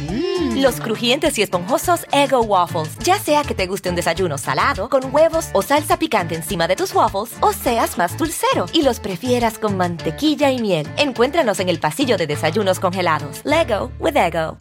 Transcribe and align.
Los 0.00 0.80
crujientes 0.80 1.38
y 1.38 1.42
esponjosos 1.42 2.06
Ego 2.12 2.42
Waffles. 2.42 2.98
Ya 2.98 3.18
sea 3.18 3.42
que 3.44 3.54
te 3.54 3.66
guste 3.66 3.88
un 3.88 3.96
desayuno 3.96 4.36
salado, 4.38 4.88
con 4.88 5.14
huevos 5.14 5.48
o 5.54 5.62
salsa 5.62 5.98
picante 5.98 6.34
encima 6.34 6.68
de 6.68 6.76
tus 6.76 6.94
waffles, 6.94 7.34
o 7.40 7.52
seas 7.52 7.96
más 7.96 8.16
dulcero 8.18 8.66
y 8.72 8.82
los 8.82 9.00
prefieras 9.00 9.58
con 9.58 9.76
mantequilla 9.76 10.50
y 10.50 10.60
miel. 10.60 10.86
Encuéntranos 10.98 11.60
en 11.60 11.68
el 11.68 11.80
pasillo 11.80 12.16
de 12.16 12.26
desayunos 12.26 12.78
congelados. 12.80 13.42
Lego 13.44 13.92
with 13.98 14.16
Ego. 14.16 14.58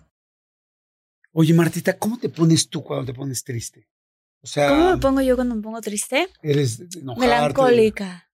Oye, 1.34 1.54
Martita, 1.54 1.98
¿cómo 1.98 2.18
te 2.18 2.30
pones 2.30 2.70
tú 2.70 2.82
cuando 2.84 3.06
te 3.06 3.14
pones 3.14 3.44
triste? 3.44 3.90
O 4.42 4.48
sea, 4.48 4.70
¿Cómo 4.70 4.92
me 4.92 4.98
pongo 4.98 5.22
yo 5.22 5.36
cuando 5.36 5.56
me 5.56 5.62
pongo 5.62 5.82
triste? 5.82 6.30
eres 6.44 6.80
enojarte. 6.80 7.20
Melancólica. 7.20 8.30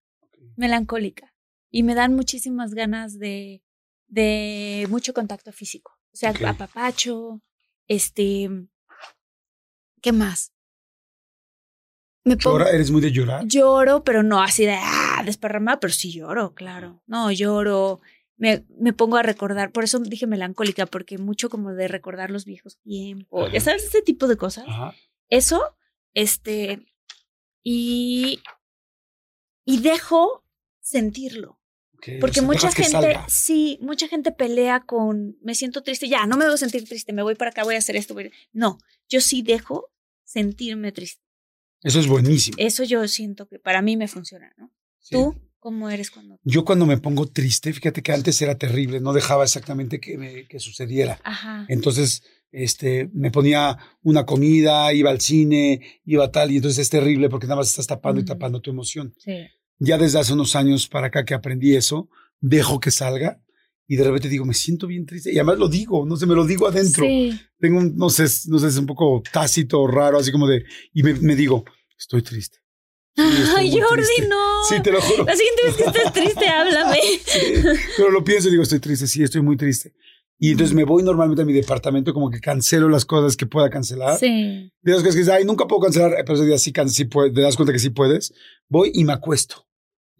Melancólica. 0.56 1.34
Y 1.70 1.82
me 1.82 1.94
dan 1.94 2.14
muchísimas 2.14 2.74
ganas 2.74 3.18
de, 3.18 3.62
de 4.06 4.86
mucho 4.90 5.14
contacto 5.14 5.52
físico. 5.52 5.98
O 6.12 6.16
sea, 6.16 6.30
Ok. 6.30 6.42
apapacho, 6.42 7.40
este. 7.88 8.48
¿Qué 10.00 10.12
más? 10.12 10.52
Me 12.24 12.36
pongo, 12.36 12.58
Llora, 12.58 12.70
¿Eres 12.70 12.90
muy 12.90 13.00
de 13.00 13.10
llorar? 13.12 13.42
lloro, 13.46 14.04
pero 14.04 14.22
no 14.22 14.40
así 14.40 14.64
de 14.64 14.76
ah, 14.78 15.22
desparramada, 15.24 15.80
pero 15.80 15.92
sí 15.92 16.12
lloro, 16.12 16.54
claro. 16.54 17.02
No, 17.06 17.32
lloro. 17.32 18.00
Me, 18.36 18.64
me 18.78 18.92
pongo 18.92 19.16
a 19.16 19.22
recordar, 19.22 19.70
por 19.72 19.84
eso 19.84 19.98
dije 20.00 20.26
melancólica, 20.26 20.86
porque 20.86 21.18
mucho 21.18 21.48
como 21.50 21.72
de 21.72 21.86
recordar 21.88 22.30
los 22.30 22.44
viejos 22.44 22.78
tiempos. 22.78 23.44
Ajá. 23.44 23.52
Ya 23.54 23.60
sabes, 23.60 23.84
ese 23.84 24.02
tipo 24.02 24.26
de 24.28 24.36
cosas. 24.36 24.64
Ajá. 24.66 24.94
Eso, 25.28 25.76
este, 26.14 26.84
y, 27.62 28.40
y 29.64 29.80
dejo 29.80 30.44
sentirlo. 30.80 31.60
Porque 32.20 32.42
mucha 32.42 32.70
gente, 32.72 33.16
sí, 33.28 33.78
mucha 33.80 34.08
gente 34.08 34.32
pelea 34.32 34.80
con, 34.80 35.36
me 35.42 35.54
siento 35.54 35.82
triste, 35.82 36.08
ya, 36.08 36.26
no 36.26 36.36
me 36.36 36.44
debo 36.44 36.56
sentir 36.56 36.84
triste, 36.84 37.12
me 37.12 37.22
voy 37.22 37.34
para 37.34 37.50
acá, 37.50 37.64
voy 37.64 37.76
a 37.76 37.78
hacer 37.78 37.96
esto. 37.96 38.14
voy 38.14 38.26
a-". 38.26 38.30
No, 38.52 38.78
yo 39.08 39.20
sí 39.20 39.42
dejo 39.42 39.90
sentirme 40.24 40.92
triste. 40.92 41.22
Eso 41.82 42.00
es 42.00 42.06
buenísimo. 42.06 42.56
Eso 42.58 42.84
yo 42.84 43.06
siento 43.08 43.46
que 43.48 43.58
para 43.58 43.82
mí 43.82 43.96
me 43.96 44.08
funciona, 44.08 44.52
¿no? 44.56 44.72
Sí. 44.98 45.14
¿Tú 45.14 45.34
cómo 45.58 45.90
eres 45.90 46.10
cuando... 46.10 46.38
Yo 46.42 46.64
cuando 46.64 46.86
me 46.86 46.98
pongo 46.98 47.26
triste, 47.26 47.72
fíjate 47.72 48.02
que 48.02 48.12
antes 48.12 48.40
era 48.42 48.56
terrible, 48.56 49.00
no 49.00 49.12
dejaba 49.12 49.44
exactamente 49.44 50.00
que, 50.00 50.18
me, 50.18 50.46
que 50.48 50.58
sucediera. 50.58 51.20
Ajá. 51.22 51.66
Entonces, 51.68 52.22
este, 52.50 53.08
me 53.12 53.30
ponía 53.30 53.78
una 54.02 54.26
comida, 54.26 54.92
iba 54.92 55.10
al 55.10 55.20
cine, 55.20 56.00
iba 56.04 56.30
tal, 56.30 56.50
y 56.50 56.56
entonces 56.56 56.80
es 56.80 56.90
terrible 56.90 57.28
porque 57.28 57.46
nada 57.46 57.56
más 57.56 57.68
estás 57.68 57.86
tapando 57.86 58.20
y 58.20 58.24
tapando 58.24 58.60
tu 58.60 58.70
emoción. 58.70 59.14
Sí. 59.18 59.46
Ya 59.84 59.98
desde 59.98 60.18
hace 60.20 60.32
unos 60.32 60.54
años 60.54 60.86
para 60.88 61.08
acá 61.08 61.24
que 61.24 61.34
aprendí 61.34 61.74
eso, 61.74 62.08
dejo 62.40 62.78
que 62.78 62.90
salga 62.90 63.40
y 63.88 63.96
de 63.96 64.04
repente 64.04 64.28
digo, 64.28 64.44
me 64.44 64.54
siento 64.54 64.86
bien 64.86 65.06
triste. 65.06 65.30
Y 65.32 65.36
además 65.36 65.58
lo 65.58 65.68
digo, 65.68 66.06
no 66.06 66.16
sé, 66.16 66.24
me 66.26 66.34
lo 66.34 66.46
digo 66.46 66.66
adentro. 66.68 67.04
Sí. 67.04 67.38
Tengo 67.58 67.78
un, 67.78 67.96
no 67.96 68.08
sé, 68.10 68.24
no 68.48 68.58
sé, 68.58 68.68
es 68.68 68.76
un 68.78 68.86
poco 68.86 69.22
tácito, 69.32 69.86
raro, 69.86 70.18
así 70.18 70.30
como 70.30 70.46
de, 70.46 70.64
y 70.94 71.02
me, 71.02 71.14
me 71.14 71.34
digo, 71.34 71.64
estoy 71.98 72.22
triste. 72.22 72.58
Sí, 73.14 73.22
Ay, 73.56 73.70
Jordi, 73.72 74.02
triste. 74.04 74.28
no. 74.28 74.64
Sí, 74.68 74.80
te 74.82 74.90
lo 74.92 75.00
juro. 75.02 75.24
La 75.24 75.36
siguiente 75.36 75.62
vez 75.66 75.76
que 75.76 75.84
estés 75.84 76.12
triste, 76.12 76.48
háblame. 76.48 76.98
Sí, 77.26 77.40
pero 77.96 78.10
lo 78.10 78.22
pienso 78.24 78.48
y 78.48 78.52
digo, 78.52 78.62
estoy 78.62 78.78
triste, 78.80 79.06
sí, 79.06 79.22
estoy 79.22 79.42
muy 79.42 79.56
triste. 79.56 79.92
Y 80.38 80.52
entonces 80.52 80.74
me 80.74 80.84
voy 80.84 81.02
normalmente 81.02 81.42
a 81.42 81.44
mi 81.44 81.52
departamento, 81.52 82.14
como 82.14 82.30
que 82.30 82.40
cancelo 82.40 82.88
las 82.88 83.04
cosas 83.04 83.36
que 83.36 83.46
pueda 83.46 83.68
cancelar. 83.68 84.18
Sí. 84.18 84.72
De 84.80 84.92
las 84.92 85.00
cosas 85.00 85.14
que 85.14 85.20
dices, 85.20 85.34
ay, 85.34 85.44
nunca 85.44 85.66
puedo 85.66 85.82
cancelar, 85.82 86.12
pero 86.24 86.34
ese 86.34 86.46
día 86.46 86.58
sí, 86.58 86.72
can- 86.72 86.88
sí 86.88 87.04
puedes, 87.04 87.34
te 87.34 87.40
das 87.42 87.54
cuenta 87.56 87.72
que 87.72 87.78
sí 87.78 87.90
puedes. 87.90 88.32
Voy 88.68 88.90
y 88.94 89.04
me 89.04 89.12
acuesto 89.12 89.66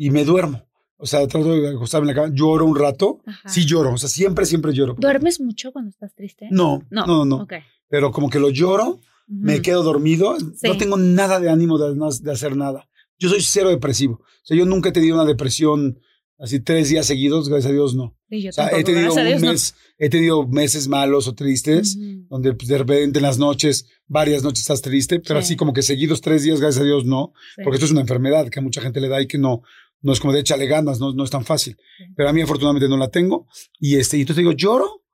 y 0.06 0.10
me 0.10 0.24
duermo. 0.24 0.66
O 0.96 1.06
sea, 1.06 1.26
trato 1.26 1.52
de 1.52 1.68
acostarme 1.70 2.10
en 2.10 2.16
la 2.16 2.22
cama, 2.22 2.34
lloro 2.34 2.64
un 2.64 2.76
rato. 2.76 3.20
Ajá. 3.26 3.48
Sí 3.48 3.64
lloro, 3.66 3.92
o 3.94 3.98
sea, 3.98 4.08
siempre, 4.08 4.46
siempre 4.46 4.72
lloro. 4.72 4.94
¿Duermes 4.98 5.40
mucho 5.40 5.72
cuando 5.72 5.90
estás 5.90 6.14
triste? 6.14 6.48
No, 6.50 6.82
no, 6.90 7.06
no, 7.06 7.24
no. 7.24 7.36
Ok. 7.42 7.54
Pero 7.88 8.10
como 8.12 8.30
que 8.30 8.38
lo 8.38 8.50
lloro, 8.50 9.00
me 9.26 9.54
Ujú. 9.54 9.62
quedo 9.62 9.82
dormido, 9.82 10.36
Sí. 10.38 10.68
no 10.68 10.76
tengo 10.76 10.96
nada 10.96 11.40
de 11.40 11.50
ánimo 11.50 11.78
de, 11.78 11.94
de 12.22 12.32
hacer 12.32 12.56
nada. 12.56 12.88
Yo 13.18 13.28
soy 13.28 13.40
cero 13.42 13.68
depresivo. 13.70 14.14
O 14.22 14.44
sea, 14.44 14.56
yo 14.56 14.64
nunca 14.66 14.88
he 14.88 14.92
tenido 14.92 15.14
una 15.16 15.24
depresión 15.24 15.98
así 16.38 16.58
tres 16.58 16.88
días 16.88 17.06
seguidos, 17.06 17.48
gracias 17.48 17.70
a 17.70 17.74
Dios, 17.74 17.94
no. 17.94 18.16
Sí, 18.28 18.42
yo 18.42 18.50
O 18.50 18.52
sea, 18.52 18.66
he 18.66 18.70
tampoco, 18.70 18.86
tenido 18.86 19.14
gracias 19.14 19.18
a 19.18 19.22
un 19.22 19.28
Dios, 19.28 19.42
no. 19.42 19.52
mes, 19.52 19.74
he 19.98 20.08
tenido 20.08 20.46
meses 20.48 20.88
malos 20.88 21.28
o 21.28 21.34
tristes, 21.34 21.96
Ujú. 21.96 22.26
donde 22.30 22.54
pues, 22.54 22.68
de 22.68 22.78
repente 22.78 23.18
en 23.20 23.22
las 23.22 23.38
noches, 23.38 23.86
varias 24.08 24.42
noches 24.42 24.60
estás 24.62 24.82
triste, 24.82 25.20
pero 25.20 25.40
Sí. 25.40 25.44
así 25.46 25.56
como 25.56 25.72
que 25.72 25.82
seguidos 25.82 26.20
tres 26.20 26.42
días, 26.42 26.60
gracias 26.60 26.82
a 26.82 26.84
Dios, 26.86 27.04
no. 27.04 27.32
Porque 27.62 27.76
esto 27.76 27.84
es 27.86 27.92
una 27.92 28.00
enfermedad 28.00 28.48
que 28.48 28.58
a 28.58 28.62
mucha 28.62 28.80
gente 28.80 29.00
le 29.00 29.08
da 29.08 29.20
y 29.22 29.26
que 29.28 29.38
no, 29.38 29.62
no 30.02 30.12
es 30.12 30.20
como 30.20 30.32
de 30.32 30.40
échale 30.40 30.66
ganas, 30.66 31.00
no, 31.00 31.12
no 31.12 31.24
es 31.24 31.30
tan 31.30 31.44
fácil. 31.44 31.76
Pero 32.16 32.28
a 32.28 32.32
mí 32.32 32.40
afortunadamente 32.42 32.88
no 32.88 32.96
la 32.96 33.08
tengo. 33.08 33.46
Y 33.80 33.96
este, 33.96 34.18
y 34.18 34.20
entonces 34.22 34.38
digo, 34.42 34.52
lloro, 34.52 35.04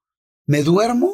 me 0.47 0.62
duermo, 0.62 1.12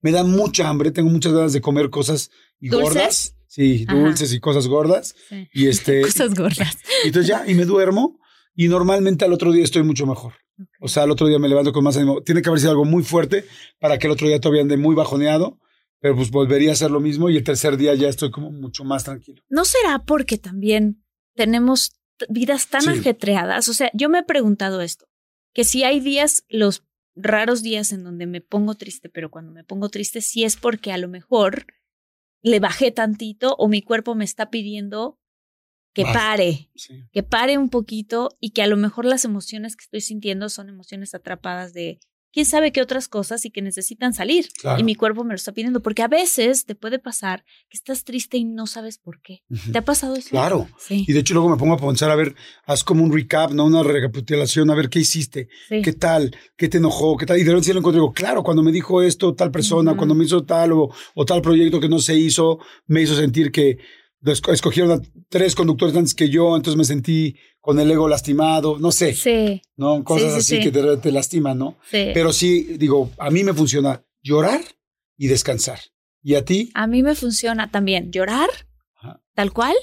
me 0.00 0.10
da 0.12 0.24
mucha 0.24 0.68
hambre, 0.68 0.90
tengo 0.90 1.08
muchas 1.10 1.32
ganas 1.32 1.52
de 1.52 1.60
comer 1.60 1.90
cosas 1.90 2.30
y 2.60 2.68
¿Dulces? 2.68 2.92
gordas. 2.94 3.34
Sí, 3.46 3.86
Ajá. 3.88 3.98
dulces 3.98 4.32
y 4.34 4.40
cosas 4.40 4.66
gordas. 4.68 5.14
Sí. 5.28 5.48
Y 5.54 5.66
este, 5.68 6.02
Cosas 6.02 6.34
gordas. 6.34 6.76
y 7.04 7.08
entonces 7.08 7.28
ya, 7.28 7.44
y 7.46 7.54
me 7.54 7.64
duermo. 7.64 8.18
Y 8.54 8.66
normalmente 8.68 9.24
al 9.24 9.32
otro 9.32 9.52
día 9.52 9.62
estoy 9.62 9.84
mucho 9.84 10.04
mejor. 10.04 10.34
O 10.80 10.88
sea, 10.88 11.04
al 11.04 11.12
otro 11.12 11.28
día 11.28 11.38
me 11.38 11.48
levanto 11.48 11.72
con 11.72 11.84
más 11.84 11.96
ánimo. 11.96 12.22
Tiene 12.22 12.42
que 12.42 12.48
haber 12.48 12.58
sido 12.58 12.72
algo 12.72 12.84
muy 12.84 13.04
fuerte 13.04 13.44
para 13.78 13.98
que 13.98 14.08
el 14.08 14.12
otro 14.12 14.26
día 14.26 14.40
todavía 14.40 14.62
ande 14.62 14.76
muy 14.76 14.96
bajoneado, 14.96 15.60
pero 16.00 16.16
pues 16.16 16.32
volvería 16.32 16.70
a 16.70 16.72
hacer 16.72 16.90
lo 16.90 16.98
mismo 16.98 17.30
y 17.30 17.36
el 17.36 17.44
tercer 17.44 17.76
día 17.76 17.94
ya 17.94 18.08
estoy 18.08 18.32
como 18.32 18.50
mucho 18.50 18.82
más 18.82 19.04
tranquilo. 19.04 19.40
¿No 19.48 19.64
será 19.64 20.00
porque 20.04 20.38
también 20.38 21.04
tenemos 21.36 21.92
vidas 22.28 22.68
tan 22.68 22.82
Sí. 22.82 22.90
ajetreadas? 22.90 23.68
O 23.68 23.74
sea, 23.74 23.90
yo 23.94 24.08
me 24.08 24.20
he 24.20 24.24
preguntado 24.24 24.80
esto, 24.80 25.06
que 25.54 25.64
si 25.64 25.84
hay 25.84 26.00
días, 26.00 26.44
los 26.48 26.84
raros 27.14 27.62
días 27.62 27.92
en 27.92 28.04
donde 28.04 28.26
me 28.26 28.40
pongo 28.40 28.74
triste, 28.76 29.08
pero 29.08 29.30
cuando 29.30 29.50
me 29.52 29.64
pongo 29.64 29.88
triste 29.88 30.20
sí 30.20 30.44
es 30.44 30.56
porque 30.56 30.92
a 30.92 30.98
lo 30.98 31.08
mejor 31.08 31.66
le 32.42 32.60
bajé 32.60 32.90
tantito 32.92 33.56
o 33.58 33.66
mi 33.68 33.82
cuerpo 33.82 34.14
me 34.14 34.24
está 34.24 34.50
pidiendo 34.50 35.18
que 35.94 36.04
pare, 36.04 36.70
Sí. 36.76 37.02
que 37.12 37.22
pare 37.24 37.58
un 37.58 37.70
poquito 37.70 38.28
y 38.40 38.50
que 38.50 38.62
a 38.62 38.68
lo 38.68 38.76
mejor 38.76 39.04
las 39.04 39.24
emociones 39.24 39.74
que 39.74 39.82
estoy 39.82 40.00
sintiendo 40.00 40.48
son 40.48 40.68
emociones 40.68 41.12
atrapadas 41.14 41.72
de 41.72 41.98
quién 42.32 42.46
sabe 42.46 42.72
qué 42.72 42.82
otras 42.82 43.08
cosas 43.08 43.44
y 43.44 43.50
que 43.50 43.62
necesitan 43.62 44.12
salir. 44.12 44.48
Claro. 44.60 44.80
Y 44.80 44.84
mi 44.84 44.94
cuerpo 44.94 45.24
me 45.24 45.30
lo 45.30 45.36
está 45.36 45.52
pidiendo, 45.52 45.80
porque 45.80 46.02
a 46.02 46.08
veces 46.08 46.64
te 46.64 46.74
puede 46.74 46.98
pasar 46.98 47.44
que 47.68 47.76
estás 47.76 48.04
triste 48.04 48.36
y 48.36 48.44
no 48.44 48.66
sabes 48.66 48.98
por 48.98 49.20
qué. 49.20 49.42
¿Te 49.72 49.78
ha 49.78 49.84
pasado 49.84 50.16
eso? 50.16 50.30
Claro. 50.30 50.68
Sí. 50.78 51.04
Y 51.06 51.12
de 51.12 51.20
hecho 51.20 51.34
luego 51.34 51.48
me 51.48 51.56
pongo 51.56 51.74
a 51.74 51.78
pensar, 51.78 52.10
a 52.10 52.16
ver, 52.16 52.34
haz 52.66 52.84
como 52.84 53.04
un 53.04 53.12
recap, 53.12 53.52
¿no? 53.52 53.64
Una 53.66 53.82
recapitulación, 53.82 54.70
a 54.70 54.74
ver 54.74 54.88
qué 54.88 55.00
hiciste, 55.00 55.48
sí. 55.68 55.82
qué 55.82 55.92
tal, 55.92 56.36
qué 56.56 56.68
te 56.68 56.78
enojó, 56.78 57.16
qué 57.16 57.26
tal. 57.26 57.38
Y 57.38 57.44
de 57.44 57.50
repente 57.50 57.72
lo 57.72 57.80
encuentro 57.80 58.02
y 58.02 58.04
digo, 58.04 58.12
claro, 58.12 58.42
cuando 58.42 58.62
me 58.62 58.72
dijo 58.72 59.02
esto 59.02 59.34
tal 59.34 59.50
persona, 59.50 59.96
cuando 59.96 60.14
me 60.14 60.24
hizo 60.24 60.44
tal 60.44 60.72
o, 60.72 60.90
o 61.14 61.24
tal 61.24 61.42
proyecto 61.42 61.80
que 61.80 61.88
no 61.88 61.98
se 61.98 62.14
hizo, 62.14 62.58
me 62.86 63.02
hizo 63.02 63.14
sentir 63.14 63.50
que 63.52 63.78
escogieron 64.24 64.92
a 64.92 65.02
tres 65.28 65.54
conductores 65.54 65.94
antes 65.96 66.14
que 66.14 66.28
yo, 66.28 66.56
entonces 66.56 66.76
me 66.76 66.84
sentí 66.84 67.36
con 67.60 67.78
el 67.78 67.90
ego 67.90 68.08
lastimado, 68.08 68.78
no 68.78 68.90
sé, 68.92 69.14
Sí, 69.14 69.60
¿no? 69.76 70.02
Cosas 70.04 70.32
sí, 70.32 70.38
así 70.38 70.56
sí. 70.56 70.62
que 70.62 70.70
te, 70.72 70.96
te 70.96 71.12
lastiman, 71.12 71.58
¿no? 71.58 71.76
sí. 71.90 72.10
Pero 72.14 72.32
sí, 72.32 72.62
digo, 72.78 73.10
a 73.18 73.30
mí 73.30 73.44
me 73.44 73.52
funciona 73.54 74.04
llorar 74.22 74.60
y 75.16 75.26
descansar. 75.28 75.80
¿Y 76.22 76.34
a 76.34 76.44
ti? 76.44 76.70
a 76.74 76.86
mí 76.86 77.02
me 77.02 77.14
funciona 77.14 77.70
también 77.70 78.10
llorar, 78.10 78.50
Ajá. 78.96 79.22
tal 79.34 79.52
cual, 79.52 79.74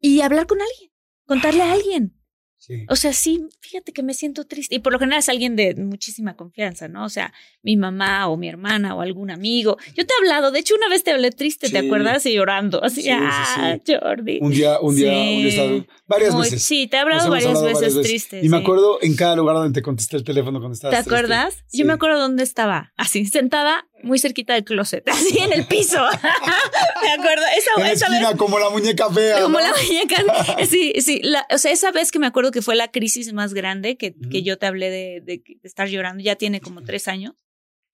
y 0.00 0.20
hablar 0.20 0.46
con 0.46 0.58
alguien, 0.60 0.90
contarle 1.26 1.62
a 1.62 1.72
alguien. 1.72 2.18
Sí. 2.64 2.84
O 2.88 2.94
sea, 2.94 3.12
sí, 3.12 3.44
fíjate 3.60 3.92
que 3.92 4.04
me 4.04 4.14
siento 4.14 4.44
triste. 4.44 4.72
Y 4.76 4.78
por 4.78 4.92
lo 4.92 5.00
general 5.00 5.18
es 5.18 5.28
alguien 5.28 5.56
de 5.56 5.74
muchísima 5.74 6.36
confianza, 6.36 6.86
¿no? 6.86 7.04
O 7.04 7.08
sea, 7.08 7.32
mi 7.62 7.76
mamá 7.76 8.28
o 8.28 8.36
mi 8.36 8.48
hermana 8.48 8.94
o 8.94 9.00
algún 9.00 9.32
amigo. 9.32 9.78
Yo 9.96 10.06
te 10.06 10.14
he 10.14 10.16
hablado, 10.24 10.52
de 10.52 10.60
hecho, 10.60 10.76
una 10.76 10.88
vez 10.88 11.02
te 11.02 11.10
hablé 11.10 11.32
triste, 11.32 11.70
¿te 11.70 11.78
acuerdas? 11.78 12.24
Y 12.24 12.34
llorando, 12.34 12.84
así, 12.84 13.02
Sí, 13.02 13.08
sí, 13.08 13.14
ah. 13.18 13.76
Jordi. 14.00 14.38
Un 14.40 14.52
día, 14.52 14.78
un 14.80 14.94
día, 14.94 15.10
un 15.12 15.16
día 15.38 15.48
estado- 15.48 15.86
varias 16.06 16.34
Muy- 16.34 16.44
veces. 16.44 16.62
Sí, 16.62 16.86
te 16.86 16.98
he 16.98 17.00
hablado 17.00 17.28
varias 17.30 17.48
hablado 17.48 17.66
veces 17.66 17.94
varias 17.94 18.06
tristes. 18.08 18.44
Y 18.44 18.48
me 18.48 18.58
acuerdo 18.58 18.98
en 19.02 19.16
cada 19.16 19.34
lugar 19.34 19.56
donde 19.56 19.72
te 19.80 19.82
contesté 19.82 20.16
el 20.18 20.22
teléfono 20.24 20.60
cuando 20.60 20.74
estabas 20.74 20.96
¿Te 20.96 21.02
triste. 21.02 21.16
acuerdas? 21.16 21.64
Yo 21.72 21.84
me 21.84 21.94
acuerdo 21.94 22.20
dónde 22.20 22.44
estaba, 22.44 22.92
así, 22.96 23.24
sentada 23.26 23.88
muy 24.02 24.18
cerquita 24.18 24.54
del 24.54 24.64
closet, 24.64 25.08
así 25.08 25.38
en 25.38 25.52
el 25.52 25.66
piso. 25.66 25.98
me 27.02 27.10
acuerdo, 27.12 27.44
En 27.52 27.58
esa, 27.58 27.70
la 27.80 27.92
esa 27.92 28.08
vez. 28.08 28.20
esquina, 28.20 28.36
como 28.36 28.58
la 28.58 28.70
muñeca 28.70 29.10
fea. 29.10 29.42
Como 29.42 29.58
¿no? 29.58 29.64
la 29.64 29.72
muñeca. 29.72 30.16
Sí, 30.68 30.92
sí. 31.00 31.20
la- 31.22 31.46
o 31.50 31.58
sea, 31.58 31.72
esa 31.72 31.90
vez 31.92 32.10
que 32.12 32.18
me 32.18 32.26
acuerdo 32.26 32.50
que 32.50 32.62
fue 32.62 32.76
la 32.76 32.90
crisis 32.90 33.32
más 33.32 33.54
grande 33.54 33.96
que, 33.96 34.14
que 34.30 34.42
yo 34.42 34.58
te 34.58 34.66
hablé 34.66 34.90
de, 34.90 35.20
de- 35.24 35.42
de 35.44 35.58
estar 35.62 35.88
llorando, 35.88 36.22
ya 36.22 36.36
tiene 36.36 36.60
como 36.60 36.82
tres 36.82 37.08
años. 37.08 37.34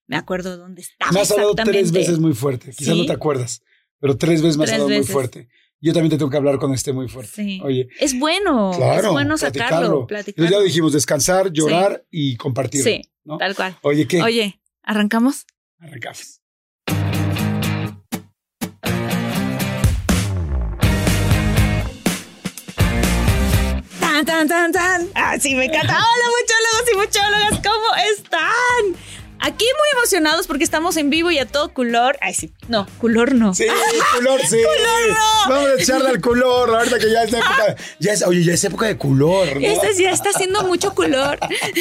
Me 0.07 0.17
acuerdo 0.17 0.57
dónde 0.57 0.81
estaba. 0.83 1.13
Me 1.13 1.21
has 1.21 1.31
hablado 1.31 1.55
tres 1.55 1.93
veces 1.93 2.19
muy 2.19 2.33
fuerte. 2.35 2.71
Quizás 2.77 2.95
Sí. 2.95 3.01
no 3.01 3.07
te 3.07 3.13
acuerdas, 3.13 3.63
pero 4.01 4.17
tres 4.17 4.41
veces 4.43 4.57
me 4.57 4.65
has 4.65 4.73
hablado 4.73 4.89
muy 4.89 5.05
fuerte. 5.05 5.49
Yo 5.81 5.93
también 5.93 6.11
te 6.11 6.17
tengo 6.19 6.31
que 6.31 6.37
hablar 6.37 6.59
cuando 6.59 6.75
esté 6.75 6.93
muy 6.93 7.09
fuerte. 7.09 7.31
Sí. 7.37 7.61
Oye, 7.63 7.89
Es 8.01 8.19
bueno. 8.19 8.73
claro. 8.77 9.07
es 9.09 9.13
bueno 9.13 9.37
sacarlo, 9.39 9.59
platicarlo. 9.59 10.07
platicarlo. 10.07 10.51
Ya 10.51 10.61
dijimos 10.61 10.93
descansar, 10.93 11.53
llorar 11.53 12.05
y 12.11 12.37
compartir. 12.37 12.83
Sí, 12.83 13.03
¿no? 13.25 13.37
tal 13.39 13.55
cual. 13.55 13.77
Oye, 13.83 14.09
¿qué? 14.09 14.21
Oye, 14.23 14.61
¿arrancamos? 14.83 15.45
Arrancamos. 15.81 16.41
Tan, 24.01 24.25
tan, 24.25 24.49
tan, 24.49 24.73
tan. 24.73 25.09
Ah, 25.15 25.39
sí, 25.39 25.55
me 25.55 25.67
encanta. 25.67 25.95
Hola, 25.95 26.27
muchólogos 26.41 26.93
y 26.93 26.97
muchólogas, 26.97 27.61
¿cómo 27.63 27.95
están? 28.13 28.97
Aquí 29.41 29.65
muy 29.65 29.99
emocionados 30.01 30.47
porque 30.47 30.65
estamos 30.65 30.97
en 30.97 31.11
vivo 31.11 31.31
y 31.31 31.39
a 31.39 31.47
todo 31.47 31.73
color. 31.73 32.17
Ay, 32.21 32.35
sí. 32.35 32.53
No, 32.69 32.87
color 32.99 33.35
no. 33.35 33.55
Sí, 33.55 33.67
color, 34.15 34.41
sí. 34.47 34.59
Vamos 35.49 35.71
a 35.71 35.81
echarle 35.81 36.09
al 36.09 36.21
color. 36.21 36.71
Ahorita 36.71 36.99
que 36.99 37.11
ya 37.11 37.23
es 37.23 37.33
época. 37.33 37.77
Ya 38.01 38.13
es, 38.13 38.23
oye, 38.23 38.43
ya 38.43 38.55
es 38.55 38.65
época 38.65 38.87
de 38.87 38.99
color. 38.99 39.61
¿no? 39.61 39.67
Este 39.67 40.03
ya 40.03 40.11
está 40.11 40.31
haciendo 40.31 40.65
mucho 40.65 40.95
color. 40.95 41.39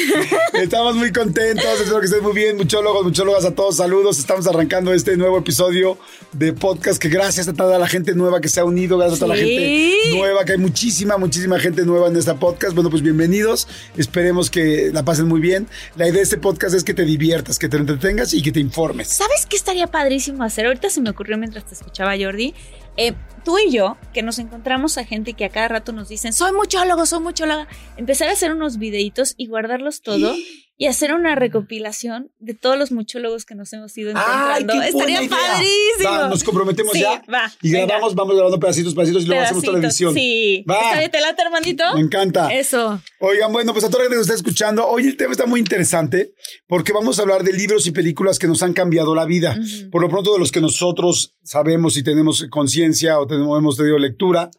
Estamos 0.52 0.96
muy 0.96 1.12
contentos, 1.12 1.64
espero 1.80 2.00
que 2.00 2.06
estén 2.06 2.22
muy 2.22 2.32
bien, 2.32 2.56
muchólogos, 2.56 3.04
muchólogas, 3.04 3.44
a 3.44 3.54
todos 3.54 3.76
saludos. 3.76 4.18
Estamos 4.18 4.46
arrancando 4.46 4.92
este 4.92 5.16
nuevo 5.16 5.38
episodio 5.38 5.98
de 6.32 6.52
podcast 6.52 7.00
que 7.00 7.08
gracias 7.08 7.48
a 7.48 7.54
toda 7.54 7.78
la 7.78 7.88
gente 7.88 8.14
nueva 8.14 8.40
que 8.40 8.48
se 8.48 8.60
ha 8.60 8.64
unido, 8.64 8.98
gracias 8.98 9.18
a 9.18 9.24
toda 9.24 9.34
la 9.36 9.42
gente 9.42 10.16
nueva, 10.16 10.44
que 10.44 10.52
hay 10.52 10.58
muchísima, 10.58 11.16
muchísima 11.16 11.58
gente 11.58 11.84
nueva 11.84 12.08
en 12.08 12.16
esta 12.16 12.34
podcast. 12.36 12.74
Bueno, 12.74 12.90
pues 12.90 13.02
bienvenidos, 13.02 13.68
esperemos 13.96 14.50
que 14.50 14.90
la 14.92 15.04
pasen 15.04 15.26
muy 15.26 15.40
bien. 15.40 15.66
La 15.96 16.06
idea 16.06 16.18
de 16.18 16.22
este 16.22 16.38
podcast 16.38 16.74
es 16.74 16.84
que 16.84 16.94
te 16.94 17.04
diviertas, 17.04 17.47
que 17.56 17.68
te 17.68 17.76
entretengas 17.76 18.34
y 18.34 18.42
que 18.42 18.50
te 18.50 18.58
informes. 18.58 19.06
¿Sabes 19.08 19.46
qué 19.46 19.54
estaría 19.54 19.86
padrísimo 19.86 20.42
hacer? 20.42 20.66
Ahorita 20.66 20.90
se 20.90 21.00
me 21.00 21.10
ocurrió 21.10 21.38
mientras 21.38 21.64
te 21.64 21.74
escuchaba, 21.74 22.16
Jordi. 22.18 22.52
Eh, 22.96 23.14
tú 23.44 23.58
y 23.60 23.70
yo, 23.70 23.96
que 24.12 24.22
nos 24.22 24.40
encontramos 24.40 24.98
a 24.98 25.04
gente 25.04 25.34
que 25.34 25.44
a 25.44 25.50
cada 25.50 25.68
rato 25.68 25.92
nos 25.92 26.08
dicen, 26.08 26.32
soy 26.32 26.52
muchólogo, 26.52 27.06
soy 27.06 27.20
muchóloga, 27.20 27.68
empezar 27.96 28.28
a 28.28 28.32
hacer 28.32 28.50
unos 28.50 28.78
videitos 28.78 29.34
y 29.36 29.46
guardarlos 29.46 30.02
todo 30.02 30.34
y 30.34 30.64
hacer 30.86 31.12
una 31.12 31.34
recopilación 31.34 32.30
de 32.38 32.54
todos 32.54 32.78
los 32.78 32.92
muchólogos 32.92 33.44
que 33.44 33.54
nos 33.56 33.72
hemos 33.72 33.96
ido 33.98 34.12
¡Ay, 34.14 34.62
encontrando. 34.62 34.74
buena 34.74 34.86
estaría 34.88 35.22
idea! 35.22 35.36
padrísimo. 35.36 36.10
Va, 36.10 36.28
nos 36.28 36.44
comprometemos 36.44 36.92
Sí, 36.92 37.00
ya 37.00 37.22
va, 37.32 37.52
y 37.60 37.72
venga. 37.72 37.86
grabamos, 37.86 38.14
vamos 38.14 38.34
grabando 38.36 38.60
pedacitos, 38.60 38.94
pedacitos 38.94 39.24
y 39.24 39.26
luego 39.26 39.42
hacemos 39.42 39.64
Pedacitos, 39.64 39.90
edición. 39.90 40.14
Sí. 40.14 40.64
Va. 40.70 40.80
¿Está 40.80 40.98
bien? 41.00 41.10
¿Te 41.10 41.20
late, 41.20 41.42
hermanito? 41.42 41.84
Me 41.94 42.00
encanta. 42.00 42.54
Eso. 42.54 43.02
Oigan, 43.18 43.52
bueno, 43.52 43.72
pues 43.72 43.84
a 43.84 43.88
toda 43.90 43.98
la 43.98 44.04
gente 44.04 44.14
que 44.14 44.18
nos 44.18 44.26
está 44.28 44.34
escuchando, 44.36 44.86
hoy 44.86 45.06
el 45.08 45.16
tema 45.16 45.32
está 45.32 45.46
muy 45.46 45.58
interesante 45.58 46.32
porque 46.68 46.92
vamos 46.92 47.18
a 47.18 47.22
hablar 47.22 47.42
de 47.42 47.52
libros 47.52 47.86
y 47.86 47.90
películas 47.90 48.38
que 48.38 48.46
nos 48.46 48.62
han 48.62 48.72
cambiado 48.72 49.14
la 49.16 49.24
vida. 49.24 49.56
Ujú. 49.58 49.90
Por 49.90 50.02
lo 50.02 50.08
pronto, 50.08 50.32
de 50.32 50.38
los 50.38 50.52
que 50.52 50.60
nosotros 50.60 51.34
sabemos 51.42 51.96
y 51.96 52.04
tenemos 52.04 52.46
conciencia 52.50 53.18
o 53.18 53.26
tenemos, 53.26 53.58
hemos 53.58 53.76
tenido 53.76 53.98
lectura, 53.98 54.50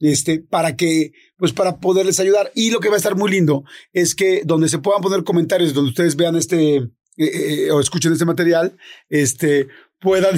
este, 0.00 0.38
para 0.40 0.76
que, 0.76 1.12
pues 1.36 1.52
para 1.52 1.78
poderles 1.78 2.20
ayudar. 2.20 2.50
Y 2.54 2.70
lo 2.70 2.80
que 2.80 2.88
va 2.88 2.94
a 2.94 2.98
estar 2.98 3.16
muy 3.16 3.30
lindo 3.30 3.64
es 3.92 4.14
que 4.14 4.42
donde 4.44 4.68
se 4.68 4.78
puedan 4.78 5.02
poner 5.02 5.24
comentarios, 5.24 5.74
donde 5.74 5.90
ustedes 5.90 6.16
vean 6.16 6.36
este 6.36 6.90
eh, 7.18 7.66
eh, 7.66 7.70
o 7.70 7.80
escuchen 7.80 8.12
este 8.12 8.26
material, 8.26 8.76
este, 9.08 9.68
puedan, 10.00 10.36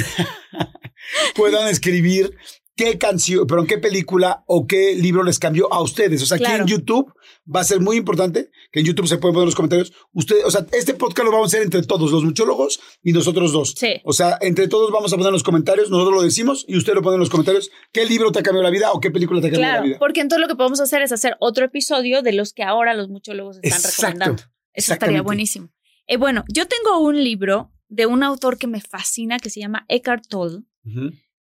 puedan 1.34 1.68
escribir 1.68 2.36
qué 2.78 2.96
canción, 2.96 3.46
pero 3.46 3.60
en 3.60 3.66
qué 3.66 3.76
película 3.76 4.44
o 4.46 4.66
qué 4.66 4.94
libro 4.94 5.22
les 5.24 5.38
cambió 5.38 5.70
a 5.72 5.82
ustedes. 5.82 6.22
O 6.22 6.26
sea, 6.26 6.36
aquí 6.36 6.44
Claro. 6.44 6.62
en 6.62 6.68
YouTube 6.68 7.12
va 7.54 7.60
a 7.60 7.64
ser 7.64 7.80
muy 7.80 7.96
importante 7.96 8.50
que 8.72 8.80
en 8.80 8.86
YouTube 8.86 9.06
se 9.08 9.18
pueden 9.18 9.34
poner 9.34 9.46
los 9.46 9.54
comentarios. 9.54 9.92
Ustedes, 10.12 10.44
o 10.44 10.50
sea, 10.50 10.64
este 10.72 10.94
podcast 10.94 11.26
lo 11.26 11.32
vamos 11.32 11.46
a 11.46 11.56
hacer 11.56 11.62
entre 11.64 11.82
todos, 11.82 12.10
los 12.12 12.24
muchólogos 12.24 12.80
y 13.02 13.12
nosotros 13.12 13.52
dos. 13.52 13.74
Sí. 13.76 14.00
O 14.04 14.12
sea, 14.12 14.38
entre 14.40 14.68
todos 14.68 14.90
vamos 14.92 15.12
a 15.12 15.16
poner 15.16 15.32
los 15.32 15.42
comentarios, 15.42 15.90
nosotros 15.90 16.14
lo 16.14 16.22
decimos 16.22 16.64
y 16.68 16.76
usted 16.76 16.94
lo 16.94 17.02
pone 17.02 17.14
en 17.16 17.20
los 17.20 17.30
comentarios. 17.30 17.70
¿Qué 17.92 18.06
libro 18.06 18.30
te 18.32 18.38
ha 18.38 18.42
cambiado 18.42 18.62
la 18.62 18.70
vida 18.70 18.92
o 18.92 19.00
qué 19.00 19.10
película 19.10 19.40
te 19.40 19.48
ha 19.48 19.50
cambiado 19.50 19.72
Claro, 19.72 19.82
la 19.84 19.88
vida? 19.88 19.98
porque 19.98 20.20
entonces 20.20 20.40
lo 20.40 20.48
que 20.48 20.56
podemos 20.56 20.80
hacer 20.80 21.02
es 21.02 21.10
hacer 21.12 21.36
otro 21.40 21.64
episodio 21.66 22.22
de 22.22 22.32
los 22.32 22.52
que 22.52 22.62
ahora 22.62 22.94
los 22.94 23.08
muchólogos 23.08 23.56
están 23.62 23.72
Exacto, 23.80 24.02
recomendando. 24.02 24.42
Eso 24.72 24.92
estaría 24.92 25.22
buenísimo. 25.22 25.68
Eh, 26.06 26.16
bueno, 26.16 26.44
yo 26.48 26.64
tengo 26.68 27.00
un 27.00 27.22
libro 27.22 27.72
de 27.88 28.06
un 28.06 28.22
autor 28.22 28.56
que 28.56 28.66
me 28.68 28.80
fascina 28.80 29.38
que 29.38 29.50
se 29.50 29.60
llama 29.60 29.84
Eckhart 29.88 30.24
Tolle, 30.28 30.58
Ujú. 30.84 31.10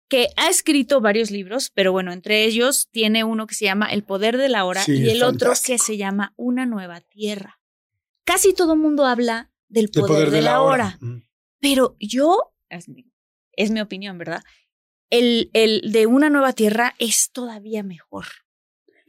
Que 0.09 0.29
ha 0.37 0.49
escrito 0.49 1.01
varios 1.01 1.31
libros, 1.31 1.71
pero 1.71 1.93
bueno, 1.93 2.12
entre 2.12 2.45
ellos 2.45 2.89
tiene 2.91 3.25
uno 3.25 3.47
que 3.47 3.55
se 3.55 3.65
llama 3.65 3.93
El 3.93 4.05
poder 4.05 4.37
de 4.37 4.49
la 4.49 4.65
hora 4.65 4.83
Sí, 4.83 4.93
y 4.93 5.11
el 5.11 5.23
otro 5.23 5.53
que 5.65 5.79
se 5.79 5.97
llama 5.97 6.35
Una 6.37 6.67
nueva 6.67 7.01
tierra. 7.01 7.61
Casi 8.25 8.55
todo 8.55 8.75
el 8.75 8.81
mundo 8.81 9.06
habla 9.06 9.51
del 9.69 9.91
poder, 9.91 10.31
de, 10.31 10.43
la 10.43 10.61
hora, 10.61 10.99
pero 11.61 11.97
yo, 11.99 12.55
es 12.69 12.89
mi, 12.89 13.11
es 13.53 13.71
mi 13.71 13.81
opinión, 13.81 14.19
¿verdad? 14.19 14.43
El, 15.11 15.51
el 15.53 15.93
de 15.93 16.07
Una 16.07 16.31
nueva 16.31 16.53
tierra 16.53 16.95
es 16.99 17.31
todavía 17.33 17.83
mejor 17.83 18.27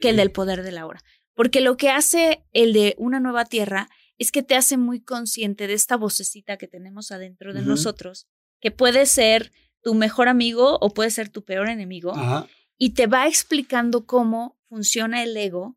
que 0.00 0.10
el 0.10 0.16
del 0.16 0.32
poder 0.32 0.62
de 0.62 0.72
la 0.72 0.86
hora, 0.86 1.02
porque 1.34 1.60
lo 1.60 1.76
que 1.76 1.90
hace 1.90 2.44
el 2.52 2.72
de 2.72 2.94
Una 2.98 3.20
nueva 3.20 3.44
tierra 3.44 3.88
es 4.18 4.32
que 4.32 4.42
te 4.42 4.54
hace 4.54 4.76
muy 4.76 5.00
consciente 5.00 5.66
de 5.66 5.74
esta 5.74 5.96
vocecita 5.96 6.56
que 6.56 6.68
tenemos 6.68 7.10
adentro 7.12 7.52
de 7.52 7.62
nosotros, 7.62 8.26
que 8.60 8.70
puede 8.70 9.06
ser 9.06 9.52
tu 9.86 9.94
mejor 9.94 10.26
amigo 10.26 10.78
o 10.80 10.92
puede 10.92 11.10
ser 11.12 11.28
tu 11.28 11.44
peor 11.44 11.68
enemigo, 11.68 12.10
Ajá. 12.12 12.48
y 12.76 12.90
te 12.94 13.06
va 13.06 13.28
explicando 13.28 14.04
cómo 14.04 14.58
funciona 14.68 15.22
el 15.22 15.36
ego 15.36 15.76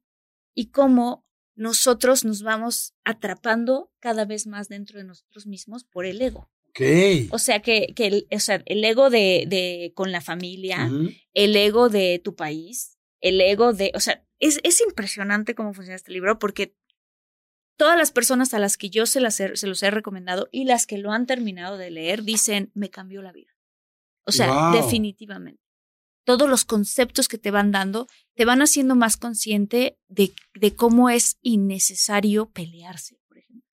y 0.55 0.71
cómo 0.71 1.27
nosotros 1.55 2.25
nos 2.25 2.41
vamos 2.41 2.95
atrapando 3.03 3.91
cada 3.99 4.25
vez 4.25 4.47
más 4.47 4.67
dentro 4.67 4.97
de 4.97 5.03
nosotros 5.05 5.45
mismos 5.45 5.83
por 5.83 6.07
el 6.07 6.19
ego. 6.23 6.49
Ok. 6.69 6.81
O 7.29 7.37
sea, 7.37 7.61
que, 7.61 7.93
que 7.95 8.07
el, 8.07 8.27
o 8.31 8.39
sea, 8.39 8.63
el 8.65 8.83
ego 8.83 9.11
de, 9.11 9.45
de 9.47 9.91
con 9.93 10.11
la 10.11 10.21
familia, 10.21 10.89
el 11.35 11.55
ego 11.55 11.89
de 11.89 12.19
tu 12.23 12.35
país, 12.35 12.97
el 13.21 13.39
ego 13.41 13.73
de, 13.73 13.91
o 13.93 13.99
sea, 13.99 14.25
es, 14.39 14.59
es 14.63 14.81
impresionante 14.81 15.53
cómo 15.53 15.75
funciona 15.75 15.97
este 15.97 16.11
libro 16.11 16.39
porque 16.39 16.75
todas 17.77 17.95
las 17.95 18.11
personas 18.11 18.55
a 18.55 18.59
las 18.59 18.75
que 18.75 18.89
yo 18.89 19.05
se, 19.05 19.19
las 19.19 19.39
he- 19.39 19.55
se 19.55 19.67
los 19.67 19.83
he 19.83 19.91
recomendado 19.91 20.49
y 20.51 20.65
las 20.65 20.87
que 20.87 20.97
lo 20.97 21.11
han 21.11 21.27
terminado 21.27 21.77
de 21.77 21.91
leer 21.91 22.23
dicen, 22.23 22.71
me 22.73 22.89
cambió 22.89 23.21
la 23.21 23.31
vida. 23.33 23.51
O 24.25 24.31
sea, 24.31 24.71
Wow. 24.71 24.81
definitivamente. 24.83 25.61
Todos 26.25 26.47
los 26.49 26.63
conceptos 26.65 27.27
que 27.27 27.37
te 27.39 27.49
van 27.49 27.71
dando 27.71 28.07
te 28.35 28.45
van 28.45 28.61
haciendo 28.61 28.95
más 28.95 29.17
consciente 29.17 29.97
de, 30.07 30.31
de 30.53 30.75
cómo 30.75 31.09
es 31.09 31.37
innecesario 31.41 32.49
pelearse, 32.51 33.17
por 33.27 33.37
ejemplo. 33.39 33.65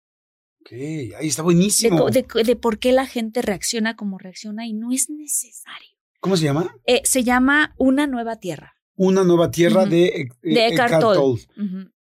Ok, 0.60 0.72
ahí 1.18 1.28
está 1.28 1.42
buenísimo. 1.42 2.08
de, 2.10 2.24
de 2.44 2.56
por 2.56 2.78
qué 2.78 2.92
la 2.92 3.06
gente 3.06 3.42
reacciona 3.42 3.96
como 3.96 4.18
reacciona 4.18 4.66
y 4.66 4.72
no 4.72 4.92
es 4.92 5.10
necesario. 5.10 5.88
¿Cómo 6.20 6.36
se 6.36 6.44
llama? 6.44 6.74
Eh, 6.86 7.02
se 7.04 7.22
llama 7.24 7.74
Una 7.76 8.06
Nueva 8.06 8.36
Tierra. 8.36 8.72
Una 8.96 9.24
nueva 9.24 9.50
tierra 9.50 9.86
de, 9.86 10.06
eh, 10.06 10.28
De 10.42 10.68
Eckhart 10.68 11.00
Tolle. 11.00 11.44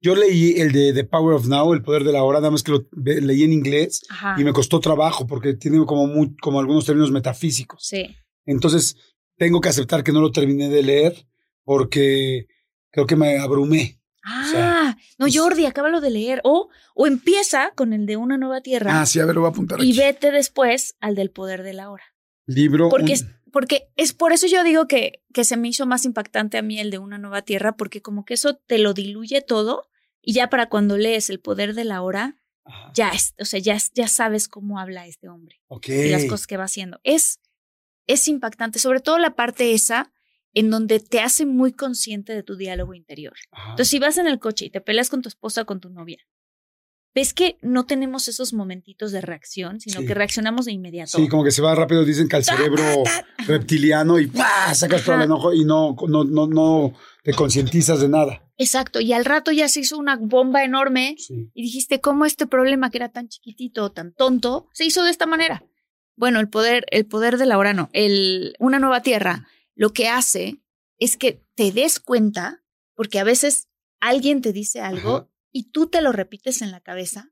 Yo 0.02 0.14
leí 0.14 0.60
el 0.60 0.74
de 0.74 0.92
The 0.92 1.06
Power 1.06 1.36
of 1.36 1.48
Now, 1.48 1.72
el 1.74 1.82
poder 1.84 2.04
de 2.04 2.12
la 2.12 2.22
hora, 2.24 2.40
nada 2.40 2.52
más 2.52 2.64
que 2.64 2.74
lo 2.74 2.86
leí 2.92 3.44
en 3.44 3.54
inglés 3.54 4.02
Ajá. 4.10 4.36
y 4.38 4.44
me 4.44 4.52
costó 4.52 4.82
trabajo 4.82 5.26
porque 5.26 5.54
tiene 5.54 5.86
como, 5.86 6.06
muy- 6.08 6.36
como 6.36 6.60
algunos 6.60 6.86
términos 6.86 7.10
metafísicos. 7.10 7.88
Sí. 7.88 8.14
Entonces, 8.46 8.96
tengo 9.38 9.62
que 9.62 9.70
aceptar 9.70 10.04
que 10.04 10.12
no 10.12 10.22
lo 10.22 10.32
terminé 10.32 10.70
de 10.70 10.84
leer 10.84 11.28
porque 11.64 12.48
creo 12.92 13.06
que 13.06 13.16
me 13.16 13.38
abrumé. 13.38 14.00
Ah, 14.24 14.48
sea, 14.52 14.98
no, 15.18 15.26
Jordi, 15.32 15.66
acábalo 15.66 16.00
de 16.00 16.12
leer. 16.12 16.42
O, 16.44 16.70
o 16.94 17.08
empieza 17.08 17.72
con 17.76 17.92
el 17.94 18.06
de 18.06 18.18
Una 18.18 18.38
Nueva 18.38 18.62
Tierra 18.62 19.02
Ah, 19.02 19.06
sí, 19.06 19.20
a 19.20 19.26
ver, 19.26 19.34
lo 19.36 19.42
voy 19.42 19.48
a 19.48 19.52
apuntar 19.52 19.80
y 19.84 19.90
aquí. 19.92 19.98
vete 20.00 20.32
después 20.32 20.96
al 21.00 21.16
del 21.16 21.32
poder 21.32 21.64
de 21.64 21.74
la 21.74 21.90
hora. 21.90 22.04
Libro. 22.46 22.90
Porque, 22.90 23.06
un- 23.06 23.12
es, 23.14 23.26
porque 23.52 23.88
es 23.96 24.14
por 24.14 24.32
eso 24.32 24.46
yo 24.48 24.64
digo 24.64 24.88
que, 24.88 25.24
que 25.34 25.44
se 25.44 25.58
me 25.58 25.70
hizo 25.70 25.86
más 25.88 26.06
impactante 26.06 26.58
a 26.58 26.62
mí 26.62 26.80
el 26.80 26.92
de 26.92 27.00
Una 27.00 27.18
Nueva 27.18 27.42
Tierra, 27.42 27.76
porque 27.78 28.02
como 28.02 28.24
que 28.26 28.36
eso 28.36 28.56
te 28.56 28.78
lo 28.78 28.94
diluye 28.94 29.42
todo 29.42 29.88
y 30.22 30.34
ya 30.34 30.50
para 30.52 30.70
cuando 30.70 30.98
lees 30.98 31.30
el 31.32 31.40
poder 31.40 31.74
de 31.74 31.84
la 31.86 32.04
hora, 32.04 32.36
Ajá, 32.64 32.92
ya 32.94 33.10
es, 33.10 33.34
o 33.40 33.46
sea, 33.46 33.60
ya, 33.60 33.78
ya 33.96 34.08
sabes 34.08 34.48
cómo 34.48 34.78
habla 34.80 35.08
este 35.08 35.30
hombre 35.30 35.62
ok. 35.68 35.88
y 35.90 36.10
las 36.10 36.26
cosas 36.26 36.46
que 36.46 36.58
va 36.58 36.66
haciendo. 36.66 37.00
Es, 37.04 37.40
es 38.12 38.28
impactante, 38.28 38.80
sobre 38.80 39.00
todo 39.00 39.18
la 39.18 39.36
parte 39.36 39.74
esa 39.74 40.12
en 40.54 40.70
donde 40.70 41.00
te 41.00 41.22
hace 41.22 41.46
muy 41.46 41.72
consciente 41.72 42.34
de 42.34 42.44
tu 42.44 42.56
diálogo 42.56 42.94
interior. 42.94 43.34
Entonces, 43.70 43.88
si 43.88 44.00
vas 44.00 44.18
en 44.18 44.28
el 44.28 44.40
coche 44.40 44.66
y 44.66 44.70
te 44.70 44.82
peleas 44.82 45.10
con 45.10 45.22
tu 45.22 45.30
esposa 45.30 45.62
o 45.62 45.66
con 45.66 45.80
tu 45.80 45.90
novia, 45.90 46.20
ves 47.14 47.34
que 47.34 47.58
no 47.62 47.86
tenemos 47.86 48.28
esos 48.28 48.54
momentitos 48.54 49.12
de 49.12 49.22
reacción, 49.22 49.80
sino 49.80 50.02
que 50.02 50.14
reaccionamos 50.14 50.66
de 50.66 50.72
inmediato. 50.72 51.18
Sí, 51.18 51.28
como 51.28 51.44
que 51.44 51.52
se 51.52 51.62
va 51.62 51.76
rápido, 51.76 52.06
dicen 52.06 52.28
que 52.28 52.38
al 52.38 52.44
cerebro 52.44 52.84
reptiliano 53.48 54.20
y 54.20 54.32
sacas 54.74 55.04
todo 55.04 55.16
el 55.16 55.24
enojo 55.24 55.54
y 55.54 55.66
no, 55.66 55.96
no, 56.08 56.24
no, 56.24 56.48
no 56.48 56.94
te 57.24 57.34
concientizas 57.34 58.00
de 58.02 58.10
nada. 58.10 58.48
Exacto, 58.58 59.02
y 59.02 59.14
al 59.14 59.26
rato 59.26 59.52
ya 59.52 59.68
se 59.68 59.80
hizo 59.80 59.98
una 59.98 60.18
bomba 60.18 60.64
enorme 60.64 61.16
y 61.54 61.62
dijiste, 61.62 62.00
¿cómo 62.00 62.26
este 62.26 62.46
problema 62.46 62.92
que 62.92 62.98
era 62.98 63.10
tan 63.10 63.28
chiquitito, 63.28 63.92
tan 63.92 64.14
tonto, 64.14 64.68
se 64.74 64.86
hizo 64.86 65.04
de 65.04 65.12
esta 65.12 65.26
manera? 65.26 65.64
Bueno, 66.22 66.40
el 66.40 66.50
poder, 66.50 66.86
el 66.92 67.08
poder 67.08 67.40
de 67.40 67.48
la 67.48 67.58
hora 67.58 67.74
no, 67.74 67.90
el, 67.94 68.54
una 68.60 68.78
nueva 68.78 69.02
tierra 69.02 69.48
lo 69.74 69.92
que 69.92 70.08
hace 70.08 70.62
es 71.00 71.18
que 71.18 71.44
te 71.56 71.72
des 71.72 72.00
cuenta, 72.00 72.64
porque 72.94 73.18
a 73.18 73.24
veces 73.24 73.70
alguien 74.00 74.44
te 74.44 74.54
dice 74.54 74.82
algo 74.82 75.32
y 75.52 75.72
tú 75.72 75.88
te 75.88 76.00
lo 76.00 76.12
repites 76.12 76.62
en 76.62 76.70
la 76.70 76.80
cabeza 76.80 77.32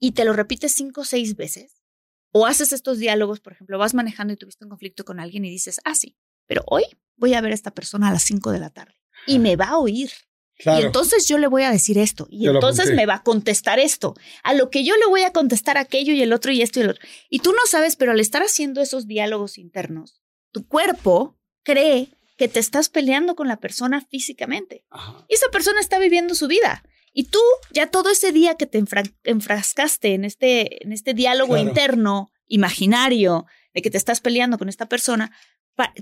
y 0.00 0.14
te 0.14 0.24
lo 0.24 0.32
repites 0.32 0.72
cinco 0.72 1.02
o 1.02 1.04
seis 1.04 1.36
veces. 1.36 1.84
O 2.32 2.46
haces 2.46 2.72
estos 2.72 2.98
diálogos, 2.98 3.38
por 3.38 3.52
ejemplo, 3.52 3.78
vas 3.78 3.94
manejando 3.94 4.32
y 4.32 4.36
tuviste 4.36 4.64
un 4.64 4.70
conflicto 4.70 5.04
con 5.04 5.20
alguien 5.20 5.44
y 5.44 5.50
dices, 5.50 5.80
ah, 5.84 5.94
sí, 5.94 6.16
pero 6.48 6.64
hoy 6.66 6.82
voy 7.14 7.34
a 7.34 7.40
ver 7.40 7.52
a 7.52 7.54
esta 7.54 7.70
persona 7.70 8.08
a 8.08 8.12
las 8.12 8.24
cinco 8.24 8.50
de 8.50 8.58
la 8.58 8.70
tarde 8.70 9.00
y 9.28 9.38
me 9.38 9.54
va 9.54 9.66
a 9.66 9.78
oír. 9.78 10.10
Y 10.58 10.82
entonces 10.82 11.28
yo 11.28 11.38
le 11.38 11.46
voy 11.46 11.62
a 11.62 11.70
decir 11.70 11.98
esto. 11.98 12.26
Y 12.30 12.48
entonces 12.48 12.92
me 12.92 13.06
va 13.06 13.16
a 13.16 13.22
contestar 13.22 13.78
esto. 13.78 14.14
A 14.42 14.54
lo 14.54 14.70
que 14.70 14.84
yo 14.84 14.96
le 14.96 15.06
voy 15.06 15.22
a 15.22 15.32
contestar 15.32 15.78
aquello 15.78 16.12
y 16.12 16.22
el 16.22 16.32
otro 16.32 16.50
y 16.50 16.62
esto 16.62 16.80
y 16.80 16.82
el 16.82 16.90
otro. 16.90 17.06
Y 17.30 17.40
tú 17.40 17.52
no 17.52 17.60
sabes, 17.66 17.96
pero 17.96 18.12
al 18.12 18.20
estar 18.20 18.42
haciendo 18.42 18.80
esos 18.80 19.06
diálogos 19.06 19.56
internos, 19.56 20.20
tu 20.50 20.66
cuerpo 20.66 21.38
cree 21.62 22.08
que 22.36 22.48
te 22.48 22.58
estás 22.58 22.88
peleando 22.88 23.36
con 23.36 23.46
la 23.46 23.58
persona 23.58 24.00
físicamente. 24.00 24.84
Y 25.28 25.34
esa 25.34 25.48
persona 25.52 25.80
está 25.80 25.98
viviendo 25.98 26.34
su 26.34 26.48
vida. 26.48 26.82
Y 27.12 27.24
tú, 27.24 27.40
ya 27.70 27.88
todo 27.88 28.10
ese 28.10 28.32
día 28.32 28.56
que 28.56 28.66
te 28.66 28.82
enfrascaste 29.24 30.14
en 30.14 30.24
este, 30.24 30.84
en 30.84 30.92
este 30.92 31.14
diálogo 31.14 31.56
interno, 31.56 32.30
imaginario, 32.46 33.46
de 33.74 33.82
que 33.82 33.90
te 33.90 33.98
estás 33.98 34.20
peleando 34.20 34.58
con 34.58 34.68
esta 34.68 34.86
persona, 34.86 35.32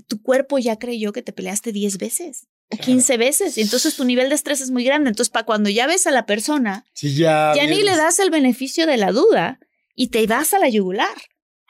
tu 0.07 0.21
cuerpo 0.21 0.57
ya 0.57 0.79
creyó 0.79 1.13
que 1.13 1.21
te 1.21 1.33
peleaste 1.33 1.71
10 1.71 1.97
veces 1.99 2.47
o 2.69 2.77
15 2.77 3.17
veces. 3.17 3.57
Y 3.57 3.61
entonces 3.61 3.95
tu 3.95 4.05
nivel 4.05 4.29
de 4.29 4.35
estrés 4.35 4.61
es 4.61 4.71
muy 4.71 4.83
grande. 4.83 5.09
Entonces, 5.09 5.29
para 5.29 5.45
cuando 5.45 5.69
ya 5.69 5.87
ves 5.87 6.07
a 6.07 6.11
la 6.11 6.25
persona, 6.25 6.85
ya, 6.95 7.53
ya 7.55 7.67
ni 7.67 7.81
le 7.81 7.95
das 7.95 8.19
el 8.19 8.29
beneficio 8.29 8.85
de 8.85 8.97
la 8.97 9.11
duda 9.11 9.59
y 9.95 10.07
te 10.07 10.25
vas 10.27 10.53
a 10.53 10.59
la 10.59 10.69
yugular. 10.69 11.15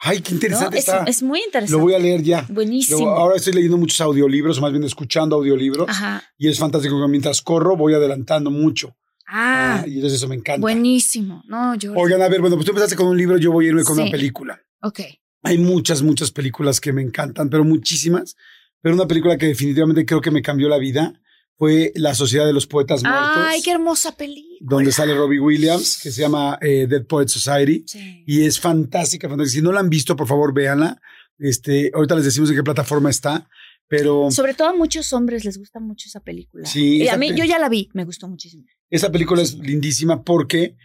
Ay, 0.00 0.20
qué 0.20 0.32
interesante 0.32 0.78
está. 0.78 1.04
Es, 1.04 1.22
muy 1.22 1.40
interesante. 1.40 1.72
Lo 1.72 1.80
voy 1.80 1.94
a 1.94 1.98
leer 1.98 2.22
ya. 2.22 2.46
Buenísimo. 2.48 3.10
ahora 3.10 3.36
estoy 3.36 3.52
leyendo 3.54 3.76
muchos 3.76 4.00
audiolibros, 4.00 4.58
o 4.58 4.60
más 4.60 4.70
bien 4.70 4.84
escuchando 4.84 5.36
audiolibros. 5.36 5.88
Ajá. 5.88 6.22
Y 6.36 6.48
es 6.48 6.58
fantástico 6.58 7.00
que 7.00 7.08
mientras 7.08 7.42
corro 7.42 7.76
voy 7.76 7.94
adelantando 7.94 8.50
mucho. 8.50 8.96
Ah, 9.26 9.82
ah, 9.82 9.86
y 9.86 9.96
entonces 9.96 10.18
eso 10.18 10.28
me 10.28 10.36
encanta. 10.36 10.60
Buenísimo. 10.60 11.42
No, 11.46 11.74
yo. 11.74 11.92
Oigan, 11.94 12.22
a 12.22 12.28
ver, 12.28 12.40
bueno, 12.40 12.56
pues 12.56 12.64
tú 12.64 12.70
empezaste 12.70 12.96
con 12.96 13.08
un 13.08 13.16
libro, 13.16 13.36
yo 13.38 13.50
voy 13.50 13.66
a 13.66 13.68
irme 13.68 13.82
con 13.82 13.98
una 13.98 14.10
película. 14.10 14.60
Ok. 14.82 15.00
Hay 15.42 15.58
muchas, 15.58 16.02
muchas 16.02 16.30
películas 16.30 16.80
que 16.80 16.92
me 16.92 17.02
encantan, 17.02 17.50
pero 17.50 17.64
muchísimas. 17.64 18.36
Pero 18.80 18.94
una 18.94 19.06
película 19.06 19.36
que 19.36 19.46
definitivamente 19.46 20.06
creo 20.06 20.20
que 20.20 20.30
me 20.30 20.42
cambió 20.42 20.68
la 20.68 20.78
vida 20.78 21.20
fue 21.56 21.92
La 21.96 22.14
Sociedad 22.14 22.46
de 22.46 22.52
los 22.52 22.66
Poetas 22.66 23.02
Muertos. 23.02 23.36
Ay, 23.36 23.60
qué 23.62 23.72
hermosa 23.72 24.16
película. 24.16 24.58
Donde 24.60 24.92
sale 24.92 25.14
Robbie 25.14 25.40
Williams, 25.40 26.00
que 26.00 26.12
se 26.12 26.20
llama 26.20 26.56
eh, 26.60 26.86
Dead 26.88 27.04
Poet 27.04 27.26
Society. 27.26 27.84
Y 28.26 28.44
es 28.44 28.60
fantástica, 28.60 29.28
fantástica. 29.28 29.58
Si 29.58 29.62
no 29.62 29.72
la 29.72 29.80
han 29.80 29.90
visto, 29.90 30.14
por 30.14 30.28
favor, 30.28 30.54
véanla. 30.54 31.00
Este, 31.38 31.90
ahorita 31.92 32.14
les 32.14 32.24
decimos 32.24 32.50
en 32.50 32.56
qué 32.56 32.62
plataforma 32.62 33.10
está, 33.10 33.48
pero... 33.88 34.30
Sobre 34.30 34.54
todo 34.54 34.68
a 34.68 34.74
muchos 34.74 35.12
hombres 35.12 35.44
les 35.44 35.58
gusta 35.58 35.80
mucho 35.80 36.06
esa 36.08 36.20
película. 36.20 36.64
Sí. 36.64 37.02
Y 37.02 37.08
a 37.08 37.16
mí, 37.16 37.32
yo 37.34 37.44
ya 37.44 37.58
la 37.58 37.68
vi, 37.68 37.88
me 37.92 38.04
gustó 38.04 38.28
muchísimo. 38.28 38.64
Esa 38.88 39.10
película 39.10 39.42
es 39.42 39.54
lindísima 39.58 40.22
porque 40.22 40.76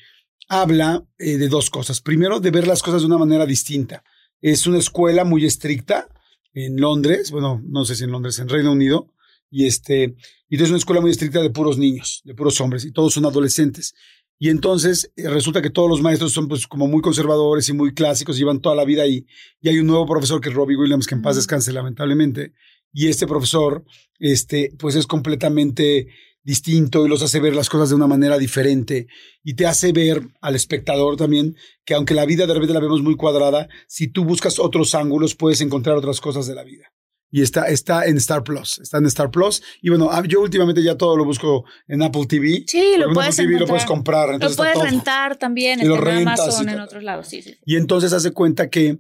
habla 0.48 1.06
eh, 1.20 1.38
de 1.38 1.50
dos 1.50 1.70
cosas. 1.70 2.02
Primero, 2.02 2.40
de 2.40 2.50
ver 2.50 2.68
las 2.68 2.82
cosas 2.82 3.02
de 3.02 3.08
una 3.08 3.18
manera 3.20 3.46
distinta. 3.46 4.04
Es 4.42 4.66
una 4.66 4.80
escuela 4.80 5.24
muy 5.24 5.46
estricta 5.46 6.08
en 6.54 6.78
Londres, 6.78 7.32
bueno, 7.32 7.62
no 7.66 7.86
sé 7.86 7.96
si 7.96 8.04
en 8.04 8.12
Londres, 8.12 8.40
en 8.40 8.50
Reino 8.50 8.72
Unido, 8.72 9.14
y 9.50 9.68
este, 9.68 10.16
y 10.50 10.62
es 10.62 10.70
una 10.70 10.78
escuela 10.78 11.02
muy 11.02 11.12
estricta 11.12 11.42
de 11.42 11.50
puros 11.50 11.78
niños, 11.78 12.22
de 12.26 12.34
puros 12.34 12.60
hombres, 12.62 12.86
y 12.86 12.92
todos 12.92 13.14
son 13.14 13.26
adolescentes. 13.26 13.94
Y 14.40 14.50
entonces 14.50 15.12
eh, 15.16 15.30
resulta 15.30 15.62
que 15.62 15.70
todos 15.70 15.90
los 15.90 16.02
maestros 16.02 16.34
son 16.34 16.48
pues 16.48 16.68
como 16.68 16.88
muy 16.88 17.02
conservadores 17.02 17.70
y 17.70 17.74
muy 17.74 17.94
clásicos, 17.94 18.38
llevan 18.38 18.62
toda 18.62 18.76
la 18.76 18.84
vida 18.84 19.04
ahí. 19.04 19.26
Y 19.62 19.70
hay 19.70 19.80
un 19.80 19.88
nuevo 19.88 20.06
profesor 20.06 20.42
que 20.42 20.50
es 20.50 20.56
Robbie 20.56 20.76
Williams, 20.76 21.08
que 21.08 21.16
en 21.16 21.22
paz 21.22 21.36
descanse 21.36 21.72
lamentablemente. 21.72 22.54
Y 22.92 23.08
este 23.08 23.26
profesor, 23.26 23.86
este, 24.20 24.74
pues 24.78 24.96
es 24.96 25.08
completamente 25.08 26.08
distinto 26.44 27.06
y 27.06 27.10
los 27.10 27.22
hace 27.22 27.40
ver 27.40 27.56
las 27.56 27.70
cosas 27.70 27.90
de 27.90 27.96
una 27.96 28.08
manera 28.08 28.38
diferente 28.38 29.08
y 29.44 29.56
te 29.56 29.66
hace 29.66 29.92
ver 29.94 30.22
al 30.42 30.56
espectador 30.56 31.16
también 31.16 31.56
que 31.86 31.94
aunque 31.94 32.14
la 32.14 32.26
vida 32.26 32.46
de 32.46 32.54
repente 32.54 32.74
la 32.74 32.82
vemos 32.82 33.02
muy 33.02 33.16
cuadrada, 33.16 33.70
si 33.88 34.08
tú 34.08 34.26
buscas 34.26 34.60
otros 34.60 34.94
ángulos 34.94 35.36
puedes 35.36 35.62
encontrar 35.62 35.96
otras 35.96 36.20
cosas 36.20 36.46
de 36.46 36.56
la 36.56 36.64
vida 36.64 36.94
y 37.36 37.42
está, 37.42 37.68
está 37.68 38.06
en 38.06 38.18
Star 38.18 38.44
Plus. 38.44 38.78
Está 38.78 39.00
en 39.00 39.08
Star 39.08 39.32
Plus. 39.32 39.64
Y 39.82 39.90
bueno, 39.90 40.08
ah, 40.12 40.22
yo 40.24 40.40
últimamente 40.40 40.84
ya 40.84 40.96
todo 40.96 41.18
lo 41.18 41.26
busco 41.26 41.66
en 41.88 42.04
Apple 42.04 42.28
TV. 42.28 42.64
Sí, 42.68 42.94
lo 42.96 43.12
puedes 43.12 43.34
Apple 43.34 43.48
TV 43.48 43.60
lo 43.60 43.66
puedes 43.66 43.86
comprar. 43.86 44.40
lo 44.40 44.56
puedes 44.56 44.80
rentar 44.80 45.36
también 45.38 45.82
en 45.82 45.92
Amazon, 45.92 46.70
en 46.70 46.80
otros 46.80 47.02
lados. 47.02 47.28
Sí, 47.28 47.42
sí, 47.42 47.58
Y 47.66 47.78
entonces 47.78 48.14
hace 48.14 48.30
cuenta 48.30 48.70
que 48.70 49.00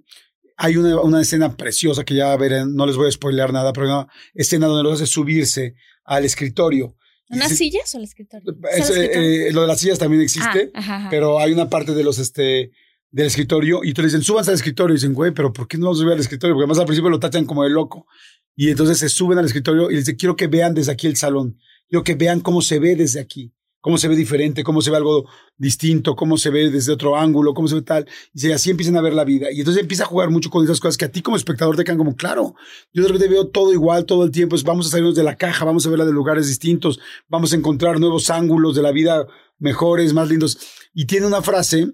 hay 0.57 0.77
una, 0.77 0.99
una, 1.01 1.21
escena 1.21 1.55
preciosa 1.55 2.03
que 2.03 2.15
ya 2.15 2.35
verán, 2.35 2.73
no 2.73 2.87
les 2.87 2.95
voy 2.95 3.07
a 3.07 3.11
spoilear 3.11 3.53
nada, 3.53 3.71
pero 3.71 3.85
una 3.85 4.07
escena 4.33 4.65
donde 4.65 4.81
los 4.81 4.93
hace 4.93 5.05
subirse 5.05 5.75
al 6.03 6.25
escritorio. 6.25 6.95
¿Unas 7.33 7.57
sillas 7.57 7.93
o 7.95 7.97
el 7.97 8.03
escritorio? 8.03 8.55
Eh, 8.71 9.49
lo 9.51 9.61
de 9.61 9.67
las 9.67 9.79
sillas 9.79 9.99
también 9.99 10.21
existe, 10.21 10.71
ah, 10.73 11.07
pero 11.09 11.39
hay 11.39 11.51
una 11.51 11.69
parte 11.69 11.93
de 11.93 12.03
los, 12.03 12.19
este, 12.19 12.71
del 13.11 13.27
escritorio 13.27 13.83
y 13.83 13.93
tú 13.93 14.01
le 14.01 14.07
dicen, 14.07 14.23
súbanse 14.23 14.51
al 14.51 14.55
escritorio. 14.55 14.93
Y 14.93 14.97
dicen, 14.97 15.13
güey, 15.13 15.31
pero 15.31 15.53
¿por 15.53 15.67
qué 15.67 15.77
no 15.77 15.93
suben 15.93 16.13
al 16.13 16.19
escritorio? 16.19 16.55
Porque 16.55 16.63
además 16.63 16.79
al 16.79 16.85
principio 16.85 17.09
lo 17.09 17.19
tachan 17.19 17.45
como 17.45 17.63
de 17.63 17.69
loco. 17.69 18.07
Y 18.55 18.69
entonces 18.69 18.97
se 18.97 19.09
suben 19.09 19.37
al 19.37 19.45
escritorio 19.45 19.89
y 19.89 19.95
les 19.95 20.05
dicen, 20.05 20.17
quiero 20.17 20.35
que 20.35 20.47
vean 20.47 20.73
desde 20.73 20.91
aquí 20.91 21.07
el 21.07 21.15
salón. 21.15 21.57
Quiero 21.87 22.03
que 22.03 22.15
vean 22.15 22.41
cómo 22.41 22.61
se 22.61 22.79
ve 22.79 22.95
desde 22.95 23.19
aquí. 23.19 23.53
Cómo 23.83 23.97
se 23.97 24.07
ve 24.07 24.15
diferente, 24.15 24.63
cómo 24.63 24.81
se 24.81 24.91
ve 24.91 24.95
algo 24.95 25.25
distinto, 25.57 26.15
cómo 26.15 26.37
se 26.37 26.49
ve 26.49 26.71
desde 26.71 26.93
otro 26.93 27.17
ángulo, 27.17 27.53
cómo 27.53 27.67
se 27.67 27.75
ve 27.75 27.81
tal. 27.81 28.07
Y 28.33 28.49
así 28.51 28.71
empiezan 28.71 28.95
a 28.95 29.01
ver 29.01 29.13
la 29.13 29.25
vida. 29.25 29.51
Y 29.51 29.59
entonces 29.59 29.81
empieza 29.81 30.03
a 30.03 30.07
jugar 30.07 30.29
mucho 30.29 30.49
con 30.49 30.63
esas 30.63 30.79
cosas 30.79 30.95
que 30.95 31.03
a 31.03 31.11
ti 31.11 31.21
como 31.21 31.35
espectador 31.35 31.75
te 31.75 31.83
quedan 31.83 31.97
como, 31.97 32.15
claro, 32.15 32.55
yo 32.93 33.03
de 33.03 33.09
repente 33.09 33.27
veo 33.27 33.49
todo 33.49 33.73
igual 33.73 34.05
todo 34.05 34.23
el 34.23 34.31
tiempo. 34.31 34.55
vamos 34.63 34.87
a 34.87 34.91
salirnos 34.91 35.15
de 35.15 35.23
la 35.23 35.35
caja, 35.35 35.65
vamos 35.65 35.85
a 35.85 35.89
verla 35.89 36.05
de 36.05 36.13
lugares 36.13 36.47
distintos, 36.47 37.01
vamos 37.27 37.51
a 37.51 37.57
encontrar 37.57 37.99
nuevos 37.99 38.29
ángulos 38.29 38.73
de 38.73 38.83
la 38.83 38.93
vida 38.93 39.27
mejores, 39.59 40.13
más 40.13 40.29
lindos. 40.29 40.57
Y 40.93 41.05
tiene 41.05 41.27
una 41.27 41.41
frase 41.41 41.89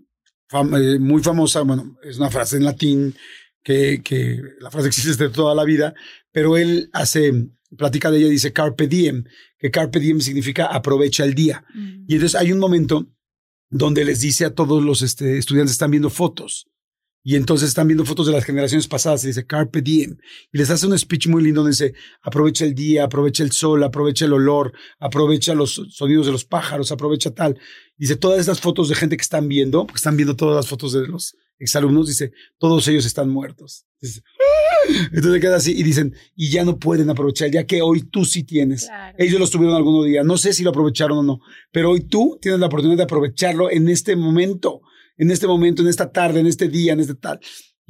eh, 0.51 1.00
muy 1.00 1.24
famosa, 1.24 1.62
bueno, 1.62 1.98
es 2.03 2.17
una 2.17 2.29
frase 2.29 2.58
en 2.58 2.65
latín 2.65 3.15
que, 3.63 4.01
que 4.03 4.41
la 4.60 4.72
frase 4.72 4.88
existe 4.88 5.10
desde 5.10 5.29
toda 5.29 5.55
la 5.55 5.63
vida, 5.63 5.93
pero 6.31 6.55
él 6.55 6.89
hace, 6.93 7.31
platica 7.77 8.10
de 8.12 8.19
ella, 8.19 8.29
dice 8.29 8.53
carpe 8.53 8.88
diem, 8.88 9.25
que 9.60 9.70
carpe 9.72 10.00
diem 10.00 10.22
significa 10.22 10.66
aprovecha 10.66 11.24
el 11.24 11.34
día. 11.34 11.66
Mm. 11.74 12.06
Y 12.08 12.16
entonces 12.16 12.39
hay 12.39 12.51
un 12.51 12.60
momento 12.60 13.08
donde 13.70 14.04
les 14.06 14.22
dice 14.22 14.46
a 14.46 14.56
todos 14.56 14.84
los 14.84 15.01
este, 15.01 15.38
estudiantes, 15.38 15.74
están 15.74 15.92
viendo 15.92 16.10
fotos, 16.10 16.68
y 17.22 17.36
entonces 17.36 17.70
están 17.70 17.88
viendo 17.88 18.06
fotos 18.06 18.28
de 18.28 18.32
las 18.32 18.46
generaciones 18.46 18.88
pasadas 18.88 19.24
y 19.24 19.28
dice 19.28 19.46
Carpe 19.46 19.82
Diem. 19.82 20.18
Y 20.54 20.58
les 20.58 20.70
hace 20.70 20.88
un 20.88 20.98
speech 20.98 21.28
muy 21.28 21.44
lindo 21.44 21.62
donde 21.62 21.72
dice, 21.72 21.94
aprovecha 22.22 22.63
el 22.63 22.74
día, 22.74 23.04
aprovecha 23.04 23.44
el 23.44 23.51
sol, 23.51 23.84
aprovecha 23.84 24.25
el 24.25 24.34
olor, 24.34 24.74
aprovecha 25.00 25.54
los 25.54 25.82
sonidos 25.89 26.28
de 26.28 26.32
los 26.32 26.46
pájaros, 26.46 26.92
aprovecha 26.92 27.32
tal. 27.32 27.60
Dice, 27.98 28.16
todas 28.16 28.39
estas 28.39 28.62
fotos 28.62 28.88
de 28.88 28.96
gente 28.96 29.18
que 29.18 29.22
están 29.22 29.50
viendo, 29.50 29.86
porque 29.86 29.98
están 29.98 30.16
viendo 30.16 30.36
todas 30.36 30.56
las 30.56 30.68
fotos 30.68 30.94
de 30.94 31.08
los 31.08 31.36
exalumnos, 31.60 32.08
dice, 32.08 32.32
todos 32.58 32.88
ellos 32.88 33.06
están 33.06 33.30
muertos. 33.30 33.86
Entonces 35.12 35.42
queda 35.42 35.58
así 35.58 35.74
y 35.78 35.84
dicen, 35.84 36.16
y 36.36 36.50
ya 36.50 36.64
no 36.64 36.80
pueden 36.80 37.10
aprovechar, 37.10 37.52
ya 37.52 37.66
que 37.66 37.82
hoy 37.82 38.04
tú 38.04 38.26
sí 38.26 38.44
tienes. 38.44 38.90
Ellos 39.18 39.40
lo 39.40 39.48
tuvieron 39.48 39.76
algún 39.76 40.06
día, 40.06 40.24
no 40.24 40.38
sé 40.38 40.54
si 40.54 40.64
lo 40.64 40.72
aprovecharon 40.72 41.18
o 41.20 41.24
no, 41.24 41.40
pero 41.72 41.92
hoy 41.92 42.02
tú 42.02 42.38
tienes 42.42 42.60
la 42.60 42.68
oportunidad 42.68 42.98
de 42.98 43.04
aprovecharlo 43.04 43.72
en 43.72 43.90
este 43.90 44.16
momento 44.16 44.82
en 45.20 45.32
este 45.32 45.48
momento, 45.48 45.82
en 45.82 45.90
esta 45.90 46.12
tarde, 46.12 46.40
en 46.40 46.48
este 46.48 46.70
día, 46.70 46.94
en 46.94 47.02
este 47.02 47.14
tal. 47.14 47.40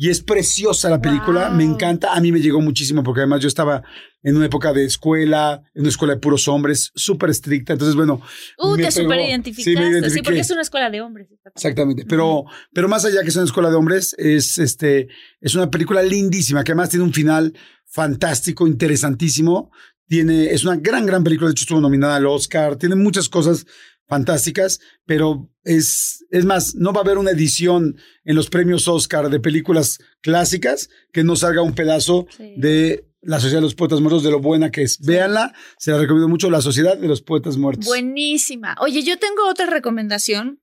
Y 0.01 0.09
es 0.09 0.21
preciosa 0.21 0.89
la 0.89 1.01
película, 1.01 1.49
me 1.49 1.65
encanta. 1.65 2.13
A 2.13 2.21
mí 2.21 2.31
me 2.31 2.39
llegó 2.39 2.61
muchísimo 2.61 3.03
porque 3.03 3.19
además 3.19 3.41
yo 3.41 3.49
estaba 3.49 3.83
en 4.23 4.37
una 4.37 4.45
época 4.45 4.71
de 4.71 4.85
escuela, 4.85 5.61
en 5.73 5.81
una 5.81 5.89
escuela 5.89 6.13
de 6.13 6.21
puros 6.21 6.47
hombres, 6.47 6.93
súper 6.95 7.31
estricta. 7.31 7.73
Entonces, 7.73 7.97
bueno. 7.97 8.21
Uh, 8.57 8.77
te 8.77 8.89
súper 8.91 9.19
identificaste. 9.19 10.09
Sí, 10.09 10.21
porque 10.21 10.39
es 10.39 10.51
una 10.51 10.61
escuela 10.61 10.89
de 10.89 11.01
hombres. 11.01 11.27
Exactamente. 11.53 12.05
Pero, 12.07 12.45
pero 12.73 12.87
más 12.87 13.03
allá 13.03 13.23
que 13.23 13.27
es 13.27 13.35
una 13.35 13.43
escuela 13.43 13.69
de 13.69 13.75
hombres, 13.75 14.15
es, 14.17 14.57
este, 14.57 15.09
es 15.41 15.53
una 15.55 15.69
película 15.69 16.01
lindísima 16.01 16.63
que 16.63 16.71
además 16.71 16.91
tiene 16.91 17.03
un 17.03 17.11
final 17.11 17.53
fantástico, 17.85 18.67
interesantísimo. 18.67 19.69
Tiene, 20.07 20.45
es 20.53 20.63
una 20.63 20.77
gran, 20.77 21.05
gran 21.05 21.25
película. 21.25 21.49
De 21.49 21.51
hecho, 21.51 21.63
estuvo 21.63 21.81
nominada 21.81 22.15
al 22.15 22.25
Oscar. 22.25 22.77
Tiene 22.77 22.95
muchas 22.95 23.27
cosas 23.27 23.65
fantásticas, 24.09 24.79
pero 25.05 25.49
es, 25.63 26.25
es 26.31 26.43
más, 26.43 26.75
no 26.75 26.91
va 26.91 27.01
a 27.01 27.03
haber 27.03 27.19
una 27.19 27.31
edición 27.31 27.95
en 28.25 28.35
los 28.35 28.49
premios 28.49 28.87
Oscar 28.87 29.29
de 29.29 29.39
películas 29.39 29.99
clásicas 30.21 30.89
que 31.13 31.23
no 31.23 31.35
salga 31.35 31.61
un 31.61 31.75
pedazo 31.75 32.27
de 32.57 33.05
La 33.21 33.39
Sociedad 33.39 33.59
de 33.59 33.67
los 33.67 33.75
Poetas 33.75 34.01
Muertos, 34.01 34.23
de 34.23 34.31
lo 34.31 34.39
buena 34.39 34.71
que 34.71 34.81
es. 34.81 34.99
Véanla, 34.99 35.53
se 35.77 35.91
la 35.91 35.99
recomiendo 35.99 36.27
mucho, 36.27 36.49
La 36.49 36.61
Sociedad 36.61 36.97
de 36.97 37.07
los 37.07 37.21
Poetas 37.21 37.55
Muertos. 37.55 37.85
Buenísima. 37.85 38.75
Oye, 38.81 39.03
yo 39.03 39.19
tengo 39.19 39.47
otra 39.47 39.67
recomendación, 39.67 40.59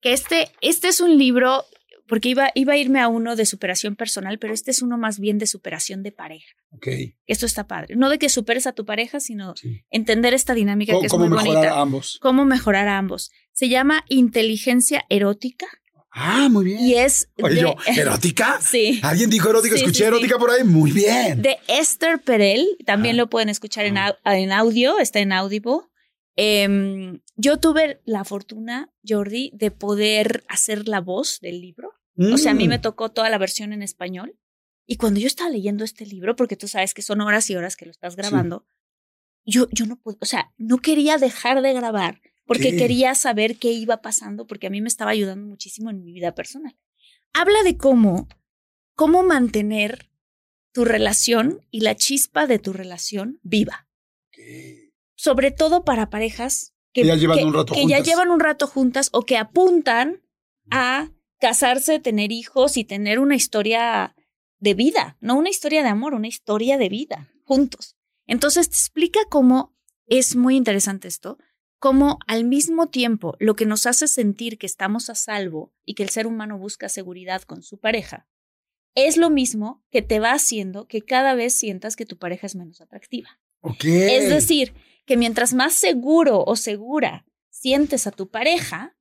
que 0.00 0.12
este, 0.12 0.50
este 0.60 0.88
es 0.88 1.00
un 1.00 1.16
libro, 1.16 1.64
porque 2.08 2.30
iba, 2.30 2.50
iba 2.54 2.72
a 2.72 2.76
irme 2.76 3.00
a 3.00 3.08
uno 3.08 3.36
de 3.36 3.46
superación 3.46 3.94
personal, 3.94 4.38
pero 4.38 4.52
este 4.54 4.70
es 4.70 4.82
uno 4.82 4.96
más 4.98 5.18
bien 5.20 5.38
de 5.38 5.46
superación 5.46 6.02
de 6.02 6.10
pareja. 6.12 6.48
Ok. 6.72 6.88
Esto 7.26 7.46
está 7.46 7.66
padre. 7.66 7.94
No 7.96 8.08
de 8.08 8.18
que 8.18 8.28
superes 8.28 8.66
a 8.66 8.72
tu 8.72 8.84
pareja, 8.84 9.20
sino 9.20 9.54
Sí. 9.56 9.82
entender 9.90 10.34
esta 10.34 10.54
dinámica 10.54 10.92
¿Cómo, 10.92 11.00
que 11.00 11.06
es 11.06 11.12
cómo 11.12 11.28
muy 11.28 11.36
mejorar 11.38 11.54
bonita. 11.56 11.74
a 11.74 11.80
ambos? 11.82 12.18
Cómo 12.20 12.44
mejorar 12.44 12.88
a 12.88 12.98
ambos. 12.98 13.30
Se 13.52 13.68
llama 13.68 14.04
Inteligencia 14.08 15.04
Erótica 15.08 15.66
Ah, 16.10 16.48
muy 16.50 16.64
bien. 16.64 16.80
y 16.80 16.94
es 16.94 17.30
Oye, 17.42 17.56
de, 17.56 17.60
yo, 17.60 17.74
¿erótica? 17.96 18.58
sí, 18.60 18.98
¿Alguien 19.02 19.28
dijo 19.30 19.50
erótica? 19.50 19.74
Sí, 19.76 19.82
Escuché 19.82 19.98
sí, 19.98 20.02
sí. 20.04 20.08
erótica 20.08 20.38
por 20.38 20.50
ahí. 20.50 20.64
Muy 20.64 20.90
bien. 20.90 21.42
de 21.42 21.58
Esther 21.68 22.20
Perel. 22.22 22.66
También 22.86 23.14
Ah. 23.14 23.18
lo 23.18 23.30
pueden 23.30 23.50
escuchar 23.50 23.84
en, 23.84 23.98
Ah. 23.98 24.16
au- 24.24 24.34
en 24.36 24.50
audio, 24.50 24.98
está 24.98 25.20
en 25.20 25.32
Audible. 25.32 25.80
Em, 26.36 27.20
yo 27.36 27.58
tuve 27.58 28.00
la 28.04 28.24
fortuna, 28.24 28.90
Jordi, 29.06 29.50
de 29.54 29.70
poder 29.72 30.44
hacer 30.48 30.86
la 30.88 31.00
voz 31.00 31.40
del 31.40 31.60
libro. 31.60 31.90
O 32.18 32.36
sea, 32.38 32.50
a 32.52 32.54
mí 32.54 32.66
Mm. 32.66 32.70
me 32.70 32.78
tocó 32.78 33.10
toda 33.10 33.30
la 33.30 33.38
versión 33.38 33.72
en 33.72 33.82
español. 33.82 34.36
Y 34.86 34.96
cuando 34.96 35.20
yo 35.20 35.26
estaba 35.26 35.50
leyendo 35.50 35.84
este 35.84 36.04
libro, 36.06 36.34
porque 36.34 36.56
tú 36.56 36.66
sabes 36.66 36.94
que 36.94 37.02
son 37.02 37.20
horas 37.20 37.48
y 37.50 37.54
horas 37.56 37.76
que 37.76 37.84
lo 37.84 37.90
estás 37.90 38.16
grabando, 38.16 38.66
yo, 39.44 39.68
yo 39.70 39.86
no 39.86 39.96
pude, 39.96 40.16
o 40.20 40.26
sea, 40.26 40.52
no 40.56 40.78
quería 40.78 41.16
dejar 41.18 41.62
de 41.62 41.72
grabar 41.74 42.20
porque 42.44 42.76
quería 42.76 43.14
saber 43.14 43.56
qué 43.56 43.72
iba 43.72 44.00
pasando, 44.00 44.46
porque 44.46 44.66
a 44.66 44.70
mí 44.70 44.80
me 44.80 44.88
estaba 44.88 45.10
ayudando 45.10 45.46
muchísimo 45.46 45.90
en 45.90 46.02
mi 46.02 46.12
vida 46.12 46.34
personal. 46.34 46.76
Habla 47.34 47.62
de 47.62 47.76
cómo, 47.76 48.26
cómo 48.94 49.22
mantener 49.22 50.08
tu 50.72 50.86
relación 50.86 51.60
y 51.70 51.80
la 51.80 51.94
chispa 51.94 52.46
de 52.46 52.58
tu 52.58 52.72
relación 52.72 53.38
viva. 53.42 53.86
Sobre 55.14 55.50
todo 55.50 55.84
para 55.84 56.08
parejas 56.10 56.74
que, 56.92 57.02
Que 57.02 57.08
ya 57.08 57.16
llevan 57.16 57.44
un 57.44 57.52
rato 57.52 57.74
que 57.74 57.86
ya 57.86 58.00
llevan 58.00 58.30
un 58.30 58.40
rato 58.40 58.66
juntas 58.66 59.10
o 59.12 59.22
que 59.22 59.36
apuntan 59.36 60.22
a 60.70 61.10
casarse, 61.38 61.98
tener 61.98 62.32
hijos 62.32 62.76
y 62.76 62.84
tener 62.84 63.18
una 63.18 63.36
historia 63.36 64.14
de 64.58 64.74
vida, 64.74 65.16
no 65.20 65.36
una 65.36 65.50
historia 65.50 65.82
de 65.82 65.88
amor, 65.88 66.14
una 66.14 66.28
historia 66.28 66.78
de 66.78 66.88
vida 66.88 67.32
juntos. 67.44 67.96
Entonces 68.26 68.68
te 68.68 68.74
explica 68.74 69.20
cómo 69.30 69.74
es 70.06 70.36
muy 70.36 70.56
interesante 70.56 71.08
esto, 71.08 71.38
cómo 71.78 72.18
al 72.26 72.44
mismo 72.44 72.88
tiempo 72.88 73.36
lo 73.38 73.54
que 73.54 73.66
nos 73.66 73.86
hace 73.86 74.08
sentir 74.08 74.58
que 74.58 74.66
estamos 74.66 75.10
a 75.10 75.14
salvo 75.14 75.72
y 75.84 75.94
que 75.94 76.02
el 76.02 76.10
ser 76.10 76.26
humano 76.26 76.58
busca 76.58 76.88
seguridad 76.88 77.42
con 77.42 77.62
su 77.62 77.78
pareja, 77.78 78.26
es 78.94 79.16
lo 79.16 79.30
mismo 79.30 79.84
que 79.90 80.02
te 80.02 80.18
va 80.18 80.32
haciendo 80.32 80.86
que 80.88 81.02
cada 81.02 81.34
vez 81.34 81.54
sientas 81.54 81.94
que 81.94 82.06
tu 82.06 82.18
pareja 82.18 82.46
es 82.46 82.56
menos 82.56 82.80
atractiva. 82.80 83.40
Ok. 83.60 83.84
Es 83.84 84.28
decir, 84.28 84.74
que 85.06 85.16
mientras 85.16 85.54
más 85.54 85.74
seguro 85.74 86.44
o 86.44 86.56
segura 86.56 87.24
sientes 87.48 88.06
a 88.06 88.10
tu 88.10 88.28
pareja, 88.28 88.96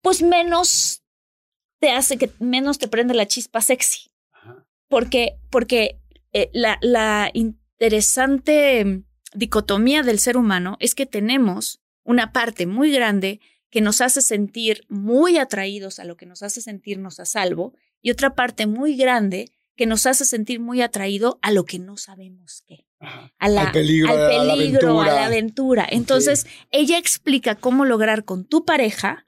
pues 0.00 0.22
menos 0.22 1.04
te 1.78 1.90
hace 1.90 2.16
que 2.18 2.30
menos 2.38 2.78
te 2.78 2.88
prende 2.88 3.14
la 3.14 3.26
chispa 3.26 3.60
sexy. 3.60 4.10
Ajá. 4.32 4.66
Porque, 4.88 5.38
porque 5.50 6.00
eh, 6.32 6.50
la, 6.52 6.78
la 6.80 7.30
interesante 7.32 8.84
mm, 8.84 9.04
dicotomía 9.34 10.02
del 10.02 10.18
ser 10.18 10.36
humano 10.36 10.76
es 10.80 10.94
que 10.94 11.06
tenemos 11.06 11.80
una 12.04 12.32
parte 12.32 12.66
muy 12.66 12.92
grande 12.92 13.40
que 13.70 13.80
nos 13.80 14.00
hace 14.00 14.22
sentir 14.22 14.84
muy 14.88 15.38
atraídos 15.38 15.98
a 15.98 16.04
lo 16.04 16.16
que 16.16 16.26
nos 16.26 16.42
hace 16.42 16.60
sentirnos 16.62 17.20
a 17.20 17.24
salvo 17.24 17.74
y 18.00 18.10
otra 18.10 18.34
parte 18.34 18.66
muy 18.66 18.96
grande 18.96 19.50
que 19.76 19.86
nos 19.86 20.06
hace 20.06 20.24
sentir 20.24 20.60
muy 20.60 20.80
atraído 20.80 21.38
a 21.42 21.50
lo 21.50 21.64
que 21.64 21.78
no 21.78 21.96
sabemos 21.96 22.62
qué 22.66 22.86
Ajá. 23.00 23.34
a 23.38 23.48
la, 23.48 23.62
Al 23.62 23.72
peligro, 23.72 24.12
al 24.12 24.18
a 24.18 24.44
la 24.44 24.54
peligro, 24.54 25.00
a 25.00 25.06
la 25.06 25.26
aventura. 25.26 25.86
Entonces, 25.90 26.46
ella 26.70 26.96
explica 26.96 27.56
cómo 27.56 27.84
lograr 27.84 28.24
con 28.24 28.46
tu 28.46 28.64
pareja 28.64 29.25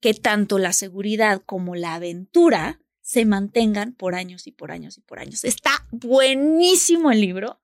que 0.00 0.14
tanto 0.14 0.58
la 0.58 0.72
seguridad 0.72 1.42
como 1.44 1.74
la 1.74 1.94
aventura 1.94 2.80
se 3.00 3.26
mantengan 3.26 3.92
por 3.92 4.14
años 4.14 4.46
y 4.46 4.52
por 4.52 4.70
años 4.70 4.96
y 4.96 5.02
por 5.02 5.18
años. 5.18 5.44
Está 5.44 5.86
buenísimo 5.90 7.10
el 7.10 7.20
libro, 7.20 7.60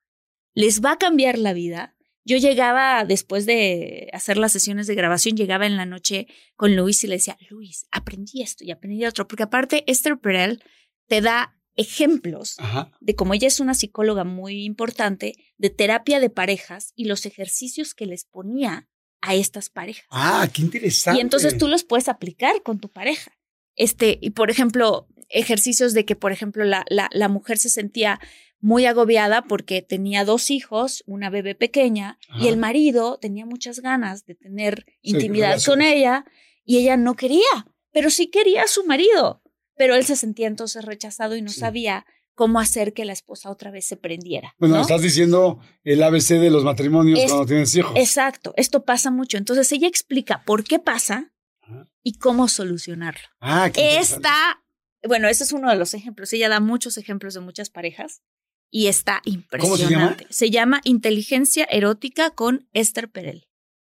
les 0.55 0.85
va 0.85 0.93
a 0.93 0.99
cambiar 0.99 1.39
la 1.39 1.55
vida. 1.55 1.97
Yo 2.25 2.37
llegaba 2.37 3.05
después 3.05 3.47
de 3.47 4.11
hacer 4.13 4.37
las 4.37 4.53
sesiones 4.53 4.87
de 4.87 4.95
grabación, 4.95 5.37
llegaba 5.37 5.67
en 5.67 5.77
la 5.77 5.87
noche 5.87 6.27
con 6.57 6.77
Luis 6.77 7.03
y 7.05 7.07
le 7.07 7.17
decía, 7.17 7.39
Luis, 7.49 7.87
aprendí 7.91 8.43
esto 8.43 8.65
y 8.65 8.71
aprendí 8.71 9.05
otro, 9.07 9.27
porque 9.27 9.45
aparte 9.45 9.85
Esther 9.87 10.19
Perel 10.19 10.63
te 11.07 11.23
da 11.23 11.59
ejemplos 11.77 12.57
Ajá. 12.59 12.93
de 13.01 13.15
como 13.15 13.33
ella 13.33 13.49
es 13.49 13.61
una 13.61 13.75
psicóloga 13.75 14.25
muy 14.25 14.65
importante, 14.65 15.35
de 15.57 15.71
terapia 15.71 16.21
de 16.21 16.29
parejas 16.29 16.93
y 16.95 17.07
los 17.07 17.25
ejercicios 17.25 17.95
que 17.95 18.05
les 18.05 18.25
ponía 18.25 18.89
a 19.23 19.35
estas 19.35 19.69
parejas. 19.71 20.07
Ah, 20.11 20.49
qué 20.53 20.63
interesante. 20.63 21.19
Y 21.19 21.21
entonces 21.23 21.59
tú 21.59 21.69
los 21.69 21.85
puedes 21.85 22.09
aplicar 22.09 22.63
con 22.63 22.79
tu 22.81 22.89
pareja. 22.91 23.33
Este, 23.77 24.19
y 24.21 24.31
por 24.31 24.51
ejemplo, 24.51 25.09
ejercicios 25.29 25.95
de 25.95 26.05
que, 26.05 26.17
por 26.17 26.33
ejemplo, 26.33 26.65
la, 26.65 26.85
la, 26.89 27.09
la 27.13 27.29
mujer 27.29 27.59
se 27.59 27.69
sentía 27.69 28.21
muy 28.61 28.85
agobiada 28.85 29.43
porque 29.43 29.81
tenía 29.81 30.25
dos 30.25 30.51
hijos, 30.51 31.03
una 31.07 31.31
bebé 31.31 31.55
pequeña, 31.55 32.19
Ajá. 32.29 32.45
y 32.45 32.49
el 32.49 32.57
marido 32.59 33.19
tenía 33.19 33.47
muchas 33.47 33.81
ganas 33.81 34.27
de 34.27 34.35
tener 34.35 34.85
intimidad 35.03 35.59
con 35.65 35.81
ella, 35.83 36.25
y 36.65 36.79
ella 36.79 36.97
no 36.99 37.15
quería, 37.17 37.67
pero 37.91 38.11
sí 38.11 38.27
quería 38.29 38.65
a 38.65 38.69
su 38.69 38.85
marido. 38.85 39.43
Pero 39.77 39.95
él 39.95 40.05
se 40.05 40.15
sentía 40.15 40.47
entonces 40.47 40.85
rechazado 40.85 41.37
y 41.37 41.43
no 41.43 41.49
Sí. 41.51 41.61
sabía 41.61 42.05
cómo 42.41 42.59
hacer 42.59 42.95
que 42.95 43.05
la 43.05 43.13
esposa 43.13 43.51
otra 43.51 43.71
vez 43.71 43.85
se 43.87 43.99
prendiera. 43.99 44.55
Bueno, 44.59 44.77
¿no? 44.77 44.81
estás 44.81 45.03
diciendo 45.03 45.61
el 45.85 46.03
ABC 46.03 46.39
de 46.39 46.49
los 46.51 46.65
matrimonios 46.65 47.19
Es- 47.19 47.27
cuando 47.27 47.45
tienes 47.45 47.77
hijos. 47.77 47.93
Exacto, 47.99 48.55
esto 48.57 48.83
pasa 48.87 49.11
mucho. 49.11 49.37
Entonces 49.37 49.71
ella 49.73 49.87
explica 49.89 50.43
por 50.47 50.65
qué 50.65 50.79
pasa 50.79 51.33
Ajá. 51.61 51.87
y 52.03 52.15
cómo 52.15 52.49
solucionarlo. 52.49 53.21
Ah, 53.41 53.69
qué. 53.71 53.99
Está, 53.99 54.63
bueno, 55.07 55.29
ese 55.29 55.45
es 55.45 55.53
uno 55.53 55.69
de 55.69 55.77
los 55.77 55.93
ejemplos. 55.93 56.33
Ella 56.33 56.49
da 56.49 56.61
muchos 56.61 56.97
ejemplos 56.97 57.35
de 57.35 57.41
muchas 57.41 57.69
parejas 57.69 58.23
y 58.71 58.87
está 58.87 59.21
¿Cómo 59.23 59.77
se 59.77 59.83
impresionante. 59.83 60.27
se 60.31 60.49
llama 60.51 60.81
Inteligencia 60.85 61.65
Erótica 61.71 62.31
con 62.31 62.67
Esther 62.73 63.11
Perel. 63.11 63.49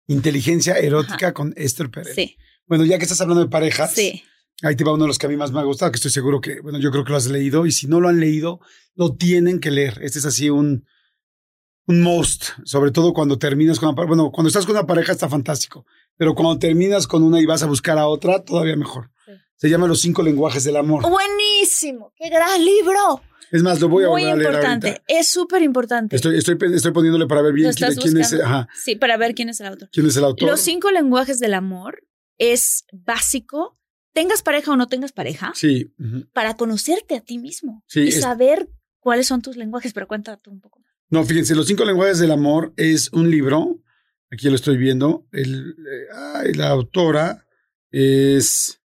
Inteligencia 0.08 0.76
erótica 0.78 1.34
con 1.34 1.54
Esther 1.58 1.92
Pérez. 1.92 2.16
Sí, 2.16 2.38
Bueno, 2.66 2.86
ya 2.86 2.98
que 2.98 3.04
estás 3.04 3.20
hablando 3.20 3.44
de 3.44 3.50
parejas, 3.50 3.92
sí. 3.94 4.24
Ahí 4.64 4.76
te 4.76 4.84
va 4.84 4.94
uno 4.94 5.04
de 5.04 5.08
los 5.08 5.18
que 5.20 5.26
a 5.26 5.30
mí 5.30 5.38
más 5.38 5.52
me 5.52 5.60
ha 5.60 5.64
gustado, 5.64 5.92
que 5.92 5.98
estoy 5.98 6.12
seguro 6.12 6.42
que, 6.42 6.60
bueno, 6.62 6.80
yo 6.80 6.92
creo 6.92 7.04
que 7.04 7.12
lo 7.12 7.18
has 7.18 7.28
leído 7.28 7.66
y 7.66 7.72
si 7.72 7.88
no 7.88 8.00
lo 8.00 8.10
han 8.10 8.20
leído, 8.20 8.60
lo 8.96 9.16
tienen 9.16 9.60
que 9.60 9.72
leer. 9.72 10.00
Este 10.02 10.20
es 10.20 10.26
así 10.26 10.50
un, 10.50 10.86
un 11.88 12.02
most, 12.02 12.50
sobre 12.66 12.92
todo 12.92 13.14
cuando 13.14 13.38
terminas 13.38 13.80
con 13.80 13.90
una 13.90 13.96
pareja. 13.96 14.16
Bueno, 14.16 14.32
cuando 14.32 14.48
estás 14.48 14.66
con 14.66 14.76
una 14.76 14.86
pareja 14.88 15.12
está 15.14 15.30
fantástico, 15.30 15.86
pero 16.18 16.36
cuando 16.36 16.58
terminas 16.60 17.08
con 17.08 17.24
una 17.24 17.40
y 17.40 17.46
vas 17.46 17.64
a 17.64 17.68
buscar 17.68 17.98
a 17.98 18.08
otra, 18.08 18.44
todavía 18.44 18.76
mejor. 18.76 19.12
Sí. 19.26 19.32
Se 19.56 19.70
llama 19.70 19.88
Los 19.88 20.02
cinco 20.02 20.22
lenguajes 20.24 20.64
del 20.64 20.76
amor. 20.78 21.04
Buenísimo, 21.10 22.14
qué 22.16 22.30
gran 22.30 22.64
libro. 22.64 23.22
Es 23.50 23.64
más, 23.64 23.80
lo 23.80 23.88
voy 23.88 24.04
a 24.04 24.08
Muy 24.10 24.24
volver 24.24 24.34
a 24.34 24.36
leer 24.36 24.52
importante, 24.54 24.88
ahorita. 24.90 25.04
es 25.08 25.30
súper 25.30 25.62
importante. 25.62 26.16
Estoy, 26.18 26.38
estoy, 26.38 26.58
estoy 26.74 26.92
poniéndole 26.92 27.28
para 27.28 27.42
ver 27.42 27.54
bien 27.54 27.70
¿Lo 27.70 27.74
quién, 27.74 27.96
quién 27.96 28.18
es, 28.18 28.34
ajá, 28.34 28.68
Sí, 28.76 28.98
para 28.98 29.16
ver 29.16 29.34
quién 29.36 29.48
es 29.48 29.62
el 29.62 29.68
autor. 29.68 29.90
quién 29.94 30.06
es 30.06 30.18
el 30.18 30.26
autor. 30.26 30.50
Los 30.50 30.60
cinco 30.60 30.92
lenguajes 30.92 31.40
del 31.40 31.54
amor 31.54 32.04
es 32.38 32.84
básico, 32.92 33.78
tengas 34.20 34.42
pareja 34.42 34.72
o 34.72 34.76
no 34.76 34.88
tengas 34.88 35.12
pareja, 35.12 35.52
Sí. 35.54 35.94
para 36.34 36.56
conocerte 36.56 37.16
a 37.16 37.22
ti 37.22 37.38
mismo 37.38 37.84
Sí, 37.88 38.02
y 38.02 38.08
es- 38.08 38.22
saber 38.22 38.68
cuáles 39.00 39.28
son 39.28 39.42
tus 39.44 39.56
lenguajes, 39.58 39.94
pero 39.94 40.08
cuéntate 40.08 40.42
tú 40.44 40.50
un 40.52 40.60
poco 40.60 40.80
más. 40.80 40.92
No, 41.10 41.24
fíjense, 41.24 41.54
Los 41.56 41.68
cinco 41.68 41.86
lenguajes 41.86 42.18
del 42.20 42.32
amor 42.32 42.74
es 42.78 43.10
un 43.14 43.30
libro, 43.30 43.80
aquí 44.32 44.50
lo 44.50 44.56
estoy 44.56 44.78
viendo, 44.78 45.28
el, 45.32 45.70
eh, 45.72 46.08
ay, 46.36 46.54
la 46.54 46.70
autora 46.70 47.46
es, 47.92 48.82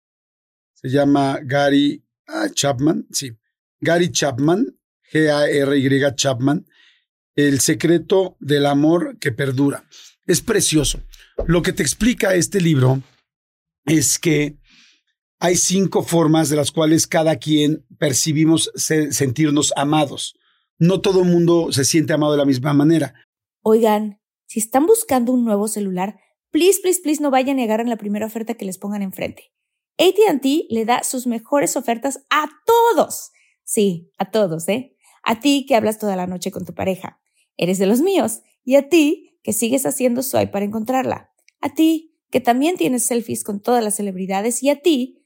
se 0.75 0.89
llama 0.89 1.41
Gary 1.43 2.05
ah, 2.29 2.47
Chapman, 2.53 3.07
sí, 3.11 3.33
Gary 3.81 4.11
Chapman, 4.13 4.79
G-A-R-Y 5.13 6.15
Chapman, 6.15 6.67
El 7.35 7.61
secreto 7.61 8.37
del 8.41 8.65
amor 8.65 9.19
que 9.19 9.31
perdura. 9.31 9.85
Es 10.27 10.41
precioso. 10.41 11.03
Lo 11.47 11.61
que 11.61 11.73
te 11.75 11.83
explica 11.83 12.35
este 12.35 12.61
libro 12.63 13.03
es 13.85 14.19
que 14.19 14.57
hay 15.39 15.57
cinco 15.57 16.03
formas 16.03 16.49
de 16.49 16.57
las 16.57 16.71
cuales 16.73 17.07
cada 17.07 17.37
quien 17.37 17.85
percibimos 17.99 18.71
se- 18.75 19.13
sentirnos 19.13 19.73
amados. 19.77 20.35
No 20.79 21.01
todo 21.01 21.23
el 21.23 21.29
mundo 21.29 21.73
se 21.73 21.85
siente 21.85 22.13
amado 22.13 22.33
de 22.33 22.39
la 22.39 22.45
misma 22.45 22.73
manera. 22.73 23.15
Oigan, 23.63 24.21
si 24.47 24.61
están 24.61 24.87
buscando 24.87 25.33
un 25.33 25.45
nuevo 25.45 25.69
celular, 25.69 26.19
please, 26.51 26.81
please, 26.83 27.01
please 27.03 27.23
no 27.23 27.31
vayan 27.31 27.59
y 27.59 27.65
agarren 27.65 27.89
la 27.89 27.97
primera 27.97 28.27
oferta 28.27 28.55
que 28.55 28.65
les 28.65 28.79
pongan 28.79 29.03
enfrente. 29.03 29.53
ATT 29.99 30.67
le 30.69 30.85
da 30.85 31.03
sus 31.03 31.27
mejores 31.27 31.77
ofertas 31.77 32.21
a 32.31 32.49
todos. 32.67 33.31
Sí, 33.65 34.11
a 34.19 34.31
todos, 34.31 34.69
¿eh? 34.69 34.95
A 35.23 35.41
ti 35.41 35.65
que 35.67 35.75
hablas 35.75 35.99
toda 35.99 36.15
la 36.17 36.27
noche 36.27 36.51
con 36.51 36.65
tu 36.65 36.75
pareja. 36.75 37.19
Eres 37.57 37.79
de 37.79 37.87
los 37.87 38.01
míos. 38.01 38.43
Y 38.65 38.77
a 38.77 38.89
ti 38.89 39.39
que 39.43 39.53
sigues 39.53 39.87
haciendo 39.87 40.23
swipe 40.23 40.49
para 40.49 40.65
encontrarla. 40.65 41.31
A 41.61 41.75
ti 41.75 42.15
que 42.31 42.41
también 42.41 42.77
tienes 42.77 43.05
selfies 43.05 43.43
con 43.43 43.61
todas 43.61 43.83
las 43.83 43.97
celebridades. 43.97 44.63
Y 44.63 44.69
a 44.69 44.81
ti 44.83 45.16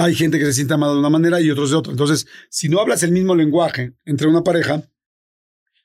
Hay 0.00 0.14
gente 0.14 0.38
que 0.38 0.44
se 0.44 0.52
siente 0.52 0.74
amado 0.74 0.94
de 0.94 1.00
una 1.00 1.10
manera 1.10 1.40
y 1.40 1.50
otros 1.50 1.70
de 1.70 1.76
otra. 1.76 1.90
Entonces, 1.90 2.26
si 2.50 2.68
no 2.68 2.80
hablas 2.80 3.02
el 3.02 3.10
mismo 3.10 3.34
lenguaje 3.34 3.94
entre 4.04 4.28
una 4.28 4.44
pareja, 4.44 4.88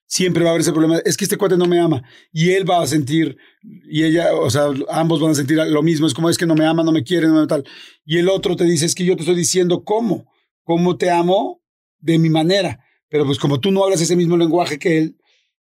siempre 0.05 0.43
va 0.43 0.49
a 0.49 0.51
haber 0.51 0.61
ese 0.61 0.71
problema. 0.71 0.99
Es 1.03 1.17
que 1.17 1.25
este 1.25 1.35
cuate 1.35 1.57
no 1.57 1.65
me 1.65 1.79
ama 1.79 2.03
y 2.31 2.51
él 2.51 2.69
va 2.69 2.83
a 2.83 2.85
sentir, 2.85 3.35
y 3.63 4.03
ella, 4.03 4.35
o 4.35 4.51
sea, 4.51 4.65
ambos 4.89 5.19
van 5.19 5.31
a 5.31 5.35
sentir 5.35 5.57
lo 5.57 5.81
mismo. 5.81 6.05
Es 6.05 6.13
como 6.13 6.29
es 6.29 6.37
que 6.37 6.45
no 6.45 6.53
me 6.53 6.63
ama, 6.63 6.83
no 6.83 6.91
me 6.91 7.03
quiere, 7.03 7.27
no 7.27 7.41
me 7.41 7.47
tal. 7.47 7.63
Y 8.05 8.19
el 8.19 8.29
otro 8.29 8.55
te 8.55 8.65
dice, 8.65 8.85
es 8.85 8.93
que 8.93 9.03
yo 9.03 9.15
te 9.15 9.23
estoy 9.23 9.35
diciendo 9.35 9.83
cómo, 9.83 10.31
cómo 10.61 10.95
te 10.95 11.09
amo 11.09 11.63
de 11.97 12.19
mi 12.19 12.29
manera. 12.29 12.85
Pero 13.09 13.25
pues 13.25 13.39
como 13.39 13.59
tú 13.59 13.71
no 13.71 13.83
hablas 13.83 14.01
ese 14.01 14.15
mismo 14.15 14.37
lenguaje 14.37 14.77
que 14.77 14.99
él, 14.99 15.17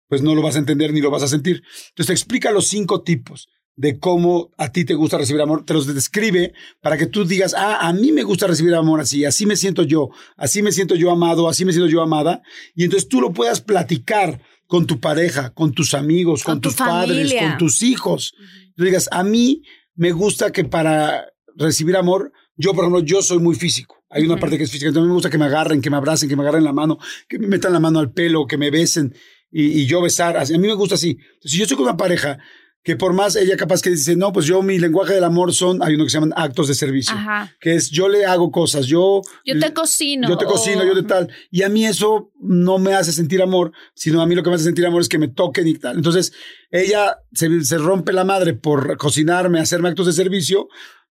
pues 0.08 0.22
no 0.22 0.34
lo 0.34 0.42
vas 0.42 0.56
a 0.56 0.58
entender 0.58 0.92
ni 0.92 1.00
lo 1.00 1.12
vas 1.12 1.22
a 1.22 1.28
sentir. 1.28 1.62
Entonces 1.90 2.06
te 2.08 2.12
explica 2.12 2.50
los 2.50 2.66
cinco 2.66 3.02
tipos 3.02 3.48
de 3.76 3.98
cómo 3.98 4.50
a 4.58 4.72
ti 4.72 4.84
te 4.84 4.94
gusta 4.94 5.18
recibir 5.18 5.40
amor, 5.40 5.64
te 5.64 5.72
los 5.72 5.86
describe 5.92 6.52
para 6.82 6.98
que 6.98 7.06
tú 7.06 7.24
digas, 7.24 7.54
ah, 7.56 7.86
a 7.86 7.92
mí 7.92 8.12
me 8.12 8.22
gusta 8.22 8.46
recibir 8.46 8.74
amor 8.74 9.00
así, 9.00 9.24
así 9.24 9.46
me 9.46 9.56
siento 9.56 9.84
yo, 9.84 10.10
así 10.36 10.62
me 10.62 10.72
siento 10.72 10.96
yo 10.96 11.10
amado, 11.10 11.48
así 11.48 11.64
me 11.64 11.72
siento 11.72 11.88
yo 11.88 12.02
amada, 12.02 12.42
y 12.74 12.84
entonces 12.84 13.08
tú 13.08 13.20
lo 13.20 13.32
puedas 13.32 13.60
platicar 13.60 14.40
con 14.66 14.86
tu 14.86 15.00
pareja, 15.00 15.50
con 15.50 15.72
tus 15.72 15.94
amigos, 15.94 16.44
con, 16.44 16.60
tus 16.60 16.74
padres, 16.74 17.34
con 17.34 17.58
tus 17.58 17.82
hijos. 17.82 18.34
Tú 18.76 18.84
digas, 18.84 19.08
a 19.10 19.24
mí 19.24 19.62
me 19.96 20.12
gusta 20.12 20.52
que 20.52 20.64
para 20.64 21.26
recibir 21.56 21.96
amor, 21.96 22.32
yo 22.54 22.72
por 22.74 22.84
ejemplo, 22.84 23.02
yo 23.02 23.20
soy 23.22 23.38
muy 23.38 23.56
físico. 23.56 23.96
Hay 24.10 24.24
una 24.24 24.38
parte 24.38 24.58
que 24.58 24.64
es 24.64 24.70
física, 24.70 24.88
entonces 24.88 25.08
me 25.08 25.14
gusta 25.14 25.30
que 25.30 25.38
me 25.38 25.46
agarren, 25.46 25.80
que 25.80 25.90
me 25.90 25.96
abracen, 25.96 26.28
que 26.28 26.36
me 26.36 26.42
agarren 26.42 26.64
la 26.64 26.72
mano, 26.72 26.98
que 27.28 27.38
me 27.38 27.46
metan 27.46 27.72
la 27.72 27.80
mano 27.80 27.98
al 27.98 28.12
pelo, 28.12 28.46
que 28.46 28.58
me 28.58 28.70
besen 28.70 29.14
y, 29.50 29.86
yo 29.86 30.00
besar. 30.00 30.36
a 30.36 30.44
mí 30.44 30.58
me 30.58 30.74
gusta 30.74 30.94
así. 30.94 31.18
si 31.42 31.56
yo 31.56 31.64
estoy 31.64 31.76
con 31.76 31.86
una 31.86 31.96
pareja 31.96 32.38
que 32.82 32.96
por 32.96 33.12
más 33.12 33.36
ella 33.36 33.56
capaz 33.56 33.82
que 33.82 33.90
dice, 33.90 34.16
no, 34.16 34.32
pues 34.32 34.46
yo 34.46 34.62
mi 34.62 34.78
lenguaje 34.78 35.12
del 35.12 35.24
amor 35.24 35.52
son, 35.52 35.82
hay 35.82 35.94
uno 35.94 36.04
que 36.04 36.10
se 36.10 36.16
llaman 36.16 36.32
actos 36.34 36.68
de 36.68 36.74
servicio, 36.74 37.14
que 37.60 37.74
es 37.74 37.90
yo 37.90 38.08
le 38.08 38.24
hago 38.24 38.50
cosas, 38.50 38.86
yo... 38.86 39.20
Yo 39.44 39.58
te 39.58 39.74
cocino. 39.74 40.28
Yo 40.28 40.38
te 40.38 40.46
cocino, 40.46 40.84
yo 40.84 40.94
de 40.94 41.02
tal. 41.02 41.28
Y 41.50 41.62
a 41.62 41.68
mí 41.68 41.84
eso 41.84 42.32
no 42.40 42.78
me 42.78 42.94
hace 42.94 43.12
sentir 43.12 43.42
amor, 43.42 43.72
sino 43.94 44.22
a 44.22 44.26
mí 44.26 44.34
lo 44.34 44.42
que 44.42 44.48
me 44.48 44.56
hace 44.56 44.64
sentir 44.64 44.86
amor 44.86 45.02
es 45.02 45.08
que 45.08 45.18
me 45.18 45.28
toquen 45.28 45.68
y 45.68 45.74
tal. 45.74 45.96
Entonces, 45.96 46.32
ella 46.70 47.18
se, 47.32 47.64
se 47.64 47.76
rompe 47.76 48.12
la 48.12 48.24
madre 48.24 48.54
por 48.54 48.96
cocinarme, 48.96 49.60
hacerme 49.60 49.90
actos 49.90 50.06
de 50.06 50.12
servicio, 50.12 50.68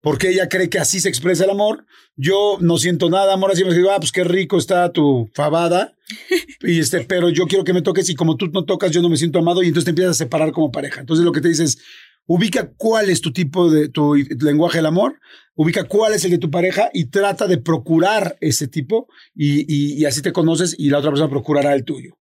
porque 0.06 0.30
ella 0.30 0.48
cree 0.50 0.70
que 0.70 0.78
así 0.78 1.00
se 1.00 1.10
expresa 1.10 1.46
el 1.46 1.50
amor. 1.50 1.88
Yo 2.16 2.60
no 2.62 2.78
siento 2.78 3.10
nada, 3.10 3.34
amor, 3.34 3.52
así 3.52 3.66
me 3.66 3.74
digo, 3.74 3.90
ah, 3.90 3.98
pues 3.98 4.12
qué 4.12 4.24
rico 4.24 4.60
está 4.60 4.92
tu 4.92 5.32
fabada. 5.34 5.96
y 6.62 6.80
este, 6.80 7.02
pero 7.02 7.32
yo 7.32 7.48
quiero 7.48 7.64
que 7.64 7.74
me 7.74 7.82
toques 7.82 8.08
y 8.12 8.14
como 8.14 8.38
tú 8.38 8.52
no 8.54 8.66
tocas, 8.66 8.92
yo 8.92 9.02
no 9.02 9.10
me 9.10 9.18
siento 9.18 9.40
amado 9.40 9.64
y 9.64 9.68
entonces 9.70 9.86
te 9.86 9.90
empiezas 9.90 10.12
a 10.12 10.24
separar 10.24 10.52
como 10.52 10.72
pareja. 10.72 11.00
Entonces 11.02 11.26
lo 11.26 11.32
que 11.32 11.42
te 11.42 11.48
dices, 11.48 11.80
ubica 12.28 12.72
cuál 12.78 13.10
es 13.10 13.20
tu 13.20 13.34
tipo 13.34 13.72
de 13.72 13.90
tu 13.90 14.14
lenguaje 14.14 14.78
del 14.78 14.86
amor, 14.86 15.20
ubica 15.56 15.86
cuál 15.86 16.14
es 16.14 16.24
el 16.24 16.30
de 16.30 16.38
tu 16.38 16.52
pareja 16.52 16.92
y 16.94 17.06
trata 17.06 17.48
de 17.48 17.58
procurar 17.58 18.38
ese 18.42 18.68
tipo 18.68 19.08
y, 19.34 19.66
y 20.00 20.06
así 20.06 20.22
te 20.22 20.34
conoces 20.34 20.76
y 20.78 20.92
la 20.92 21.00
otra 21.00 21.10
persona 21.10 21.32
procurará 21.32 21.74
el 21.74 21.84
tuyo. 21.84 22.16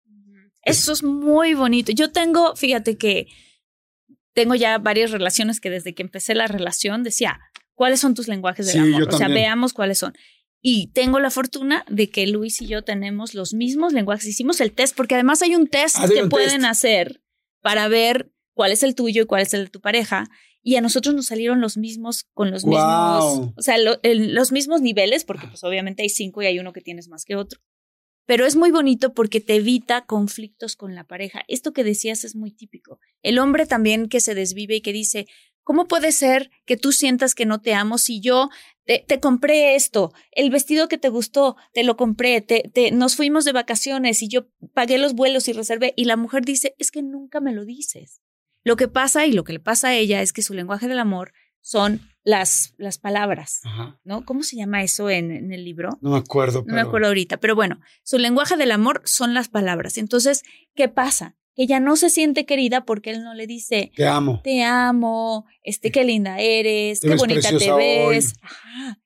Eso 0.63 0.91
es 0.91 1.03
muy 1.03 1.53
bonito. 1.53 1.91
Yo 1.91 2.11
tengo, 2.11 2.55
fíjate 2.55 2.97
que 2.97 3.27
tengo 4.33 4.55
ya 4.55 4.79
varias 4.79 5.11
relaciones 5.11 5.59
que 5.59 5.69
desde 5.69 5.93
que 5.93 6.01
empecé 6.01 6.33
la 6.33 6.47
relación 6.47 7.03
decía, 7.03 7.39
¿Cuáles 7.75 7.99
son 7.99 8.15
tus 8.15 8.27
lenguajes 8.27 8.67
del 8.67 8.95
amor? 8.95 9.13
O 9.13 9.17
sea, 9.17 9.27
veamos 9.27 9.73
cuáles 9.73 9.99
son. 9.99 10.13
Y 10.61 10.87
tengo 10.87 11.19
la 11.19 11.29
fortuna 11.29 11.85
de 11.89 12.09
que 12.09 12.25
Luis 12.25 12.59
y 12.61 12.65
yo 12.65 12.83
tenemos 12.83 13.35
los 13.35 13.53
mismos 13.53 13.93
lenguajes. 13.93 14.25
Hicimos 14.25 14.59
el 14.61 14.71
test, 14.71 14.95
porque 14.95 15.13
además 15.13 15.43
hay 15.43 15.55
un 15.55 15.67
test 15.67 15.97
ah, 15.99 16.07
que 16.07 16.25
pueden 16.25 16.65
hacer 16.65 17.21
para 17.61 17.87
ver 17.87 18.31
cuál 18.55 18.71
es 18.71 18.81
el 18.81 18.95
tuyo 18.95 19.23
y 19.23 19.25
cuál 19.25 19.43
es 19.43 19.53
el 19.53 19.65
de 19.65 19.69
tu 19.69 19.79
pareja. 19.79 20.27
Y 20.63 20.77
a 20.77 20.81
nosotros 20.81 21.13
nos 21.13 21.27
salieron 21.27 21.61
los 21.61 21.77
mismos 21.77 22.23
con 22.33 22.49
los 22.49 22.65
mismos, 22.65 23.51
o 23.55 23.61
sea, 23.61 23.75
los 23.77 24.51
mismos 24.51 24.81
niveles, 24.81 25.23
porque 25.23 25.45
pues 25.45 25.63
obviamente 25.63 26.01
hay 26.01 26.09
cinco 26.09 26.41
y 26.41 26.47
hay 26.47 26.57
uno 26.57 26.73
que 26.73 26.81
tienes 26.81 27.09
más 27.09 27.25
que 27.25 27.35
otro. 27.35 27.61
Pero 28.25 28.47
es 28.47 28.55
muy 28.55 28.71
bonito 28.71 29.13
porque 29.13 29.41
te 29.41 29.57
evita 29.57 30.05
conflictos 30.05 30.75
con 30.75 30.95
la 30.95 31.03
pareja. 31.03 31.43
Esto 31.47 31.73
que 31.73 31.83
decías 31.83 32.23
es 32.23 32.35
muy 32.35 32.49
típico. 32.49 32.99
El 33.21 33.37
hombre 33.37 33.67
también 33.67 34.09
que 34.09 34.19
se 34.19 34.33
desvive 34.33 34.77
y 34.77 34.81
que 34.81 34.93
dice, 34.93 35.27
¿Cómo 35.65 35.87
puede 35.87 36.11
ser 36.11 36.51
que 36.65 36.77
tú 36.77 36.91
sientas 36.91 37.33
que 37.33 37.45
no 37.45 37.59
te 37.59 37.73
amo 37.73 37.97
si 37.97 38.21
yo 38.21 38.49
te, 38.85 39.19
compré 39.19 39.75
esto, 39.75 40.13
el 40.31 40.51
vestido 40.51 40.87
que 40.87 40.99
te 40.99 41.09
gustó, 41.09 41.57
te 41.73 41.83
lo 41.83 41.97
compré, 41.97 42.39
te, 42.41 42.69
te, 42.71 42.91
nos 42.91 43.15
fuimos 43.15 43.45
de 43.45 43.51
vacaciones 43.51 44.21
y 44.21 44.27
yo 44.27 44.45
pagué 44.75 44.99
los 44.99 45.15
vuelos 45.15 45.47
y 45.47 45.53
reservé? 45.53 45.93
Y 45.97 46.05
la 46.05 46.17
mujer 46.17 46.45
dice, 46.45 46.75
es 46.77 46.91
que 46.91 47.01
nunca 47.01 47.41
me 47.41 47.51
lo 47.51 47.65
dices. 47.65 48.21
Lo 48.63 48.75
que 48.75 48.87
pasa 48.87 49.25
y 49.25 49.31
lo 49.31 49.43
que 49.43 49.53
le 49.53 49.59
pasa 49.59 49.87
a 49.87 49.95
ella 49.95 50.21
es 50.21 50.33
que 50.33 50.43
su 50.43 50.53
lenguaje 50.53 50.87
del 50.87 50.99
amor 50.99 51.33
son 51.61 52.01
las, 52.23 52.75
las 52.77 52.99
palabras, 52.99 53.61
¿no? 54.03 54.23
¿Cómo 54.23 54.43
se 54.43 54.55
llama 54.55 54.83
eso 54.83 55.09
en, 55.09 55.51
el 55.51 55.65
libro? 55.65 55.97
No 55.99 56.11
me 56.11 56.17
acuerdo. 56.17 56.63
No 56.67 56.75
me 56.75 56.81
acuerdo 56.81 57.07
ahorita, 57.07 57.37
pero 57.37 57.55
bueno, 57.55 57.79
su 58.03 58.19
lenguaje 58.19 58.55
del 58.55 58.71
amor 58.71 59.01
son 59.05 59.33
las 59.33 59.49
palabras. 59.49 59.97
Entonces, 59.97 60.43
¿qué 60.75 60.89
pasa? 60.89 61.35
Ella 61.55 61.79
no 61.79 61.95
se 61.95 62.09
siente 62.09 62.45
querida 62.45 62.85
porque 62.85 63.11
él 63.11 63.23
no 63.23 63.33
le 63.33 63.47
dice 63.47 63.91
te 63.95 64.05
amo, 64.05 64.41
te 64.43 64.63
amo, 64.63 65.45
este 65.63 65.91
qué 65.91 66.03
linda 66.03 66.39
eres, 66.39 66.99
qué 66.99 67.15
bonita 67.15 67.57
te 67.57 67.71
ves. 67.71 68.33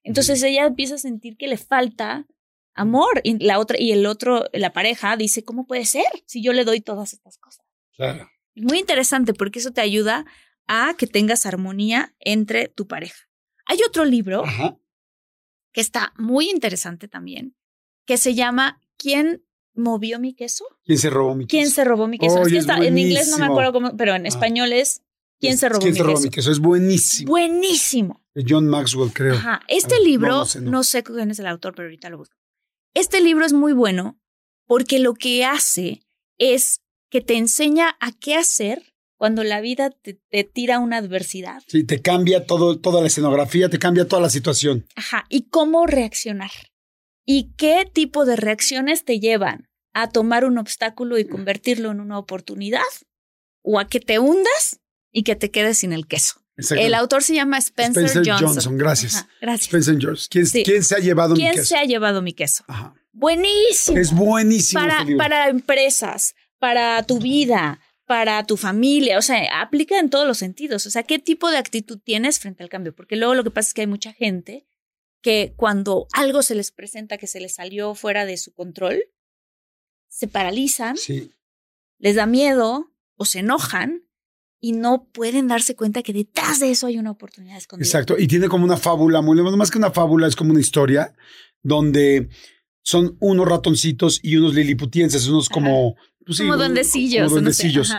Entonces 0.03 0.41
ella 0.43 0.65
empieza 0.65 0.95
a 0.95 0.99
sentir 0.99 1.37
que 1.37 1.47
le 1.47 1.57
falta 1.57 2.25
amor 2.73 3.21
y 3.23 3.37
la 3.43 3.59
otra 3.59 3.79
y 3.79 3.91
el 3.91 4.05
otro 4.05 4.45
la 4.53 4.73
pareja 4.73 5.15
dice, 5.17 5.43
"¿Cómo 5.43 5.67
puede 5.67 5.85
ser 5.85 6.05
si 6.25 6.41
yo 6.41 6.53
le 6.53 6.65
doy 6.65 6.81
todas 6.81 7.13
estas 7.13 7.37
cosas?" 7.37 7.65
Claro. 7.95 8.29
Muy 8.55 8.79
interesante 8.79 9.33
porque 9.33 9.59
eso 9.59 9.71
te 9.71 9.81
ayuda 9.81 10.25
a 10.67 10.95
que 10.97 11.07
tengas 11.07 11.45
armonía 11.45 12.13
entre 12.19 12.67
tu 12.67 12.87
pareja. 12.87 13.29
Hay 13.65 13.79
otro 13.87 14.05
libro 14.05 14.43
que 15.71 15.81
está 15.81 16.13
muy 16.17 16.49
interesante 16.49 17.07
también, 17.07 17.55
que 18.05 18.17
se 18.17 18.33
llama 18.33 18.81
¿Quién 18.97 19.45
movió 19.79 20.19
mi 20.19 20.33
queso? 20.33 20.65
¿Quién 20.83 20.99
se 20.99 21.09
robó 21.09 21.35
mi 21.35 21.45
queso? 21.45 21.57
¿Quién 21.57 21.71
se 21.71 21.83
robó 21.83 22.07
mi 22.07 22.19
queso? 22.19 22.41
es 22.41 22.65
que 22.65 22.87
en 22.87 22.97
inglés 22.97 23.29
no 23.29 23.37
me 23.37 23.45
acuerdo 23.45 23.73
cómo, 23.73 23.97
pero 23.97 24.15
en 24.15 24.25
ah. 24.25 24.29
español 24.29 24.73
es 24.73 25.01
¿Quién 25.39 25.57
se 25.57 25.69
robó, 25.69 25.81
¿Quién 25.81 25.93
mi, 25.93 25.97
se 25.97 26.03
robó 26.03 26.15
queso? 26.15 26.23
mi 26.23 26.29
queso? 26.29 26.51
Es 26.51 26.59
buenísimo. 26.59 27.29
Buenísimo. 27.29 28.21
De 28.35 28.45
John 28.47 28.67
Maxwell, 28.67 29.11
creo. 29.13 29.35
Ajá. 29.35 29.61
Este 29.67 29.99
libro, 30.01 30.43
no, 30.61 30.83
sé 30.83 31.03
quién 31.03 31.31
es 31.31 31.39
el 31.39 31.47
autor, 31.47 31.73
pero 31.75 31.87
ahorita 31.87 32.09
lo 32.09 32.17
busco. 32.17 32.35
Este 32.93 33.21
libro 33.21 33.45
es 33.45 33.53
muy 33.53 33.73
bueno 33.73 34.19
porque 34.67 34.99
lo 34.99 35.13
que 35.13 35.45
hace 35.45 36.01
es 36.37 36.81
que 37.09 37.21
te 37.21 37.37
enseña 37.37 37.95
a 37.99 38.11
qué 38.11 38.35
hacer 38.35 38.93
cuando 39.17 39.43
la 39.43 39.61
vida 39.61 39.89
te, 39.89 40.19
te, 40.29 40.43
tira 40.43 40.79
una 40.79 40.97
adversidad. 40.97 41.61
Sí, 41.67 41.83
te 41.83 42.01
cambia 42.01 42.45
todo, 42.45 42.79
toda 42.79 43.01
la 43.01 43.07
escenografía, 43.07 43.69
te 43.69 43.79
cambia 43.79 44.07
toda 44.07 44.21
la 44.21 44.29
situación. 44.29 44.85
Ajá, 44.95 45.25
y 45.29 45.49
cómo 45.49 45.85
reaccionar. 45.85 46.51
Y 47.25 47.53
qué 47.57 47.89
tipo 47.91 48.25
de 48.25 48.35
reacciones 48.35 49.05
te 49.05 49.19
llevan 49.19 49.68
a 49.93 50.09
tomar 50.09 50.45
un 50.45 50.57
obstáculo 50.57 51.17
y 51.17 51.25
convertirlo 51.27 51.91
en 51.91 51.99
una 51.99 52.17
oportunidad 52.17 52.81
o 53.61 53.79
a 53.79 53.87
que 53.87 53.99
te 53.99 54.19
hundas 54.19 54.79
y 55.11 55.23
que 55.23 55.35
te 55.35 55.51
quedes 55.51 55.79
sin 55.79 55.93
el 55.93 56.07
queso. 56.07 56.41
El 56.71 56.93
autor 56.93 57.23
se 57.23 57.33
llama 57.33 57.57
Spencer, 57.57 58.03
Johnson. 58.25 58.77
Gracias. 58.77 59.25
gracias. 59.39 59.67
Spencer 59.67 59.97
Johnson. 60.01 60.27
¿Quién, 60.29 60.83
se 60.83 60.95
ha 60.95 60.99
llevado 60.99 61.35
mi 61.35 61.41
queso? 61.41 61.53
¿Quién 61.53 61.65
se 61.65 61.77
ha 61.77 61.83
llevado 61.85 62.21
mi 62.21 62.33
queso? 62.33 62.65
Buenísimo. 63.13 63.97
Es 63.97 64.13
buenísimo. 64.13 64.81
Para, 64.81 65.01
este 65.01 65.15
para 65.15 65.49
empresas, 65.49 66.35
para 66.59 67.01
tu 67.03 67.19
vida, 67.19 67.79
para 68.05 68.45
tu 68.45 68.57
familia. 68.57 69.17
O 69.17 69.21
sea, 69.21 69.61
aplica 69.61 69.99
en 69.99 70.09
todos 70.09 70.27
los 70.27 70.37
sentidos. 70.37 70.85
O 70.85 70.89
sea, 70.89 71.03
¿qué 71.03 71.17
tipo 71.17 71.49
de 71.49 71.57
actitud 71.57 71.99
tienes 72.03 72.39
frente 72.39 72.63
al 72.63 72.69
cambio? 72.69 72.93
Porque 72.93 73.15
luego 73.15 73.35
lo 73.35 73.43
que 73.43 73.51
pasa 73.51 73.69
es 73.69 73.73
que 73.73 73.81
hay 73.81 73.87
mucha 73.87 74.11
gente 74.13 74.65
que 75.21 75.53
cuando 75.55 76.07
algo 76.13 76.41
se 76.41 76.55
les 76.55 76.71
presenta 76.71 77.17
que 77.17 77.27
se 77.27 77.39
les 77.39 77.55
salió 77.55 77.95
fuera 77.95 78.25
de 78.25 78.37
su 78.37 78.53
control, 78.53 79.01
se 80.09 80.27
paralizan, 80.27 80.95
les 81.99 82.15
da 82.15 82.25
miedo 82.25 82.91
o 83.15 83.25
se 83.25 83.39
enojan 83.39 84.03
y 84.59 84.73
no 84.73 85.07
pueden 85.11 85.47
darse 85.47 85.75
cuenta 85.75 86.03
que 86.03 86.11
detrás 86.11 86.59
de 86.59 86.71
eso 86.71 86.87
hay 86.87 86.97
una 86.97 87.11
oportunidad 87.11 87.57
escondida. 87.57 87.85
Exacto. 87.85 88.15
Y 88.17 88.27
tiene 88.27 88.49
como 88.49 88.65
una 88.65 88.75
fábula, 88.75 89.21
muy 89.21 89.41
más 89.55 89.71
que 89.71 89.77
una 89.77 89.91
fábula, 89.91 90.27
es 90.27 90.35
como 90.35 90.51
una 90.51 90.59
historia 90.59 91.13
donde 91.63 92.29
son 92.81 93.15
unos 93.19 93.47
ratoncitos 93.47 94.19
y 94.21 94.35
unos 94.35 94.55
liliputienses, 94.55 95.27
unos 95.27 95.47
como... 95.47 95.95
Pues 96.25 96.39
como 96.39 96.57
duendecillos. 96.57 97.23
Como 97.23 97.35
duendecillos. 97.35 97.93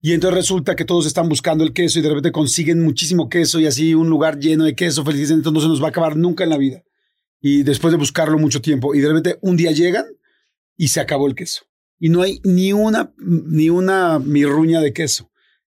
y 0.00 0.12
entonces 0.12 0.36
resulta 0.36 0.76
que 0.76 0.84
todos 0.84 1.06
están 1.06 1.28
buscando 1.28 1.64
el 1.64 1.72
queso 1.72 1.98
y 1.98 2.02
de 2.02 2.08
repente 2.08 2.32
consiguen 2.32 2.82
muchísimo 2.82 3.28
queso 3.28 3.58
y 3.58 3.66
así 3.66 3.94
un 3.94 4.08
lugar 4.08 4.38
lleno 4.38 4.64
de 4.64 4.74
queso, 4.74 5.04
felices, 5.04 5.32
entonces 5.32 5.54
no 5.54 5.60
se 5.60 5.68
nos 5.68 5.82
va 5.82 5.86
a 5.86 5.90
acabar 5.90 6.16
nunca 6.16 6.44
en 6.44 6.50
la 6.50 6.58
vida. 6.58 6.84
Y 7.40 7.62
después 7.62 7.92
de 7.92 7.98
buscarlo 7.98 8.38
mucho 8.38 8.60
tiempo 8.60 8.94
y 8.94 9.00
de 9.00 9.08
repente 9.08 9.38
un 9.42 9.56
día 9.56 9.72
llegan 9.72 10.06
y 10.76 10.88
se 10.88 11.00
acabó 11.00 11.26
el 11.26 11.34
queso. 11.34 11.64
Y 11.98 12.08
no 12.08 12.22
hay 12.22 12.40
ni 12.44 12.72
una, 12.72 13.14
ni 13.18 13.70
una 13.70 14.18
mirruña 14.18 14.80
de 14.80 14.92
queso. 14.92 15.30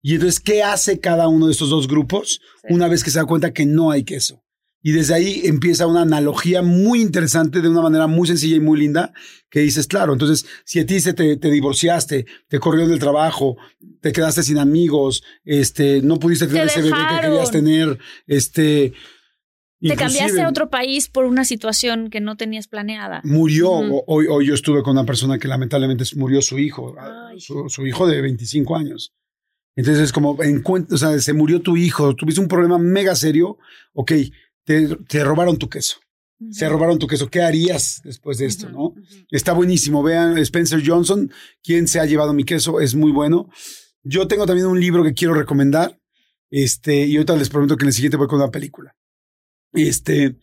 Y 0.03 0.15
entonces, 0.15 0.41
¿qué 0.41 0.63
hace 0.63 1.01
cada 1.01 1.29
uno 1.29 1.47
de 1.47 1.53
estos 1.53 1.71
dos 1.71 1.89
grupos 1.89 2.41
una 2.69 2.89
vez 2.89 3.03
que 3.03 3.11
se 3.11 3.19
da 3.19 3.25
cuenta 3.25 3.53
que 3.53 3.67
no 3.67 3.91
hay 3.91 4.05
queso? 4.05 4.43
Y 4.81 4.93
desde 4.93 5.15
ahí 5.15 5.41
empieza 5.45 5.89
una 5.89 6.03
analogía 6.03 6.63
muy 6.63 7.03
interesante 7.03 7.61
de 7.61 7.69
una 7.69 7.83
manera 7.83 8.07
muy 8.07 8.29
sencilla 8.29 8.55
y 8.55 8.61
muy 8.61 8.79
linda 8.79 9.13
que 9.51 9.59
dices, 9.59 9.89
claro, 9.89 10.13
entonces 10.13 10.47
si 10.65 10.79
a 10.79 10.87
ti 10.87 11.01
se 11.01 11.13
te, 11.13 11.37
divorciaste, 11.37 12.25
te 12.47 12.59
corrió 12.61 12.87
del 12.87 13.01
trabajo, 13.01 13.57
te 14.01 14.13
quedaste 14.13 14.45
sin 14.45 14.59
amigos, 14.59 15.25
este, 15.45 16.03
no 16.03 16.21
pudiste 16.21 16.47
tener 16.47 16.67
ese 16.67 16.83
bebé 16.83 16.99
que 16.99 17.27
querías 17.27 17.51
tener, 17.51 17.99
este... 18.29 18.93
Te 19.81 19.95
cambiaste 19.97 20.41
a 20.41 20.49
otro 20.49 20.71
país 20.71 21.09
por 21.09 21.25
una 21.27 21.45
situación 21.45 22.09
que 22.09 22.21
no 22.21 22.37
tenías 22.37 22.67
planeada. 22.67 23.21
Murió. 23.25 23.71
hoy, 23.71 24.27
hoy 24.27 24.47
yo 24.47 24.55
estuve 24.55 24.83
con 24.83 24.93
una 24.93 25.05
persona 25.05 25.39
que 25.39 25.49
lamentablemente 25.49 26.05
murió 26.17 26.41
su 26.41 26.59
hijo, 26.59 26.95
su, 27.39 27.69
su, 27.69 27.87
hijo 27.87 28.07
de 28.07 28.23
25 28.23 28.77
años. 28.77 29.13
Entonces 29.77 30.05
es 30.05 30.13
como, 30.13 30.31
o 30.31 30.97
sea, 30.97 31.19
se 31.19 31.33
murió 31.35 31.61
tu 31.61 31.77
hijo, 31.77 32.17
tuviste 32.17 32.41
un 32.41 32.49
problema 32.49 32.79
mega 32.79 33.15
serio, 33.15 33.59
ok, 33.93 34.13
te, 34.65 35.25
robaron 35.25 35.59
tu 35.59 35.69
queso. 35.69 35.99
Se 36.51 36.69
robaron 36.69 36.99
tu 36.99 37.07
queso. 37.07 37.31
¿Qué 37.31 37.41
harías 37.41 38.03
después 38.05 38.37
de 38.37 38.45
esto? 38.45 38.69
¿no? 38.69 38.95
Está 39.31 39.55
buenísimo. 39.55 40.03
Vean 40.03 40.37
Spencer 40.39 40.83
Johnson, 40.85 41.31
quien 41.63 41.89
se 41.89 41.99
ha 41.99 42.05
llevado 42.05 42.35
mi 42.35 42.45
queso, 42.45 42.81
es 42.81 42.95
muy 42.95 43.11
bueno. 43.11 43.49
Yo 44.03 44.29
tengo 44.29 44.45
también 44.45 44.67
un 44.67 44.79
libro 44.79 45.03
que 45.03 45.15
quiero 45.15 45.33
recomendar. 45.33 45.99
Este, 46.51 47.07
y 47.07 47.17
ahorita 47.17 47.37
les 47.37 47.49
prometo 47.49 47.77
que 47.77 47.85
en 47.85 47.89
el 47.89 47.95
siguiente 47.95 48.19
voy 48.19 48.29
con 48.29 48.41
una 48.41 48.51
película. 48.51 48.95
Este, 49.77 50.37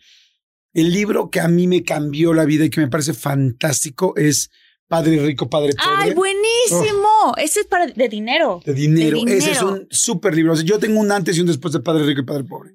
el 0.74 0.92
libro 0.92 1.30
que 1.30 1.40
a 1.40 1.48
mí 1.48 1.68
me 1.68 1.84
cambió 1.84 2.34
la 2.34 2.46
vida 2.46 2.66
y 2.66 2.70
que 2.70 2.82
me 2.82 2.88
parece 2.88 3.14
fantástico 3.14 4.14
es 4.16 4.50
Padre 4.88 5.26
Rico, 5.26 5.50
Padre 5.50 5.74
Pobre. 5.74 5.92
¡Ay, 5.98 6.14
buenísimo! 6.14 7.34
Ese 7.38 7.62
es 7.62 7.68
para 7.68 7.88
de 7.88 8.10
dinero. 8.10 8.62
De 8.66 8.74
dinero. 8.74 9.18
Ese 9.28 9.52
es 9.52 9.62
un 9.62 9.88
súper 9.90 10.36
libro. 10.36 10.56
yo 10.62 10.80
tengo 10.80 11.00
un 11.00 11.12
antes 11.12 11.38
y 11.38 11.42
un 11.42 11.48
después 11.48 11.74
de 11.74 11.80
Padre 11.80 12.06
Rico 12.06 12.22
y 12.22 12.26
Padre 12.26 12.44
Pobre 12.44 12.74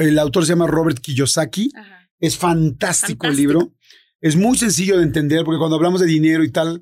el 0.00 0.18
autor 0.18 0.44
se 0.44 0.52
llama 0.52 0.66
Robert 0.66 0.98
Kiyosaki. 0.98 1.70
Es 2.20 2.36
fantástico, 2.36 3.26
el 3.26 3.36
libro. 3.36 3.72
Es 4.20 4.36
muy 4.36 4.56
sencillo 4.56 4.96
de 4.96 5.02
entender 5.02 5.44
porque 5.44 5.58
cuando 5.58 5.76
hablamos 5.76 6.00
de 6.00 6.06
dinero 6.06 6.44
y 6.44 6.50
tal, 6.50 6.80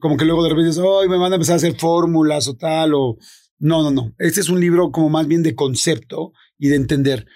como 0.00 0.16
que 0.16 0.24
luego 0.24 0.42
de 0.42 0.50
repente 0.50 0.70
dices, 0.70 0.84
ay, 0.84 1.08
me 1.08 1.16
van 1.16 1.32
a 1.32 1.36
empezar 1.36 1.54
a 1.54 1.56
hacer 1.56 1.76
fórmulas 1.78 2.48
o 2.48 2.56
tal, 2.56 2.94
o... 2.94 3.16
No, 3.58 3.82
no, 3.82 3.90
no. 3.92 4.12
Este 4.18 4.40
es 4.40 4.48
un 4.48 4.60
libro 4.60 4.90
como 4.90 5.08
más 5.08 5.26
bien 5.26 5.42
de 5.42 5.54
concepto 5.54 6.32
y 6.58 6.68
de 6.68 6.76
entender. 6.76 7.26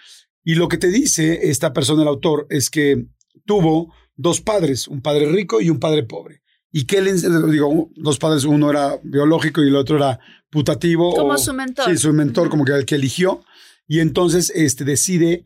Y 0.49 0.55
lo 0.55 0.69
que 0.69 0.79
te 0.79 0.89
dice 0.89 1.51
esta 1.51 1.75
persona, 1.75 2.01
el 2.01 2.09
autor, 2.09 2.47
es 2.49 2.71
que 2.71 3.05
tuvo 3.45 3.93
dos 4.17 4.41
padres, 4.41 4.89
un 4.89 5.03
padre 5.03 5.31
rico 5.31 5.61
y 5.61 5.69
un 5.69 5.79
padre 5.79 6.05
pobre. 6.05 6.41
Y 6.73 6.87
que 6.87 6.97
él, 6.97 7.21
digo, 7.51 7.91
dos 7.97 8.19
padres, 8.19 8.45
uno 8.45 8.71
era 8.71 8.99
biológico 9.03 9.63
y 9.63 9.69
el 9.69 9.77
otro 9.77 9.97
era 9.97 10.19
putativo. 10.49 11.15
Como 11.15 11.37
su 11.37 11.53
mentor. 11.53 11.85
Sí, 11.91 11.99
su 11.99 12.15
mentor, 12.15 12.49
como 12.49 12.65
que 12.65 12.73
el 12.73 12.87
que 12.87 12.95
eligió 12.95 13.45
y 13.87 14.01
entonces 14.01 14.51
este, 14.55 14.87
decide 14.87 15.45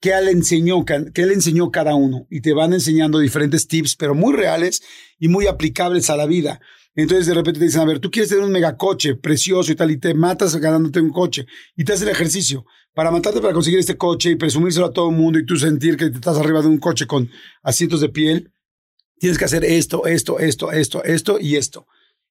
qué 0.00 0.18
le, 0.22 0.30
enseñó, 0.30 0.86
qué 0.86 1.26
le 1.26 1.34
enseñó 1.34 1.70
cada 1.70 1.94
uno 1.94 2.26
y 2.30 2.40
te 2.40 2.54
van 2.54 2.72
enseñando 2.72 3.18
diferentes 3.18 3.68
tips, 3.68 3.96
pero 3.96 4.14
muy 4.14 4.32
reales 4.32 4.82
y 5.18 5.28
muy 5.28 5.46
aplicables 5.46 6.08
a 6.08 6.16
la 6.16 6.24
vida. 6.24 6.58
Entonces 6.94 7.26
de 7.26 7.34
repente 7.34 7.58
te 7.58 7.66
dicen, 7.66 7.80
a 7.80 7.84
ver, 7.86 8.00
tú 8.00 8.10
quieres 8.10 8.28
tener 8.28 8.44
un 8.44 8.52
megacoche 8.52 9.14
precioso 9.14 9.72
y 9.72 9.74
tal, 9.74 9.90
y 9.90 9.98
te 9.98 10.14
matas 10.14 10.56
ganándote 10.56 11.00
un 11.00 11.10
coche 11.10 11.46
y 11.76 11.84
te 11.84 11.92
haces 11.92 12.02
el 12.02 12.10
ejercicio 12.10 12.64
para 12.94 13.10
matarte 13.10 13.40
para 13.40 13.54
conseguir 13.54 13.78
este 13.80 13.96
coche 13.96 14.30
y 14.30 14.36
presumírselo 14.36 14.86
a 14.86 14.92
todo 14.92 15.08
el 15.08 15.16
mundo 15.16 15.38
y 15.38 15.46
tú 15.46 15.56
sentir 15.56 15.96
que 15.96 16.10
te 16.10 16.16
estás 16.16 16.36
arriba 16.36 16.60
de 16.60 16.68
un 16.68 16.78
coche 16.78 17.06
con 17.06 17.30
asientos 17.62 18.00
de 18.00 18.10
piel. 18.10 18.52
Tienes 19.18 19.38
que 19.38 19.44
hacer 19.44 19.64
esto, 19.64 20.06
esto, 20.06 20.38
esto, 20.38 20.72
esto, 20.72 21.02
esto 21.04 21.38
y 21.40 21.56
esto. 21.56 21.86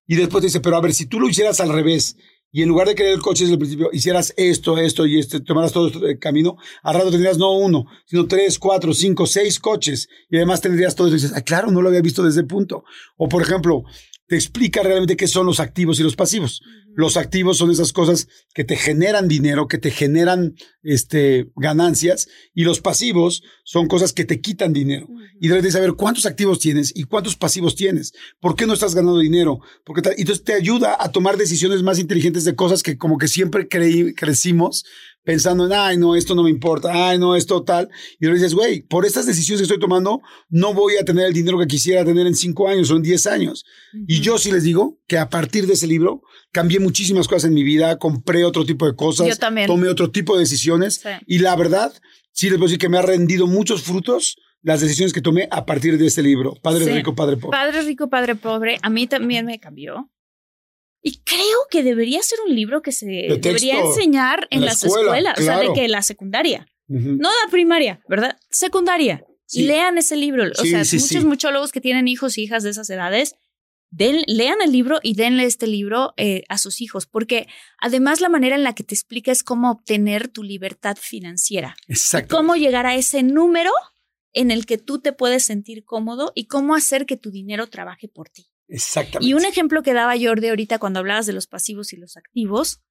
Y 0.08 0.16
después 0.16 0.42
te 0.42 0.48
dice, 0.48 0.60
pero 0.60 0.76
a 0.76 0.82
ver, 0.82 0.94
si 0.94 1.06
tú 1.06 1.20
lo 1.20 1.30
hicieras 1.30 1.60
al 1.62 1.72
revés 1.72 2.16
y 2.52 2.62
en 2.62 2.70
lugar 2.70 2.88
de 2.88 2.96
querer 2.96 3.14
el 3.14 3.22
coche 3.22 3.46
desde 3.46 3.54
el 3.54 3.60
principio, 3.60 3.90
hicieras 3.94 4.34
esto, 4.36 4.78
esto 4.78 5.06
y 5.06 5.18
esto, 5.18 5.42
tomaras 5.42 5.72
todo 5.72 5.88
este 5.88 6.20
camino, 6.20 6.58
al 6.84 6.96
rato 6.96 7.10
tendrías 7.10 7.38
no 7.38 7.54
uno, 7.58 7.86
sino 8.06 8.28
tres, 8.28 8.60
cuatro, 8.60 8.94
cinco, 8.94 9.26
seis 9.26 9.58
coches. 9.58 10.10
Y 10.30 10.36
además 10.36 10.60
tendrías 10.60 10.94
todo 10.94 11.08
eso. 11.08 11.16
Y 11.16 11.20
dices, 11.22 11.34
ah, 11.36 11.42
claro, 11.42 11.72
no 11.72 11.82
lo 11.82 11.88
había 11.88 12.02
visto 12.02 12.24
desde 12.24 12.42
el 12.42 12.48
punto. 12.48 12.84
O 13.16 13.30
por 13.30 13.42
ejemplo, 13.42 13.84
te 14.32 14.38
explica 14.38 14.82
realmente 14.82 15.18
qué 15.18 15.28
son 15.28 15.46
los 15.46 15.60
activos 15.60 16.00
y 16.00 16.04
los 16.04 16.16
pasivos. 16.16 16.62
Los 16.96 17.18
activos 17.18 17.58
son 17.58 17.70
esas 17.70 17.92
cosas 17.92 18.30
que 18.54 18.64
te 18.64 18.78
generan 18.78 19.28
dinero, 19.28 19.68
que 19.68 19.78
te 19.78 19.92
generan 19.92 20.56
este, 20.84 21.52
ganancias, 21.58 22.30
y 22.54 22.64
los 22.64 22.80
pasivos 22.80 23.44
son 23.66 23.90
cosas 23.90 24.14
que 24.14 24.24
te 24.24 24.40
quitan 24.40 24.72
dinero. 24.72 25.10
Y 25.42 25.50
debes 25.50 25.64
de 25.64 25.72
saber 25.72 25.96
cuántos 25.96 26.26
activos 26.26 26.60
tienes 26.60 26.94
y 26.96 27.04
cuántos 27.04 27.36
pasivos 27.36 27.76
tienes. 27.76 28.14
¿Por 28.40 28.56
qué 28.56 28.66
no 28.68 28.74
estás 28.74 28.96
ganando 28.96 29.20
dinero? 29.20 29.60
Porque 29.84 30.02
te, 30.02 30.12
entonces 30.18 30.46
te 30.46 30.54
ayuda 30.54 30.96
a 30.98 31.12
tomar 31.12 31.36
decisiones 31.36 31.84
más 31.84 32.00
inteligentes 32.00 32.46
de 32.46 32.56
cosas 32.56 32.84
que 32.84 32.98
como 32.98 33.18
que 33.18 33.28
siempre 33.28 33.68
creí, 33.68 34.14
crecimos 34.14 34.86
pensando 35.24 35.66
en, 35.66 35.74
ay, 35.74 35.98
no, 35.98 36.16
esto 36.16 36.36
no 36.36 36.44
me 36.44 36.50
importa, 36.50 37.10
ay, 37.10 37.20
no, 37.20 37.36
esto 37.36 37.64
tal. 37.64 37.90
Y 38.20 38.26
luego 38.26 38.36
dices, 38.36 38.54
güey, 38.54 38.82
por 38.82 39.06
estas 39.06 39.26
decisiones 39.26 39.62
que 39.62 39.64
estoy 39.64 39.80
tomando, 39.80 40.22
no 40.50 40.74
voy 40.74 40.98
a 40.98 41.06
tener 41.06 41.26
el 41.26 41.34
dinero 41.34 41.60
que 41.60 41.68
quisiera 41.68 42.04
tener 42.04 42.28
en 42.28 42.36
cinco 42.36 42.68
años 42.68 42.90
o 42.92 42.96
en 42.96 43.02
diez 43.02 43.28
años. 43.28 43.64
Y 44.08 44.22
yo 44.22 44.38
sí 44.38 44.52
les 44.52 44.64
digo 44.64 45.00
que 45.08 45.18
a 45.18 45.30
partir 45.30 45.68
de 45.68 45.74
ese 45.74 45.88
libro 45.88 46.22
cambié 46.52 46.80
muchísimas 46.80 47.28
cosas 47.28 47.46
en 47.46 47.54
mi 47.54 47.64
vida, 47.64 47.98
compré 47.98 48.44
otro 48.44 48.66
tipo 48.66 48.86
de 48.86 48.96
cosas, 48.96 49.28
yo 49.28 49.36
también. 49.36 49.68
tomé 49.68 49.88
otro 49.90 50.12
tipo 50.12 50.36
de 50.36 50.42
decisiones. 50.42 51.02
Y 51.26 51.40
la 51.40 51.56
verdad, 51.56 51.94
sí 52.32 52.50
les 52.50 52.58
puedo 52.58 52.68
decir 52.68 52.80
que 52.80 52.90
me 52.90 52.98
ha 52.98 53.04
rendido 53.04 53.48
muchos 53.48 53.84
frutos 53.84 54.38
las 54.64 54.82
decisiones 54.82 55.12
que 55.14 55.22
tomé 55.22 55.48
a 55.52 55.66
partir 55.66 55.98
de 55.98 56.06
este 56.06 56.22
libro, 56.22 56.54
Padre 56.62 56.86
Rico, 56.94 57.16
Padre 57.16 57.38
Pobre. 57.38 57.58
Padre 57.58 57.82
Rico, 57.82 58.10
Padre 58.10 58.36
Pobre, 58.36 58.78
a 58.82 58.90
mí 58.90 59.08
también 59.08 59.46
me 59.46 59.60
cambió. 59.60 60.12
Y 61.02 61.22
creo 61.24 61.60
que 61.70 61.84
debería 61.84 62.22
ser 62.22 62.40
un 62.48 62.56
libro 62.56 62.82
que 62.82 62.92
se 62.92 63.06
debería 63.08 63.80
enseñar 63.80 64.48
en, 64.52 64.64
las 64.64 64.84
escuelas, 64.84 65.40
o 65.40 65.42
sea, 65.42 65.60
de 65.60 65.74
que 65.74 65.88
la 65.88 66.04
secundaria, 66.04 66.68
no 66.88 67.30
la 67.30 67.52
primaria, 67.52 68.02
¿verdad? 68.08 68.38
Secundaria. 68.50 69.26
Lean 69.54 69.98
ese 69.98 70.16
libro. 70.16 70.46
O 70.58 70.64
sea, 70.64 70.80
muchos 70.80 71.26
muchólogos 71.26 71.72
que 71.72 71.82
tienen 71.82 72.08
hijos 72.08 72.38
y 72.38 72.44
hijas 72.44 72.64
de 72.64 72.70
esas 72.70 72.90
edades, 72.90 73.36
lean 73.98 74.62
el 74.62 74.72
libro 74.72 75.00
y 75.04 75.16
denle 75.16 75.46
este 75.46 75.68
libro 75.68 76.14
eh, 76.18 76.44
a 76.50 76.58
sus 76.58 76.82
hijos, 76.82 77.08
porque 77.08 77.48
además 77.80 78.22
la 78.22 78.30
manera 78.30 78.56
en 78.56 78.64
la 78.64 78.74
que 78.74 78.84
te 78.84 78.96
explica 78.96 79.32
es 79.32 79.44
cómo 79.44 79.72
obtener 79.72 80.28
tu 80.28 80.44
libertad 80.44 80.98
financiera. 81.00 81.76
Exacto. 81.88 82.36
Cómo 82.36 82.56
llegar 82.56 82.86
a 82.86 82.96
ese 82.96 83.24
número 83.24 83.72
en 84.34 84.52
el 84.52 84.66
que 84.66 84.78
tú 84.78 85.00
te 85.00 85.12
puedes 85.12 85.44
sentir 85.44 85.84
cómodo 85.84 86.32
y 86.36 86.46
cómo 86.46 86.76
hacer 86.76 87.06
que 87.06 87.18
tu 87.18 87.32
dinero 87.32 87.68
trabaje 87.68 88.08
por 88.08 88.30
ti. 88.30 88.51
Exactamente. 88.72 89.30
Y 89.30 89.34
un 89.34 89.46
ejemplo 89.46 89.84
que 89.84 89.94
daba 89.94 90.16
Jordi 90.20 90.48
ahorita 90.48 90.80
cuando 90.80 91.00
hablabas 91.00 91.26
de 91.26 91.34
los 91.34 91.46
pasivos 91.46 91.92
y 91.92 91.98
los 91.98 92.16
activos, 92.16 92.82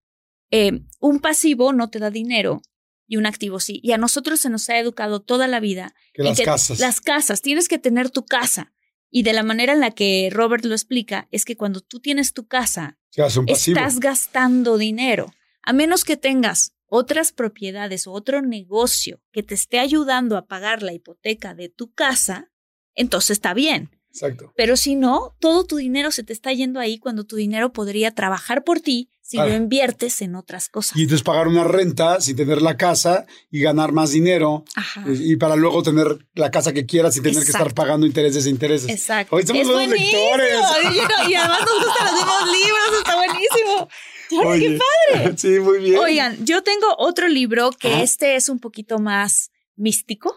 eh, 0.51 0.83
un 1.01 1.21
pasivo 1.21 1.73
no 1.73 1.91
te 1.91 1.99
da 1.99 2.11
dinero 2.11 2.61
y 3.07 3.17
un 3.17 3.27
activo 3.27 3.59
sí. 3.59 3.81
Y 3.83 3.93
a 3.93 3.99
nosotros 3.99 4.41
se 4.41 4.51
nos 4.51 4.69
ha 4.69 4.79
educado 4.79 5.21
toda 5.21 5.49
la 5.49 5.59
vida. 5.59 5.95
Que 6.13 6.23
las 6.23 6.41
casas. 6.41 6.79
Las 6.79 7.01
casas, 7.01 7.41
tienes 7.41 7.67
que 7.67 7.79
tener 7.79 8.11
tu 8.11 8.27
casa. 8.27 8.73
Y 9.11 9.23
de 9.23 9.33
la 9.33 9.43
manera 9.43 9.73
en 9.73 9.81
la 9.81 9.91
que 9.91 10.29
Robert 10.31 10.65
lo 10.65 10.75
explica, 10.75 11.27
es 11.33 11.45
que 11.45 11.57
cuando 11.57 11.81
tú 11.81 11.99
tienes 11.99 12.33
tu 12.33 12.47
casa, 12.47 12.99
estás 13.47 13.99
gastando 13.99 14.79
dinero. 14.79 15.33
A 15.63 15.73
menos 15.73 16.05
que 16.05 16.17
tengas 16.17 16.75
otras 16.87 17.33
propiedades 17.33 18.07
o 18.07 18.13
otro 18.13 18.43
negocio 18.43 19.21
que 19.33 19.43
te 19.43 19.55
esté 19.55 19.79
ayudando 19.79 20.37
a 20.37 20.47
pagar 20.47 20.83
la 20.83 20.93
hipoteca 20.93 21.55
de 21.55 21.69
tu 21.69 21.93
casa, 21.93 22.53
entonces 22.95 23.31
está 23.31 23.55
bien. 23.55 24.00
Exacto. 24.13 24.53
Pero 24.57 24.77
si 24.77 24.97
no, 24.97 25.37
todo 25.39 25.65
tu 25.65 25.77
dinero 25.77 26.11
se 26.11 26.25
te 26.25 26.33
está 26.33 26.53
yendo 26.53 26.81
ahí 26.81 26.99
cuando 26.99 27.25
tu 27.25 27.37
dinero 27.37 27.73
podría 27.73 28.11
trabajar 28.13 28.65
por 28.65 28.81
ti 28.81 29.09
si 29.23 29.37
lo 29.37 29.55
inviertes 29.55 30.23
en 30.23 30.35
otras 30.35 30.69
cosas. 30.69 30.97
Y 30.97 31.03
entonces 31.03 31.23
pagar 31.23 31.47
una 31.47 31.63
renta 31.63 32.21
sin 32.21 32.35
tener 32.35 32.61
la 32.61 32.77
casa 32.77 33.27
y 33.49 33.61
ganar 33.61 33.93
más 33.93 34.11
dinero. 34.11 34.65
Y, 35.07 35.37
para 35.37 35.55
luego 35.55 35.85
tener 35.85 36.27
la 36.35 36.51
casa 36.51 36.73
que 36.73 36.85
quieras 36.85 37.15
sin 37.15 37.23
tener 37.23 37.45
que 37.45 37.51
estar 37.51 37.73
pagando 37.73 38.07
intereses 38.07 38.47
e 38.47 38.51
intereses. 38.51 38.91
Exacto. 38.91 39.37
Hoy 39.37 39.47
somos 39.47 39.69
buenos 39.69 39.97
lectores. 39.97 40.53
y 41.29 41.35
además 41.35 41.61
nos 41.61 41.87
gustan 41.87 42.07
los 42.07 42.15
mismos 42.15 42.53
libros, 42.53 42.99
está 42.99 43.15
buenísimo. 43.15 43.89
¡Qué 44.29 44.79
padre! 44.79 45.35
Sí, 45.37 45.61
muy 45.61 45.79
bien. 45.79 45.99
Oigan, 45.99 46.45
yo 46.45 46.63
tengo 46.63 46.87
otro 46.99 47.29
libro 47.29 47.71
que 47.71 48.03
este 48.03 48.35
es 48.35 48.49
un 48.49 48.59
poquito 48.59 48.99
más 48.99 49.53
místico. 49.77 50.35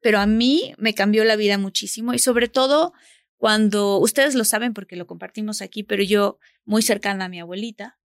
Pero 0.00 0.18
a 0.18 0.26
mí 0.26 0.74
me 0.78 0.94
cambió 0.94 1.24
la 1.24 1.36
vida 1.36 1.58
muchísimo 1.58 2.14
y 2.14 2.18
sobre 2.18 2.48
todo 2.48 2.92
cuando 3.36 3.98
ustedes 3.98 4.34
lo 4.34 4.44
saben 4.44 4.72
porque 4.72 4.96
lo 4.96 5.06
compartimos 5.06 5.62
aquí, 5.62 5.82
pero 5.82 6.02
yo 6.02 6.38
muy 6.64 6.82
cercana 6.82 7.24
a 7.24 7.28
mi 7.28 7.40
abuelita. 7.40 7.98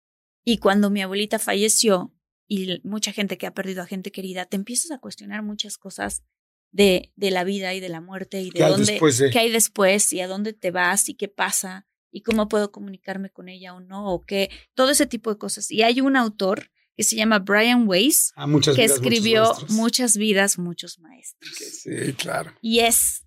Y 0.44 0.58
cuando 0.58 0.90
mi 0.90 1.02
abuelita 1.02 1.38
falleció, 1.38 2.16
y 2.48 2.80
mucha 2.84 3.12
gente 3.12 3.38
que 3.38 3.46
ha 3.46 3.54
perdido 3.54 3.82
a 3.82 3.86
gente 3.86 4.12
querida, 4.12 4.46
te 4.46 4.56
empiezas 4.56 4.92
a 4.92 4.98
cuestionar 4.98 5.42
muchas 5.42 5.78
cosas 5.78 6.22
de, 6.70 7.12
de 7.16 7.30
la 7.30 7.44
vida 7.44 7.74
y 7.74 7.80
de 7.80 7.88
la 7.88 8.00
muerte 8.00 8.40
y 8.42 8.50
de 8.50 8.60
dónde, 8.60 9.00
qué 9.32 9.38
hay 9.38 9.50
después 9.50 10.12
y 10.12 10.20
a 10.20 10.28
dónde 10.28 10.52
te 10.52 10.70
vas 10.70 11.08
y 11.08 11.14
qué 11.14 11.28
pasa 11.28 11.86
y 12.10 12.22
cómo 12.22 12.48
puedo 12.48 12.70
comunicarme 12.70 13.30
con 13.30 13.48
ella 13.48 13.74
o 13.74 13.80
no, 13.80 14.12
o 14.12 14.24
qué, 14.24 14.50
todo 14.74 14.90
ese 14.90 15.06
tipo 15.06 15.30
de 15.30 15.38
cosas. 15.38 15.70
Y 15.70 15.82
hay 15.82 16.00
un 16.00 16.16
autor 16.16 16.70
que 16.96 17.04
se 17.04 17.16
llama 17.16 17.40
Brian 17.40 17.86
Weiss, 17.86 18.32
Ah, 18.36 18.46
que 18.74 18.84
escribió 18.84 19.52
muchas 19.68 20.16
vidas, 20.16 20.58
muchos 20.58 20.98
maestros. 20.98 21.54
Sí, 21.54 22.14
claro. 22.14 22.52
Y 22.62 22.80
es 22.80 23.26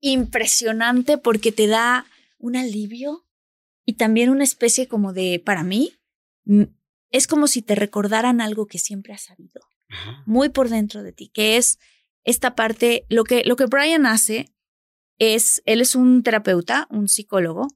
impresionante 0.00 1.16
porque 1.16 1.50
te 1.50 1.66
da 1.66 2.06
un 2.38 2.56
alivio 2.56 3.26
y 3.86 3.94
también 3.94 4.28
una 4.28 4.44
especie 4.44 4.86
como 4.86 5.12
de, 5.12 5.42
para 5.44 5.64
mí, 5.64 5.92
es 7.10 7.26
como 7.26 7.46
si 7.46 7.62
te 7.62 7.74
recordaran 7.74 8.40
algo 8.40 8.66
que 8.66 8.78
siempre 8.78 9.14
has 9.14 9.22
sabido, 9.22 9.60
muy 10.26 10.50
por 10.50 10.68
dentro 10.68 11.02
de 11.02 11.12
ti, 11.12 11.30
que 11.32 11.56
es 11.56 11.78
esta 12.24 12.54
parte, 12.54 13.06
lo 13.08 13.24
que, 13.24 13.44
lo 13.44 13.56
que 13.56 13.66
Brian 13.66 14.04
hace 14.04 14.52
es, 15.18 15.62
él 15.64 15.80
es 15.80 15.94
un 15.94 16.22
terapeuta, 16.22 16.86
un 16.90 17.08
psicólogo, 17.08 17.68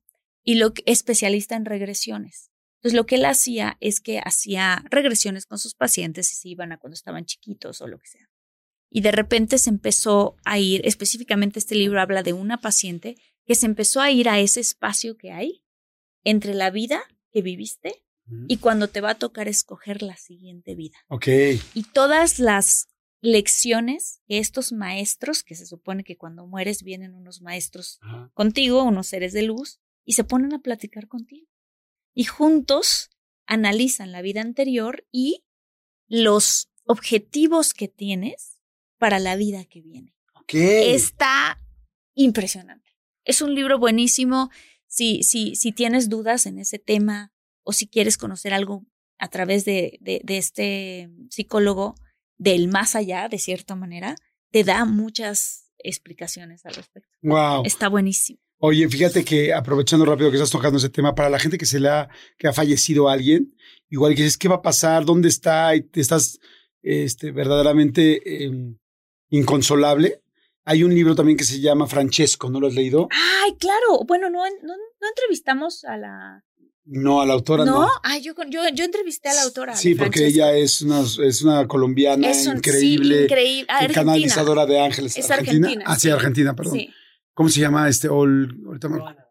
y 0.42 0.56
lo 0.56 0.74
que, 0.74 0.82
especialista 0.86 1.54
en 1.54 1.64
regresiones. 1.64 2.49
Entonces, 2.80 2.96
lo 2.96 3.04
que 3.04 3.16
él 3.16 3.26
hacía 3.26 3.76
es 3.80 4.00
que 4.00 4.20
hacía 4.24 4.82
regresiones 4.88 5.44
con 5.44 5.58
sus 5.58 5.74
pacientes 5.74 6.32
y 6.32 6.36
se 6.36 6.48
iban 6.48 6.72
a 6.72 6.78
cuando 6.78 6.94
estaban 6.94 7.26
chiquitos 7.26 7.82
o 7.82 7.86
lo 7.86 7.98
que 7.98 8.08
sea. 8.08 8.30
Y 8.90 9.02
de 9.02 9.12
repente 9.12 9.58
se 9.58 9.68
empezó 9.68 10.36
a 10.46 10.58
ir, 10.58 10.80
específicamente 10.84 11.58
este 11.58 11.74
libro 11.74 12.00
habla 12.00 12.22
de 12.22 12.32
una 12.32 12.62
paciente 12.62 13.16
que 13.44 13.54
se 13.54 13.66
empezó 13.66 14.00
a 14.00 14.10
ir 14.10 14.30
a 14.30 14.40
ese 14.40 14.60
espacio 14.60 15.18
que 15.18 15.30
hay 15.30 15.62
entre 16.24 16.54
la 16.54 16.70
vida 16.70 17.02
que 17.30 17.42
viviste 17.42 18.02
y 18.46 18.58
cuando 18.58 18.88
te 18.88 19.00
va 19.00 19.10
a 19.10 19.18
tocar 19.18 19.48
escoger 19.48 20.02
la 20.02 20.16
siguiente 20.16 20.76
vida. 20.76 20.96
Ok. 21.08 21.26
Y 21.74 21.82
todas 21.92 22.38
las 22.38 22.88
lecciones 23.20 24.22
que 24.26 24.38
estos 24.38 24.72
maestros, 24.72 25.42
que 25.42 25.56
se 25.56 25.66
supone 25.66 26.04
que 26.04 26.16
cuando 26.16 26.46
mueres 26.46 26.82
vienen 26.82 27.14
unos 27.14 27.42
maestros 27.42 27.98
contigo, 28.32 28.84
unos 28.84 29.08
seres 29.08 29.32
de 29.32 29.42
luz, 29.42 29.80
y 30.04 30.12
se 30.12 30.24
ponen 30.24 30.54
a 30.54 30.60
platicar 30.60 31.08
contigo. 31.08 31.49
Y 32.14 32.24
juntos 32.24 33.10
analizan 33.46 34.12
la 34.12 34.22
vida 34.22 34.40
anterior 34.40 35.06
y 35.10 35.44
los 36.08 36.70
objetivos 36.84 37.74
que 37.74 37.88
tienes 37.88 38.60
para 38.98 39.18
la 39.18 39.36
vida 39.36 39.64
que 39.64 39.80
viene. 39.80 40.14
Okay. 40.42 40.94
Está 40.94 41.60
impresionante. 42.14 42.90
Es 43.24 43.42
un 43.42 43.54
libro 43.54 43.78
buenísimo. 43.78 44.50
Si, 44.86 45.22
si, 45.22 45.54
si 45.54 45.72
tienes 45.72 46.08
dudas 46.08 46.46
en 46.46 46.58
ese 46.58 46.78
tema 46.78 47.32
o 47.62 47.72
si 47.72 47.86
quieres 47.86 48.18
conocer 48.18 48.52
algo 48.52 48.84
a 49.18 49.28
través 49.28 49.64
de, 49.64 49.98
de, 50.00 50.20
de 50.24 50.38
este 50.38 51.10
psicólogo 51.30 51.94
del 52.38 52.68
más 52.68 52.96
allá, 52.96 53.28
de 53.28 53.38
cierta 53.38 53.76
manera, 53.76 54.16
te 54.50 54.64
da 54.64 54.84
muchas 54.84 55.70
explicaciones 55.78 56.66
al 56.66 56.74
respecto. 56.74 57.16
Wow. 57.22 57.62
Está 57.64 57.88
buenísimo. 57.88 58.40
Oye, 58.62 58.88
fíjate 58.88 59.24
que 59.24 59.54
aprovechando 59.54 60.04
rápido 60.04 60.30
que 60.30 60.36
estás 60.36 60.50
tocando 60.50 60.76
ese 60.78 60.90
tema, 60.90 61.14
para 61.14 61.30
la 61.30 61.38
gente 61.38 61.56
que 61.56 61.64
se 61.64 61.80
le 61.80 61.88
ha, 61.88 62.08
que 62.38 62.46
ha 62.46 62.52
fallecido 62.52 63.08
alguien, 63.08 63.56
igual 63.88 64.14
que 64.14 64.22
dices, 64.22 64.36
¿qué 64.36 64.48
va 64.48 64.56
a 64.56 64.62
pasar? 64.62 65.06
¿Dónde 65.06 65.28
está? 65.28 65.74
Y 65.74 65.80
te 65.82 66.00
estás 66.00 66.38
este, 66.82 67.32
verdaderamente 67.32 68.44
eh, 68.44 68.50
inconsolable. 69.30 70.20
Hay 70.66 70.84
un 70.84 70.94
libro 70.94 71.14
también 71.14 71.38
que 71.38 71.44
se 71.44 71.58
llama 71.60 71.86
Francesco, 71.86 72.50
¿no 72.50 72.60
lo 72.60 72.66
has 72.66 72.74
leído? 72.74 73.08
Ay, 73.10 73.56
claro. 73.58 74.04
Bueno, 74.06 74.28
no, 74.28 74.40
no, 74.44 74.76
no 74.76 75.08
entrevistamos 75.08 75.84
a 75.84 75.96
la. 75.96 76.44
No, 76.84 77.20
a 77.22 77.26
la 77.26 77.34
autora 77.34 77.64
no. 77.64 77.82
No, 77.82 77.88
Ay, 78.02 78.20
yo, 78.22 78.34
yo, 78.48 78.62
yo 78.74 78.84
entrevisté 78.84 79.28
a 79.28 79.34
la 79.34 79.42
autora. 79.42 79.76
Sí, 79.76 79.94
porque 79.94 80.26
ella 80.26 80.52
es 80.54 80.82
una, 80.82 81.00
es 81.02 81.42
una 81.42 81.66
colombiana 81.68 82.28
Es 82.28 82.46
un- 82.46 82.56
increíble, 82.56 83.18
Sí, 83.18 83.24
increíble. 83.24 83.66
Ah, 83.70 83.86
canalizadora 83.92 84.66
de 84.66 84.80
ángeles. 84.80 85.16
Es 85.16 85.30
Argentina. 85.30 85.66
argentina, 85.68 85.84
Ah, 85.86 85.98
sí. 85.98 86.10
Argentina, 86.10 86.54
perdón. 86.56 86.74
Sí. 86.74 86.90
¿Cómo 87.40 87.48
se 87.48 87.58
llama 87.60 87.88
este? 87.88 88.06
Ol- 88.10 88.54
ahorita 88.66 88.90
me- 88.90 88.98
Joana, 88.98 89.26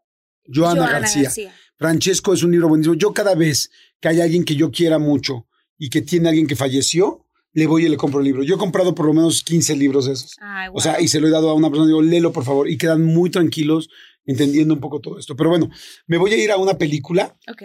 Joana 0.52 0.90
García. 0.90 1.30
Francesco 1.78 2.34
es 2.34 2.42
un 2.42 2.50
libro 2.50 2.68
buenísimo. 2.68 2.96
Yo 2.96 3.14
cada 3.14 3.36
vez 3.36 3.70
que 4.02 4.08
hay 4.08 4.20
alguien 4.20 4.44
que 4.46 4.56
yo 4.56 4.72
quiera 4.72 4.98
mucho 4.98 5.48
y 5.78 5.92
que 5.92 6.02
tiene 6.02 6.28
alguien 6.30 6.48
que 6.48 6.56
falleció, 6.56 7.28
le 7.54 7.68
voy 7.68 7.86
y 7.86 7.90
le 7.90 7.98
compro 7.98 8.20
el 8.22 8.26
libro. 8.26 8.42
Yo 8.42 8.56
he 8.56 8.58
comprado 8.58 8.96
por 8.96 9.06
lo 9.06 9.14
menos 9.14 9.44
15 9.44 9.76
libros 9.76 10.08
de 10.08 10.14
esos. 10.14 10.36
Ay, 10.42 10.70
O 10.74 10.82
sea, 10.82 11.00
y 11.00 11.08
se 11.08 11.20
lo 11.22 11.28
he 11.28 11.30
dado 11.30 11.52
a 11.52 11.54
una 11.54 11.70
persona, 11.70 11.86
digo, 11.86 12.02
léelo 12.02 12.34
por 12.34 12.44
favor, 12.46 12.68
y 12.68 12.80
quedan 12.80 13.04
muy 13.06 13.30
tranquilos 13.30 13.90
entendiendo 14.26 14.74
un 14.74 14.80
poco 14.80 15.00
todo 15.02 15.20
esto. 15.20 15.36
Pero 15.36 15.52
bueno, 15.52 15.70
me 16.08 16.18
voy 16.18 16.34
a 16.34 16.38
ir 16.44 16.50
a 16.52 16.58
una 16.58 16.80
película 16.80 17.38
Ok. 17.48 17.62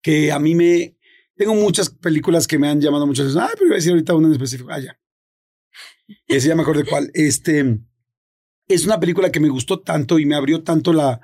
que 0.00 0.32
a 0.32 0.38
mí 0.38 0.54
me... 0.54 0.96
Tengo 1.36 1.54
muchas 1.54 1.90
películas 1.90 2.46
que 2.46 2.58
me 2.58 2.68
han 2.68 2.80
llamado 2.80 3.06
muchas 3.06 3.26
veces. 3.26 3.38
Ah, 3.42 3.50
pero 3.52 3.66
iba 3.66 3.74
a 3.74 3.76
decir 3.76 3.90
ahorita 3.92 4.14
una 4.14 4.28
en 4.28 4.32
específico. 4.32 4.70
Ah, 4.72 4.80
ya. 4.80 4.98
Ese 6.26 6.48
ya 6.48 6.54
me 6.54 6.62
acuerdo 6.62 6.82
de 6.84 6.88
cuál. 6.88 7.10
Este... 7.12 7.80
Es 8.68 8.84
una 8.86 8.98
película 9.00 9.30
que 9.30 9.40
me 9.40 9.48
gustó 9.48 9.80
tanto 9.80 10.18
y 10.18 10.26
me 10.26 10.34
abrió 10.36 10.62
tanto 10.62 10.92
la, 10.92 11.20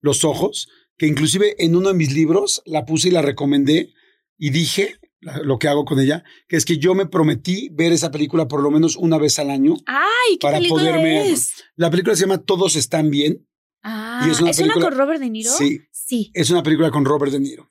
los 0.00 0.24
ojos 0.24 0.68
que 0.98 1.06
inclusive 1.06 1.54
en 1.58 1.74
uno 1.74 1.88
de 1.88 1.94
mis 1.94 2.12
libros 2.12 2.62
la 2.66 2.84
puse 2.84 3.08
y 3.08 3.12
la 3.12 3.22
recomendé 3.22 3.92
y 4.38 4.50
dije 4.50 4.96
lo 5.44 5.58
que 5.58 5.68
hago 5.68 5.84
con 5.84 6.00
ella, 6.00 6.24
que 6.48 6.56
es 6.56 6.64
que 6.64 6.78
yo 6.78 6.94
me 6.96 7.06
prometí 7.06 7.68
ver 7.72 7.92
esa 7.92 8.10
película 8.10 8.48
por 8.48 8.60
lo 8.60 8.70
menos 8.72 8.96
una 8.96 9.18
vez 9.18 9.38
al 9.38 9.50
año. 9.50 9.76
Ay, 9.86 10.32
¿qué 10.32 10.38
Para 10.40 10.58
película 10.58 10.82
poderme- 10.82 11.30
es? 11.30 11.52
La 11.76 11.90
película 11.90 12.16
se 12.16 12.22
llama 12.22 12.38
Todos 12.38 12.74
están 12.76 13.08
bien. 13.10 13.46
Ah, 13.84 14.24
Y 14.26 14.30
es 14.30 14.40
una 14.40 14.50
¿es 14.50 14.58
una 14.58 14.66
película- 14.74 14.90
con 14.90 14.98
Robert 14.98 15.20
De 15.20 15.30
Niro? 15.30 15.50
Sí. 15.50 15.80
Sí. 15.92 16.30
Es 16.34 16.50
una 16.50 16.62
película 16.62 16.90
con 16.90 17.04
Robert 17.04 17.30
De 17.32 17.38
Niro. 17.40 17.68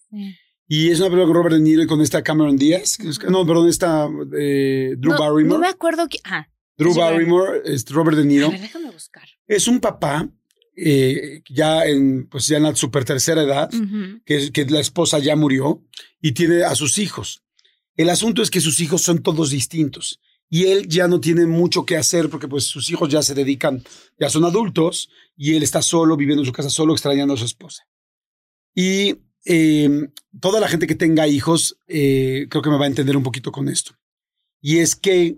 Y 0.67 0.89
es 0.89 0.99
una 1.01 1.10
película 1.10 1.25
con 1.27 1.36
Robert 1.36 1.55
De 1.55 1.62
Niro 1.62 1.84
y 1.84 1.88
con 1.88 1.99
esta 2.01 2.23
Cameron 2.23 2.55
Díaz. 2.55 2.97
No, 3.29 3.45
perdón, 3.45 3.67
esta 3.67 4.10
eh, 4.38 4.95
Drew 4.97 5.12
no, 5.13 5.19
Barrymore. 5.19 5.47
No 5.47 5.60
me 5.60 5.67
acuerdo. 5.67 6.07
que- 6.07 6.19
Ah, 6.23 6.47
Drew 6.77 6.93
Barrymore, 6.93 7.62
es 7.65 7.86
Robert 7.89 8.17
De 8.17 8.25
Niro. 8.25 8.47
a 8.47 8.51
ver, 8.51 8.62
déjame 8.62 8.91
buscar. 8.91 9.27
Es 9.47 9.67
un 9.67 9.79
papá 9.79 10.29
eh, 10.75 11.43
ya 11.49 11.86
en 11.86 12.27
pues 12.27 12.47
ya 12.47 12.57
en 12.57 12.63
la 12.63 12.75
super 12.75 13.05
tercera 13.05 13.43
edad, 13.43 13.69
que, 14.25 14.51
que 14.51 14.65
la 14.65 14.79
esposa 14.79 15.19
ya 15.19 15.36
murió 15.36 15.84
y 16.21 16.31
tiene 16.31 16.63
a 16.63 16.75
sus 16.75 16.97
hijos. 16.97 17.43
El 17.95 18.10
asunto 18.10 18.41
es 18.41 18.49
que 18.49 18.62
sus 18.62 18.79
hijos 18.79 19.01
son 19.01 19.21
todos 19.21 19.51
distintos 19.51 20.19
y 20.49 20.65
él 20.65 20.88
ya 20.88 21.07
no 21.07 21.19
tiene 21.21 21.45
mucho 21.45 21.86
que 21.86 21.97
hacer 21.97 22.29
porque 22.29 22.47
pues 22.47 22.65
sus 22.65 22.89
hijos 22.89 23.10
ya 23.10 23.21
se 23.21 23.34
dedican, 23.34 23.84
ya 24.19 24.29
son 24.29 24.43
adultos 24.43 25.10
y 25.36 25.55
él 25.55 25.63
está 25.63 25.81
solo, 25.81 26.17
viviendo 26.17 26.41
en 26.41 26.47
su 26.47 26.51
casa 26.51 26.69
solo, 26.69 26.93
extrañando 26.93 27.34
a 27.34 27.38
su 27.38 27.45
esposa. 27.45 27.84
Y 28.75 29.15
eh, 29.45 30.10
toda 30.39 30.60
la 30.60 30.67
gente 30.67 30.88
que 30.88 30.95
tenga 30.95 31.27
hijos 31.27 31.77
eh, 31.88 32.47
creo 32.49 32.62
que 32.62 32.69
me 32.69 32.77
va 32.77 32.86
a 32.86 32.89
entender 32.89 33.15
un 33.15 33.23
poquito 33.23 33.51
con 33.51 33.69
esto. 33.69 33.93
Y 34.62 34.79
es 34.79 34.95
que 34.95 35.38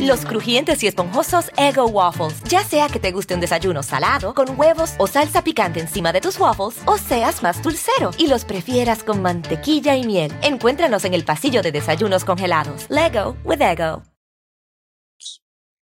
Los 0.00 0.24
crujientes 0.24 0.82
y 0.82 0.86
esponjosos 0.86 1.50
Ego 1.56 1.86
Waffles. 1.86 2.42
Ya 2.48 2.64
sea 2.64 2.88
que 2.88 2.98
te 2.98 3.12
guste 3.12 3.34
un 3.34 3.40
desayuno 3.40 3.82
salado, 3.82 4.34
con 4.34 4.58
huevos 4.58 4.94
o 4.98 5.06
salsa 5.06 5.44
picante 5.44 5.80
encima 5.80 6.12
de 6.12 6.20
tus 6.20 6.38
waffles, 6.38 6.80
o 6.86 6.98
seas 6.98 7.42
más 7.42 7.62
dulcero 7.62 8.10
y 8.18 8.26
los 8.26 8.44
prefieras 8.44 9.02
con 9.02 9.22
mantequilla 9.22 9.96
y 9.96 10.04
miel. 10.04 10.32
Encuéntranos 10.42 11.04
en 11.04 11.14
el 11.14 11.24
pasillo 11.24 11.62
de 11.62 11.72
desayunos 11.72 12.24
congelados. 12.24 12.86
Lego 12.90 13.36
with 13.44 13.60
Ego. 13.60 14.02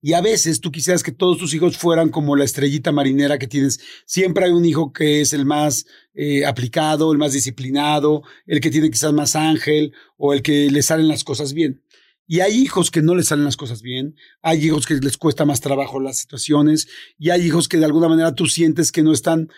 Y 0.04 0.14
a 0.14 0.20
veces 0.20 0.60
tú 0.60 0.72
quisieras 0.72 1.04
que 1.04 1.12
todos 1.12 1.38
tus 1.38 1.54
hijos 1.54 1.78
fueran 1.78 2.08
como 2.08 2.34
la 2.34 2.42
estrellita 2.42 2.90
marinera 2.90 3.38
que 3.38 3.46
tienes. 3.46 3.78
Siempre 4.04 4.44
hay 4.44 4.50
un 4.50 4.64
hijo 4.64 4.92
que 4.92 5.20
es 5.20 5.32
el 5.32 5.46
más 5.46 5.86
eh, 6.12 6.44
aplicado, 6.44 7.12
el 7.12 7.18
más 7.18 7.32
disciplinado, 7.32 8.24
el 8.44 8.60
que 8.60 8.70
tiene 8.70 8.90
quizás 8.90 9.12
más 9.12 9.36
ángel 9.36 9.92
o 10.16 10.32
el 10.34 10.42
que 10.42 10.68
le 10.72 10.82
salen 10.82 11.06
las 11.06 11.22
cosas 11.22 11.52
bien. 11.52 11.82
Y 12.26 12.40
hay 12.40 12.54
hijos 12.54 12.90
que 12.90 13.02
no 13.02 13.14
les 13.14 13.28
salen 13.28 13.44
las 13.44 13.56
cosas 13.56 13.82
bien, 13.82 14.16
hay 14.42 14.64
hijos 14.64 14.86
que 14.86 14.94
les 14.94 15.16
cuesta 15.16 15.44
más 15.44 15.60
trabajo 15.60 16.00
las 16.00 16.18
situaciones, 16.18 16.88
y 17.18 17.30
hay 17.30 17.42
hijos 17.42 17.68
que 17.68 17.78
de 17.78 17.84
alguna 17.84 18.08
manera 18.08 18.34
tú 18.34 18.46
sientes 18.46 18.92
que 18.92 19.02
no 19.02 19.12
están, 19.12 19.48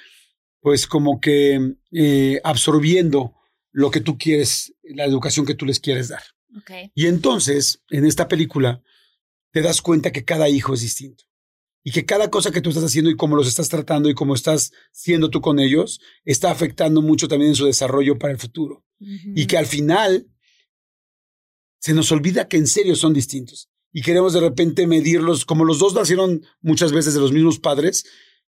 pues 0.60 0.86
como 0.86 1.20
que 1.20 1.76
eh, 1.92 2.40
absorbiendo 2.42 3.34
lo 3.70 3.90
que 3.90 4.00
tú 4.00 4.16
quieres, 4.18 4.74
la 4.82 5.04
educación 5.04 5.46
que 5.46 5.54
tú 5.54 5.66
les 5.66 5.80
quieres 5.80 6.08
dar. 6.08 6.22
Ok. 6.56 6.90
Y 6.94 7.06
entonces, 7.06 7.82
en 7.90 8.06
esta 8.06 8.28
película, 8.28 8.82
te 9.50 9.62
das 9.62 9.82
cuenta 9.82 10.12
que 10.12 10.24
cada 10.24 10.48
hijo 10.48 10.74
es 10.74 10.80
distinto. 10.80 11.24
Y 11.86 11.92
que 11.92 12.06
cada 12.06 12.30
cosa 12.30 12.50
que 12.50 12.62
tú 12.62 12.70
estás 12.70 12.84
haciendo 12.84 13.10
y 13.10 13.16
cómo 13.16 13.36
los 13.36 13.46
estás 13.46 13.68
tratando 13.68 14.08
y 14.08 14.14
cómo 14.14 14.34
estás 14.34 14.72
siendo 14.90 15.28
tú 15.28 15.42
con 15.42 15.58
ellos, 15.58 16.00
está 16.24 16.50
afectando 16.50 17.02
mucho 17.02 17.28
también 17.28 17.50
en 17.50 17.56
su 17.56 17.66
desarrollo 17.66 18.18
para 18.18 18.32
el 18.32 18.38
futuro. 18.38 18.84
Y 18.98 19.46
que 19.46 19.58
al 19.58 19.66
final 19.66 20.26
se 21.84 21.92
nos 21.92 22.10
olvida 22.12 22.48
que 22.48 22.56
en 22.56 22.66
serio 22.66 22.96
son 22.96 23.12
distintos. 23.12 23.68
Y 23.92 24.00
queremos 24.00 24.32
de 24.32 24.40
repente 24.40 24.86
medirlos, 24.86 25.44
como 25.44 25.66
los 25.66 25.78
dos 25.78 25.92
nacieron 25.92 26.42
muchas 26.62 26.92
veces 26.92 27.12
de 27.12 27.20
los 27.20 27.30
mismos 27.30 27.58
padres, 27.58 28.06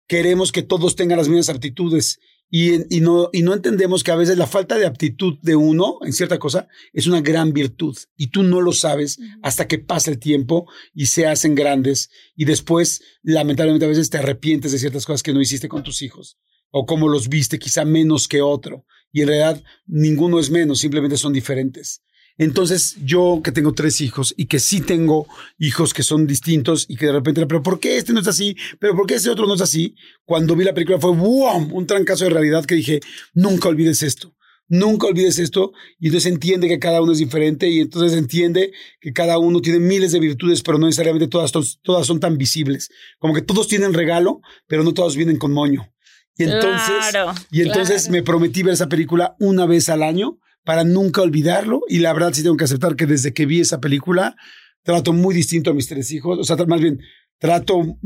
queremos 0.06 0.52
que 0.52 0.64
todos 0.64 0.98
tengan 0.98 1.18
las 1.18 1.30
mismas 1.30 1.48
aptitudes. 1.48 2.20
Y, 2.50 2.94
y, 2.94 3.00
no, 3.00 3.30
y 3.32 3.44
no 3.44 3.54
entendemos 3.54 4.04
que 4.04 4.12
a 4.12 4.18
veces 4.18 4.38
la 4.38 4.48
falta 4.48 4.78
de 4.78 4.86
aptitud 4.86 5.40
de 5.44 5.56
uno 5.56 6.00
en 6.02 6.12
cierta 6.12 6.40
cosa 6.40 6.68
es 6.92 7.08
una 7.08 7.22
gran 7.22 7.54
virtud. 7.54 7.98
Y 8.18 8.32
tú 8.32 8.44
no 8.44 8.60
lo 8.60 8.74
sabes 8.74 9.18
hasta 9.42 9.66
que 9.66 9.80
pasa 9.80 10.12
el 10.12 10.20
tiempo 10.20 10.70
y 10.94 11.06
se 11.06 11.26
hacen 11.26 11.56
grandes. 11.56 12.10
Y 12.36 12.44
después, 12.44 13.02
lamentablemente, 13.24 13.86
a 13.86 13.90
veces 13.90 14.10
te 14.10 14.18
arrepientes 14.18 14.74
de 14.74 14.80
ciertas 14.80 15.06
cosas 15.06 15.24
que 15.24 15.32
no 15.32 15.40
hiciste 15.40 15.70
con 15.70 15.84
tus 15.84 16.02
hijos. 16.02 16.38
O 16.70 16.86
cómo 16.86 17.08
los 17.08 17.30
viste, 17.30 17.60
quizá 17.60 17.86
menos 17.86 18.28
que 18.28 18.42
otro. 18.42 18.86
Y 19.14 19.22
en 19.22 19.30
realidad, 19.30 19.64
ninguno 19.86 20.38
es 20.38 20.50
menos, 20.50 20.80
simplemente 20.80 21.16
son 21.16 21.32
diferentes. 21.32 22.02
Entonces, 22.38 22.96
yo 23.04 23.42
que 23.44 23.52
tengo 23.52 23.74
tres 23.74 24.02
hijos 24.02 24.34
y 24.38 24.46
que 24.46 24.60
sí 24.60 24.82
tengo 24.82 25.28
hijos 25.60 25.94
que 25.94 26.04
son 26.04 26.26
distintos 26.28 26.86
y 26.88 26.96
que 26.96 27.08
de 27.08 27.12
repente, 27.12 27.46
pero 27.46 27.62
¿por 27.62 27.80
qué 27.80 27.98
este 27.98 28.14
no 28.14 28.20
es 28.20 28.28
así? 28.28 28.56
¿Pero 28.80 28.96
por 28.96 29.06
qué 29.06 29.16
este 29.16 29.30
otro 29.30 29.46
no 29.48 29.56
es 29.56 29.62
así? 29.62 29.96
Cuando 30.26 30.56
vi 30.56 30.64
la 30.64 30.74
película 30.74 31.00
fue 31.00 31.12
¡wow! 31.12 31.70
un 31.72 31.86
trancazo 31.86 32.24
de 32.24 32.32
realidad 32.32 32.66
que 32.66 32.76
dije, 32.76 33.00
nunca 33.34 33.70
olvides 33.70 34.04
esto. 34.04 34.34
Nunca 34.74 35.08
olvides 35.08 35.38
esto 35.38 35.74
y 36.00 36.08
entonces 36.08 36.32
entiende 36.32 36.70
que 36.70 36.80
cada 36.80 37.02
uno 37.02 37.12
es 37.12 37.18
diferente 37.18 37.68
y 37.70 37.82
entonces 37.82 38.18
entiende 38.18 38.72
que 39.02 39.12
cada 39.12 39.38
uno 39.38 39.60
tiene 39.60 39.80
miles 39.80 40.14
de 40.14 40.22
virtudes, 40.22 40.62
pero 40.64 40.78
no 40.78 40.86
necesariamente 40.86 41.28
todas, 41.28 41.52
todas 41.82 42.08
son 42.08 42.22
tan 42.22 42.38
visibles. 42.38 42.90
Como 43.20 43.34
que 43.34 43.42
todos 43.42 43.68
tienen 43.68 43.94
regalo, 43.94 44.40
pero 44.68 44.86
no 44.86 44.94
todos 44.94 45.18
vienen 45.18 45.38
con 45.38 45.52
moño. 45.52 45.92
Y 46.38 46.44
entonces, 46.44 47.10
Claro, 47.12 47.34
y 47.52 47.64
entonces 47.64 48.04
claro. 48.04 48.14
me 48.14 48.24
prometí 48.24 48.64
ver 48.64 48.76
esa 48.76 48.88
película 48.88 49.36
una 49.40 49.66
vez 49.66 49.90
al 49.90 50.04
año 50.04 50.40
para 50.64 50.84
nunca 50.84 51.22
olvidarlo. 51.22 51.82
Y 51.88 51.99
la 51.99 52.14
verdad 52.14 52.34
sí 52.34 52.43
tengo 52.43 52.57
que 52.57 52.66
aceptar 52.66 52.95
que 52.95 53.05
desde 53.05 53.34
que 53.34 53.45
vi 53.45 53.62
esa 53.62 53.80
película 53.80 54.36
trato 54.84 55.14
muy 55.14 55.34
distinto 55.36 55.72
a 55.72 55.74
mis 55.74 55.88
tres 55.88 56.12
hijos. 56.12 56.39
O 56.39 56.43
sea, 56.43 56.55
más 56.66 56.82
bien 56.82 56.99
trato, 57.38 57.97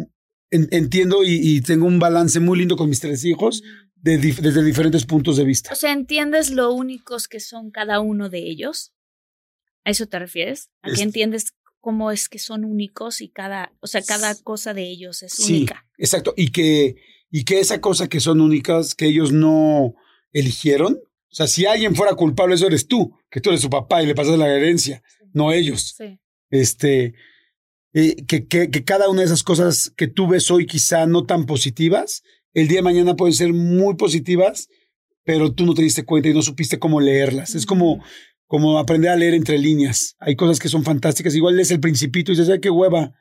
en- 0.51 0.67
entiendo 0.71 1.23
y, 1.23 1.39
y 1.41 1.61
tengo 1.61 1.85
un 1.85 1.99
balance 1.99 2.39
muy 2.39 2.59
lindo 2.59 2.75
con 2.75 2.89
mis 2.89 2.99
tres 2.99 3.23
hijos 3.25 3.63
de 3.95 4.19
dif- 4.21 4.39
desde 4.41 4.63
diferentes 4.63 5.05
puntos 5.05 5.37
de 5.37 5.45
vista. 5.45 5.73
O 5.73 5.75
sea, 5.75 5.91
¿entiendes 5.91 6.51
lo 6.51 6.71
únicos 6.73 7.27
que 7.27 7.39
son 7.39 7.71
cada 7.71 7.99
uno 7.99 8.29
de 8.29 8.39
ellos? 8.49 8.93
¿A 9.83 9.91
eso 9.91 10.07
te 10.07 10.19
refieres? 10.19 10.69
¿A 10.81 10.91
que 10.91 11.01
entiendes 11.01 11.53
cómo 11.79 12.11
es 12.11 12.29
que 12.29 12.39
son 12.39 12.65
únicos 12.65 13.21
y 13.21 13.29
cada, 13.29 13.71
o 13.79 13.87
sea, 13.87 14.01
cada 14.01 14.33
cosa 14.35 14.73
de 14.73 14.89
ellos 14.89 15.21
es 15.23 15.33
Sí, 15.33 15.57
única? 15.57 15.85
exacto. 15.97 16.33
Y 16.35 16.51
que, 16.51 16.95
y 17.29 17.43
que 17.45 17.59
esa 17.59 17.79
cosa 17.81 18.07
que 18.09 18.19
son 18.19 18.41
únicas, 18.41 18.95
que 18.95 19.05
ellos 19.07 19.31
no 19.31 19.93
eligieron. 20.33 20.99
O 21.35 21.37
sea, 21.37 21.47
si 21.47 21.65
alguien 21.65 21.95
fuera 21.95 22.15
culpable, 22.15 22.55
eso 22.55 22.65
eres 22.65 22.87
tú, 22.87 23.11
que 23.29 23.41
tú 23.41 23.49
eres 23.49 23.59
su 23.59 23.69
papá 23.69 24.01
y 24.01 24.05
le 24.05 24.15
pasas 24.15 24.39
la 24.39 24.47
herencia, 24.47 25.03
no 25.33 25.51
ellos. 25.51 25.93
Sí. 25.97 26.17
este, 26.49 27.13
eh, 27.91 28.23
que, 28.25 28.47
que, 28.47 28.69
que 28.69 28.85
cada 28.85 29.09
una 29.09 29.19
de 29.19 29.25
esas 29.25 29.43
cosas 29.43 29.91
que 29.97 30.07
tú 30.07 30.29
ves 30.29 30.49
hoy 30.49 30.65
quizá 30.65 31.05
no 31.07 31.25
tan 31.25 31.45
positivas, 31.45 32.23
el 32.53 32.69
día 32.69 32.77
de 32.77 32.83
mañana 32.83 33.17
pueden 33.17 33.33
ser 33.33 33.51
muy 33.51 33.95
positivas, 33.95 34.69
pero 35.25 35.51
tú 35.51 35.65
no 35.65 35.73
te 35.73 35.81
diste 35.81 36.05
cuenta 36.05 36.29
y 36.29 36.33
no 36.33 36.41
supiste 36.41 36.79
cómo 36.79 37.01
leerlas. 37.01 37.53
Es 37.53 37.65
como, 37.65 38.01
como 38.47 38.79
aprender 38.79 39.11
a 39.11 39.17
leer 39.17 39.33
entre 39.33 39.57
líneas. 39.57 40.15
Hay 40.19 40.37
cosas 40.37 40.57
que 40.57 40.69
son 40.69 40.85
fantásticas. 40.85 41.35
Igual 41.35 41.57
lees 41.57 41.69
el 41.69 41.81
principito 41.81 42.31
y 42.31 42.35
dices, 42.37 42.49
ay, 42.49 42.61
qué 42.61 42.69
hueva. 42.69 43.11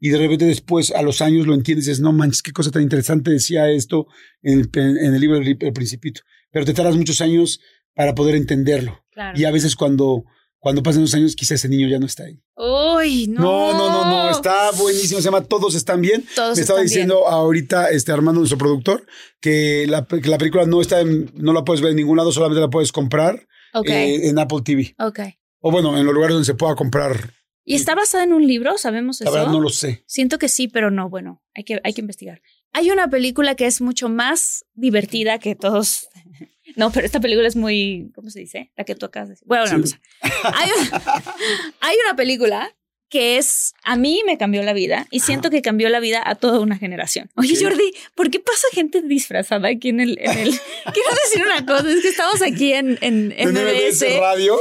Y 0.00 0.08
de 0.08 0.18
repente 0.18 0.44
después, 0.44 0.90
a 0.90 1.02
los 1.02 1.20
años, 1.20 1.46
lo 1.46 1.54
entiendes 1.54 1.86
y 1.86 1.90
dices, 1.90 2.02
no 2.02 2.10
manches, 2.12 2.42
qué 2.42 2.50
cosa 2.50 2.72
tan 2.72 2.82
interesante 2.82 3.30
decía 3.30 3.70
esto 3.70 4.08
en 4.42 4.58
el, 4.58 4.70
en 4.74 5.14
el 5.14 5.20
libro 5.20 5.38
del 5.38 5.56
El 5.60 5.72
Principito. 5.72 6.22
Pero 6.52 6.64
te 6.64 6.74
tardas 6.74 6.96
muchos 6.96 7.20
años 7.20 7.60
para 7.94 8.14
poder 8.14 8.34
entenderlo. 8.34 9.04
Claro. 9.10 9.38
Y 9.38 9.44
a 9.44 9.50
veces 9.50 9.76
cuando, 9.76 10.24
cuando 10.58 10.82
pasan 10.82 11.02
los 11.02 11.14
años, 11.14 11.34
quizá 11.36 11.54
ese 11.54 11.68
niño 11.68 11.88
ya 11.88 11.98
no 11.98 12.06
está 12.06 12.24
ahí. 12.24 12.40
Uy, 12.56 13.26
no. 13.28 13.40
No, 13.42 13.72
no, 13.72 13.90
no, 13.90 14.04
no, 14.24 14.30
está 14.30 14.70
buenísimo, 14.72 15.20
se 15.20 15.24
llama 15.26 15.42
Todos 15.42 15.74
están 15.74 16.00
bien. 16.00 16.24
Todos 16.34 16.56
Me 16.56 16.60
estaba 16.62 16.80
están 16.80 16.86
diciendo 16.88 17.26
ahorita 17.28 17.90
este 17.90 18.12
Armando, 18.12 18.40
nuestro 18.40 18.58
productor, 18.58 19.06
que 19.40 19.86
la, 19.88 20.04
que 20.06 20.28
la 20.28 20.38
película 20.38 20.66
no 20.66 20.80
está 20.80 21.00
en- 21.00 21.30
no 21.34 21.52
la 21.52 21.64
puedes 21.64 21.80
ver 21.80 21.90
en 21.90 21.96
ningún 21.96 22.16
lado, 22.16 22.32
solamente 22.32 22.60
la 22.60 22.68
puedes 22.70 22.92
comprar 22.92 23.34
bien. 23.36 23.46
Ok, 23.72 23.88
eh, 23.88 24.28
en 24.28 24.38
Apple 24.38 24.58
TV. 24.64 24.94
ok. 24.98 25.20
O 25.60 25.70
bueno, 25.70 25.96
en 25.98 26.04
los 26.06 26.14
lugares 26.14 26.34
donde 26.34 26.46
se 26.46 26.54
pueda 26.54 26.74
comprar. 26.74 27.34
¿Y 27.64 27.74
está 27.74 27.94
basada 27.94 28.24
en 28.24 28.32
un 28.32 28.46
libro? 28.46 28.78
¿Sabemos 28.78 29.20
La 29.20 29.24
eso? 29.26 29.32
verdad 29.34 29.52
no 29.52 29.60
lo 29.60 29.68
sé. 29.68 30.02
Siento 30.06 30.38
que 30.38 30.48
sí, 30.48 30.66
pero 30.68 30.90
no, 30.90 31.08
bueno, 31.10 31.42
hay 31.54 31.64
que, 31.64 31.80
hay 31.84 31.92
que 31.92 32.00
investigar. 32.00 32.40
Hay 32.72 32.90
una 32.90 33.08
película 33.08 33.54
que 33.56 33.66
es 33.66 33.80
mucho 33.80 34.08
más 34.08 34.64
divertida 34.74 35.38
que 35.38 35.54
todos. 35.54 36.08
No, 36.76 36.92
pero 36.92 37.04
esta 37.04 37.18
película 37.18 37.48
es 37.48 37.56
muy, 37.56 38.12
¿cómo 38.14 38.30
se 38.30 38.38
dice? 38.38 38.70
La 38.76 38.84
que 38.84 38.94
tú 38.94 39.04
acabas 39.04 39.28
de 39.28 39.32
decir. 39.32 39.48
Bueno, 39.48 39.64
vamos 39.68 39.90
Sí. 39.90 39.96
a- 40.22 40.52
hay, 40.56 40.70
hay 41.80 41.96
una 42.06 42.14
película 42.14 42.76
que 43.08 43.38
es, 43.38 43.74
a 43.82 43.96
mí 43.96 44.22
me 44.24 44.38
cambió 44.38 44.62
la 44.62 44.72
vida 44.72 45.08
y 45.10 45.18
siento 45.18 45.50
que 45.50 45.62
cambió 45.62 45.88
la 45.88 45.98
vida 45.98 46.22
a 46.24 46.36
toda 46.36 46.60
una 46.60 46.78
generación. 46.78 47.28
Oye. 47.34 47.60
Jordi, 47.60 47.92
¿por 48.14 48.30
qué 48.30 48.38
pasa 48.38 48.68
gente 48.72 49.02
disfrazada 49.02 49.66
aquí 49.68 49.88
en 49.88 49.98
el... 49.98 50.16
En 50.20 50.30
el... 50.38 50.50
Quiero 50.94 51.10
decir 51.24 51.42
una 51.44 51.66
cosa, 51.66 51.90
es 51.90 52.02
que 52.02 52.08
estamos 52.08 52.40
aquí 52.40 52.72
en, 52.72 52.98
en 53.00 53.34
En 53.36 53.48
MBS 53.50 54.04
MBS 54.04 54.20
Radio. 54.20 54.56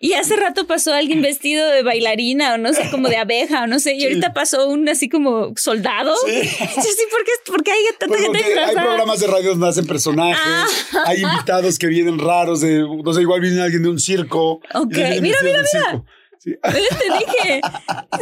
Y 0.00 0.12
hace 0.14 0.36
rato 0.36 0.66
pasó 0.66 0.92
alguien 0.92 1.22
vestido 1.22 1.68
de 1.70 1.82
bailarina 1.82 2.54
o 2.54 2.58
no 2.58 2.72
sé, 2.72 2.90
como 2.90 3.08
de 3.08 3.16
abeja 3.16 3.62
o 3.64 3.66
no 3.66 3.78
sé, 3.78 3.94
y 3.94 4.00
Sí. 4.00 4.06
ahorita 4.06 4.32
pasó 4.34 4.68
un 4.68 4.88
así 4.88 5.08
como 5.08 5.52
soldado. 5.56 6.14
Sí. 6.26 6.40
Sí, 6.74 6.88
sí, 6.90 7.04
¿por 7.10 7.24
qué, 7.24 7.30
por 7.46 7.62
qué 7.62 7.70
hay 7.72 7.82
tanta 7.98 8.18
gente 8.18 8.38
porque 8.38 8.58
hay 8.60 8.74
programas 8.74 9.20
de 9.20 9.26
radio 9.26 9.50
donde 9.50 9.68
hacen 9.68 9.86
personajes, 9.86 10.38
Ah. 10.44 10.66
hay 11.06 11.22
invitados 11.22 11.78
que 11.78 11.86
vienen 11.86 12.18
raros, 12.18 12.60
de, 12.60 12.80
no 13.04 13.12
sé, 13.12 13.22
igual 13.22 13.40
viene 13.40 13.62
alguien 13.62 13.82
de 13.82 13.88
un 13.88 13.98
circo. 14.00 14.60
Ok, 14.74 14.94
mira, 15.20 15.38
del 15.42 15.66
circo. 15.66 16.04
Sí. 16.44 16.54
Te 16.62 16.70
dije. 16.70 17.60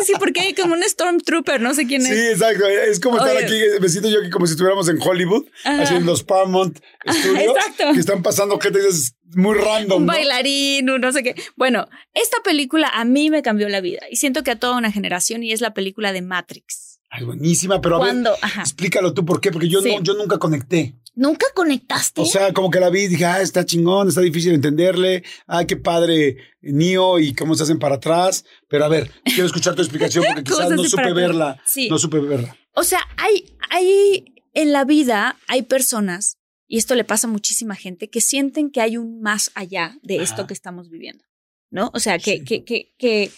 Sí, 0.05 0.13
porque 0.17 0.41
hay 0.43 0.55
como 0.55 0.75
un 0.75 0.83
Stormtrooper, 0.85 1.61
no 1.61 1.75
sé 1.75 1.89
quién 1.89 2.03
es. 2.03 2.09
Sí, 2.09 2.29
exacto. 2.29 2.69
Es 2.69 3.01
como 3.01 3.19
estar 3.19 3.37
aquí, 3.37 3.61
me 3.81 3.89
siento 3.89 4.09
yo 4.09 4.21
aquí 4.21 4.31
como 4.31 4.47
si 4.47 4.53
estuviéramos 4.53 4.89
en 4.89 4.99
Hollywood, 5.03 5.45
Ajá. 5.65 5.83
haciendo 5.83 6.13
los 6.13 6.23
Paramount 6.23 6.79
Studios, 7.11 7.57
exacto. 7.57 7.93
que 7.95 7.99
están 7.99 8.23
pasando 8.23 8.61
gente 8.61 8.79
que 8.79 8.87
es 8.87 9.17
muy 9.35 9.59
random. 9.59 10.03
un 10.03 10.07
¿no? 10.07 10.13
bailarín, 10.13 10.89
un 10.89 11.01
no 11.01 11.11
sé 11.11 11.25
qué. 11.25 11.35
Bueno, 11.57 11.89
esta 12.15 12.37
película 12.45 12.89
a 12.95 13.05
mí 13.05 13.29
me 13.29 13.43
cambió 13.43 13.69
la 13.69 13.81
vida 13.81 14.03
y 14.09 14.17
siento 14.17 14.45
que 14.45 14.53
a 14.53 14.57
toda 14.57 14.77
una 14.77 14.93
generación 14.93 15.43
y 15.43 15.53
es 15.53 15.61
la 15.61 15.75
película 15.75 16.13
de 16.13 16.23
Matrix. 16.23 16.92
Ay, 17.15 17.25
buenísima, 17.27 17.79
pero 17.83 18.03
a 18.03 18.07
ver, 18.07 18.25
ajá, 18.41 18.63
explícalo 18.63 19.13
tú 19.13 19.27
por 19.27 19.39
qué, 19.43 19.51
porque 19.53 19.69
yo, 19.69 19.83
Sí. 19.83 19.95
no, 19.97 20.03
yo 20.03 20.15
nunca 20.15 20.39
conecté. 20.39 20.95
nunca 21.15 21.45
conectaste. 21.55 22.23
O 22.23 22.25
sea, 22.25 22.55
como 22.55 22.71
que 22.71 22.81
la 22.81 22.89
vi 22.89 23.03
y 23.03 23.09
dije, 23.09 23.27
ah, 23.27 23.43
está 23.43 23.67
chingón, 23.67 24.09
está 24.09 24.23
difícil 24.23 24.55
entenderle, 24.55 25.23
ah, 25.47 25.67
qué 25.67 25.77
padre 25.77 26.39
Neo 26.63 27.19
y 27.19 27.35
cómo 27.35 27.55
se 27.55 27.65
hacen 27.65 27.79
para 27.79 27.97
atrás. 27.97 28.47
Pero 28.69 28.87
a 28.87 28.89
ver, 28.89 29.11
quiero 29.25 29.45
escuchar 29.45 29.75
tu 29.75 29.83
explicación 29.83 30.25
porque 30.27 30.43
¿Cómo 30.51 30.57
quizás 30.63 30.71
no 30.75 30.85
supe 30.85 31.13
verla. 31.13 31.61
Sí. 31.67 31.91
No 31.91 31.99
supe 31.99 32.19
verla. 32.19 32.57
O 32.75 32.83
sea, 32.83 33.01
hay, 33.19 33.57
hay 33.69 34.25
en 34.55 34.73
la 34.73 34.85
vida, 34.87 35.37
hay 35.49 35.63
personas, 35.63 36.39
y 36.67 36.79
esto 36.79 36.95
le 36.95 37.05
pasa 37.05 37.27
a 37.27 37.31
muchísima 37.31 37.75
gente, 37.75 38.09
que 38.09 38.23
sienten 38.23 38.71
que 38.71 38.81
hay 38.81 38.97
un 38.97 39.21
más 39.21 39.51
allá 39.55 39.99
de 40.03 40.23
esto 40.23 40.47
que 40.47 40.55
estamos 40.55 40.89
viviendo. 40.89 41.25
¿No? 41.71 41.91
O 41.93 42.01
sea, 42.01 42.19
que, 42.19 42.39
Sí. 42.39 42.45
que, 42.45 42.65
que, 42.65 42.95
que 42.99 43.31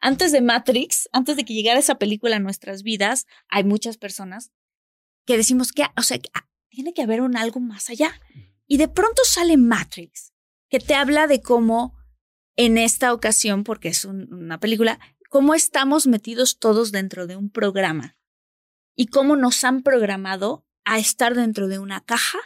antes 0.00 0.32
de 0.32 0.40
Matrix, 0.40 1.08
antes 1.12 1.36
de 1.36 1.44
que 1.44 1.54
llegara 1.54 1.78
esa 1.78 1.96
película 1.98 2.36
a 2.36 2.40
nuestras 2.40 2.82
vidas, 2.82 3.26
hay 3.48 3.64
muchas 3.64 3.96
personas 3.98 4.50
que 5.26 5.36
decimos 5.36 5.72
que, 5.72 5.84
o 5.96 6.02
sea, 6.02 6.18
que, 6.18 6.30
ah, 6.34 6.48
tiene 6.68 6.92
que 6.94 7.02
haber 7.02 7.20
un 7.20 7.36
algo 7.36 7.60
más 7.60 7.90
allá. 7.90 8.20
Y 8.66 8.76
de 8.78 8.88
pronto 8.88 9.22
sale 9.24 9.56
Matrix, 9.56 10.32
que 10.68 10.78
te 10.78 10.94
habla 10.94 11.26
de 11.26 11.40
cómo 11.42 11.96
en 12.56 12.78
esta 12.78 13.12
ocasión, 13.12 13.64
porque 13.64 13.88
es 13.88 14.04
un- 14.04 14.32
una 14.32 14.58
película, 14.60 14.98
cómo 15.28 15.54
estamos 15.54 16.06
metidos 16.06 16.58
todos 16.58 16.92
dentro 16.92 17.26
de 17.26 17.36
un 17.36 17.50
programa 17.50 18.16
y 18.96 19.06
cómo 19.06 19.36
nos 19.36 19.64
han 19.64 19.82
programado 19.82 20.66
a 20.84 20.98
estar 20.98 21.34
dentro 21.34 21.68
de 21.68 21.78
una 21.78 22.00
caja, 22.04 22.38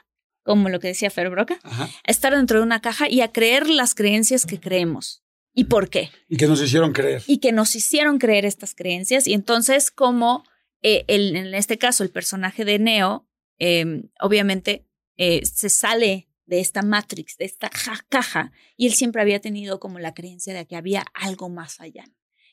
como 0.43 0.69
lo 0.69 0.79
que 0.81 0.89
decía 0.89 1.11
Fer 1.11 1.31
Broca, 1.31 1.59
Ajá. 1.63 1.85
a 1.85 2.11
estar 2.11 2.35
dentro 2.35 2.59
de 2.59 2.65
una 2.65 2.81
caja 2.81 3.09
y 3.09 3.23
a 3.23 3.33
creer 3.33 3.69
las 3.69 3.95
creencias 3.95 4.45
que 4.47 4.61
creemos. 4.61 5.24
¿Y 5.55 5.65
por 5.65 5.89
qué? 5.89 6.11
Y 6.29 6.37
que 6.37 6.47
nos 6.47 6.61
hicieron 6.61 6.93
creer. 6.93 7.23
Y 7.27 7.39
que 7.39 7.53
nos 7.53 7.75
hicieron 7.77 8.19
creer 8.19 8.45
estas 8.45 8.75
creencias. 8.75 9.27
Y 9.27 9.35
entonces, 9.35 9.91
como 9.91 10.45
eh, 10.83 11.05
el- 11.09 11.35
en 11.37 11.55
este 11.55 11.79
caso 11.79 12.03
el 12.03 12.11
personaje 12.11 12.65
de 12.65 12.79
Neo, 12.79 13.27
eh, 13.59 14.03
obviamente 14.21 14.87
eh, 15.17 15.41
se 15.47 15.69
sale 15.71 16.29
de 16.47 16.61
esta 16.61 16.83
matrix, 16.83 17.37
de 17.39 17.45
esta 17.47 17.71
ja- 17.73 18.05
caja, 18.09 18.53
y 18.77 18.87
él 18.89 18.93
siempre 18.95 19.23
había 19.23 19.41
tenido 19.41 19.79
como 19.81 19.99
la 20.01 20.13
creencia 20.13 20.53
de 20.53 20.67
que 20.67 20.77
había 20.77 21.05
algo 21.15 21.49
más 21.49 21.81
allá. 21.81 22.05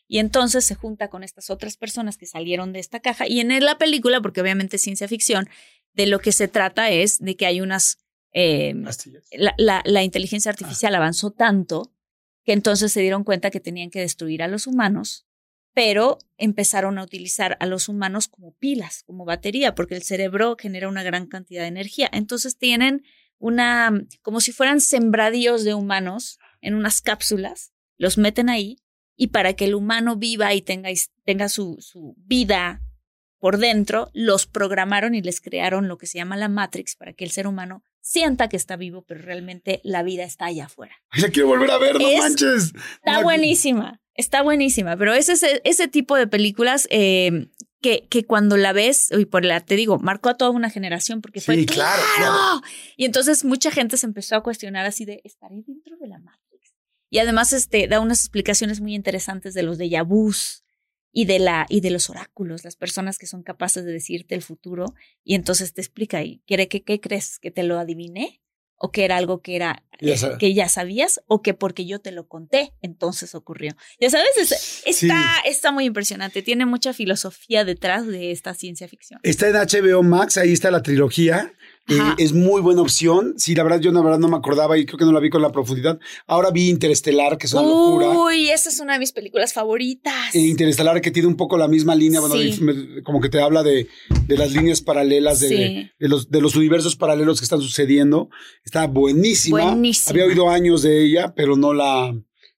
Y 0.07 0.19
entonces 0.19 0.63
se 0.65 0.75
junta 0.75 1.09
con 1.09 1.23
estas 1.23 1.49
otras 1.49 1.75
personas 1.77 2.17
que 2.17 2.25
salieron 2.27 2.71
de 2.71 2.79
esta 2.79 2.99
caja. 2.99 3.27
Y 3.27 3.39
en 3.39 3.49
la 3.65 3.77
película, 3.77 4.21
porque 4.21 4.41
obviamente 4.41 4.75
es 4.75 4.81
ciencia 4.83 5.07
ficción, 5.07 5.49
de 5.93 6.05
lo 6.05 6.19
que 6.19 6.31
se 6.31 6.47
trata 6.47 6.89
es 6.91 7.17
de 7.19 7.35
que 7.35 7.45
hay 7.47 7.59
unas... 7.61 7.97
Eh, 8.33 8.73
la, 9.33 9.53
la, 9.57 9.81
la, 9.85 10.03
inteligencia 10.03 10.51
Ah. 10.51 10.53
artificial 10.53 10.95
avanzó 10.95 11.31
tanto 11.31 11.91
que 12.43 12.53
entonces 12.53 12.91
se 12.91 13.01
dieron 13.01 13.23
cuenta 13.23 13.51
que 13.51 13.59
tenían 13.59 13.89
que 13.89 13.99
destruir 13.99 14.43
a 14.43 14.47
los 14.47 14.67
humanos, 14.67 15.27
pero 15.73 16.17
empezaron 16.37 16.97
a 16.97 17.03
utilizar 17.03 17.57
a 17.59 17.65
los 17.65 17.87
humanos 17.87 18.27
como 18.27 18.53
pilas, 18.55 19.03
como 19.03 19.25
batería, 19.25 19.75
porque 19.75 19.95
el 19.95 20.03
cerebro 20.03 20.55
genera 20.59 20.89
una 20.89 21.03
gran 21.03 21.27
cantidad 21.27 21.61
de 21.61 21.69
energía. 21.69 22.09
Entonces 22.11 22.57
tienen 22.57 23.03
una, 23.37 23.91
como 24.21 24.41
si 24.41 24.51
fueran 24.51 24.81
sembradíos 24.81 25.63
de 25.63 25.73
humanos 25.73 26.39
en 26.61 26.75
unas 26.75 27.01
cápsulas, 27.01 27.73
los 27.97 28.17
meten 28.17 28.49
ahí 28.49 28.77
y 29.15 29.27
para 29.27 29.53
que 29.53 29.65
el 29.65 29.75
humano 29.75 30.15
viva 30.15 30.53
y 30.53 30.61
tenga, 30.61 30.89
tenga 31.25 31.49
su, 31.49 31.77
su 31.79 32.15
vida 32.17 32.81
por 33.39 33.57
dentro, 33.57 34.09
los 34.13 34.45
programaron 34.45 35.15
y 35.15 35.21
les 35.21 35.41
crearon 35.41 35.87
lo 35.87 35.97
que 35.97 36.05
se 36.05 36.17
llama 36.17 36.37
la 36.37 36.49
Matrix 36.49 36.95
para 36.95 37.13
que 37.13 37.23
el 37.23 37.31
ser 37.31 37.47
humano 37.47 37.83
sienta 38.01 38.49
que 38.49 38.57
está 38.57 38.75
vivo, 38.75 39.03
pero 39.07 39.21
realmente 39.21 39.79
la 39.83 40.03
vida 40.03 40.23
está 40.23 40.45
allá 40.45 40.65
afuera. 40.65 40.95
Ay, 41.09 41.21
la 41.21 41.29
quiero 41.29 41.47
volver 41.49 41.71
a 41.71 41.77
ver, 41.77 41.99
no 41.99 42.07
Es- 42.07 42.19
manches. 42.19 42.73
Está 42.95 43.21
buenísima, 43.23 44.01
está 44.15 44.41
buenísima, 44.41 44.97
pero 44.97 45.13
es 45.13 45.29
ese, 45.29 45.61
ese 45.63 45.87
tipo 45.87 46.15
de 46.15 46.27
películas 46.27 46.87
eh, 46.91 47.47
que, 47.81 48.07
que 48.09 48.25
cuando 48.25 48.57
la 48.57 48.73
ves, 48.73 49.09
y 49.11 49.25
por 49.25 49.45
la, 49.45 49.59
te 49.61 49.75
digo, 49.75 49.97
marcó 49.99 50.29
a 50.29 50.37
toda 50.37 50.51
una 50.51 50.69
generación 50.69 51.21
porque 51.21 51.41
fue 51.41 51.55
Sí, 51.55 51.65
claro, 51.65 52.01
claro. 52.17 52.61
Y 52.97 53.05
entonces 53.05 53.43
mucha 53.45 53.71
gente 53.71 53.97
se 53.97 54.05
empezó 54.05 54.35
a 54.35 54.43
cuestionar 54.43 54.85
así 54.85 55.05
de, 55.05 55.21
¿estaré 55.23 55.63
dentro 55.65 55.95
de 55.97 56.07
la 56.07 56.19
Matrix? 56.19 56.73
Y 57.09 57.19
además 57.19 57.53
este, 57.53 57.87
da 57.87 57.99
unas 57.99 58.19
explicaciones 58.21 58.81
muy 58.81 58.95
interesantes 58.95 59.53
de 59.53 59.63
los 59.63 59.77
déjà 59.79 60.03
vus 60.05 60.63
y 61.13 61.25
de, 61.25 61.39
la, 61.39 61.65
y 61.69 61.81
de 61.81 61.89
los 61.91 62.09
oráculos, 62.09 62.63
las 62.63 62.75
personas 62.75 63.17
que 63.17 63.27
son 63.27 63.43
capaces 63.43 63.83
de 63.85 63.91
decirte 63.91 64.35
el 64.35 64.41
futuro. 64.41 64.85
Y 65.23 65.35
entonces 65.35 65.73
te 65.73 65.81
explica, 65.81 66.23
¿y 66.23 66.41
qué, 66.45 66.67
qué, 66.67 66.83
qué 66.83 66.99
crees? 66.99 67.37
¿Que 67.39 67.51
te 67.51 67.63
lo 67.63 67.77
adiviné? 67.79 68.41
¿O 68.83 68.91
que 68.91 69.05
era 69.05 69.17
algo 69.17 69.41
que 69.43 69.55
era 69.55 69.83
Ya 69.99 70.13
eh, 70.15 70.37
que 70.39 70.55
ya 70.55 70.67
sabías? 70.67 71.21
¿O 71.27 71.43
que 71.43 71.53
porque 71.53 71.85
yo 71.85 71.99
te 71.99 72.11
lo 72.11 72.27
conté, 72.27 72.73
entonces 72.81 73.35
ocurrió? 73.35 73.73
Ya 73.99 74.09
sabes, 74.09 74.29
es- 74.37 74.81
está, 74.87 75.35
está 75.45 75.71
muy 75.71 75.85
impresionante. 75.85 76.41
Tiene 76.41 76.65
mucha 76.65 76.91
filosofía 76.91 77.63
detrás 77.63 78.07
de 78.07 78.31
esta 78.31 78.55
ciencia 78.55 78.87
ficción. 78.87 79.19
Está 79.21 79.49
en 79.49 79.55
HBO 79.55 80.01
Max, 80.01 80.37
ahí 80.37 80.51
está 80.51 80.71
la 80.71 80.81
trilogía. 80.81 81.53
Eh, 81.87 81.97
es 82.19 82.31
muy 82.31 82.61
buena 82.61 82.81
opción. 82.81 83.33
Sí, 83.37 83.55
la 83.55 83.63
verdad, 83.63 83.79
yo 83.81 83.91
la 83.91 84.01
verdad 84.01 84.19
no 84.19 84.27
me 84.29 84.37
acordaba 84.37 84.77
y 84.77 84.85
creo 84.85 84.97
que 84.99 85.05
no 85.05 85.11
la 85.11 85.19
vi 85.19 85.29
con 85.29 85.41
la 85.41 85.51
profundidad. 85.51 85.99
Ahora 86.27 86.51
vi 86.51 86.69
Interestelar, 86.69 87.37
que 87.37 87.47
es 87.47 87.53
una 87.53 87.63
locura. 87.63 88.09
Uy, 88.11 88.49
esa 88.49 88.69
es 88.69 88.79
una 88.79 88.93
de 88.93 88.99
mis 88.99 89.11
películas 89.11 89.51
favoritas. 89.53 90.33
Eh, 90.35 90.39
Interestelar, 90.39 91.01
que 91.01 91.11
tiene 91.11 91.27
un 91.27 91.35
poco 91.35 91.57
la 91.57 91.67
misma 91.67 91.95
línea, 91.95 92.19
bueno, 92.19 92.35
Sí. 92.35 92.59
como 93.03 93.19
que 93.19 93.29
te 93.29 93.41
habla 93.41 93.63
de, 93.63 93.87
de 94.27 94.37
las 94.37 94.53
líneas 94.53 94.81
paralelas, 94.81 95.39
de, 95.39 95.47
Sí. 95.49 95.91
de 95.99 96.07
los, 96.07 96.29
de 96.29 96.39
los 96.41 96.55
universos 96.55 96.95
paralelos 96.95 97.39
que 97.39 97.45
están 97.45 97.61
sucediendo. 97.61 98.29
Está 98.63 98.87
buenísima. 98.87 99.63
Buenísima. 99.63 100.11
Había 100.11 100.25
oído 100.25 100.49
años 100.49 100.83
de 100.83 101.03
ella, 101.03 101.33
pero 101.35 101.57
no 101.57 101.73
la, 101.73 102.13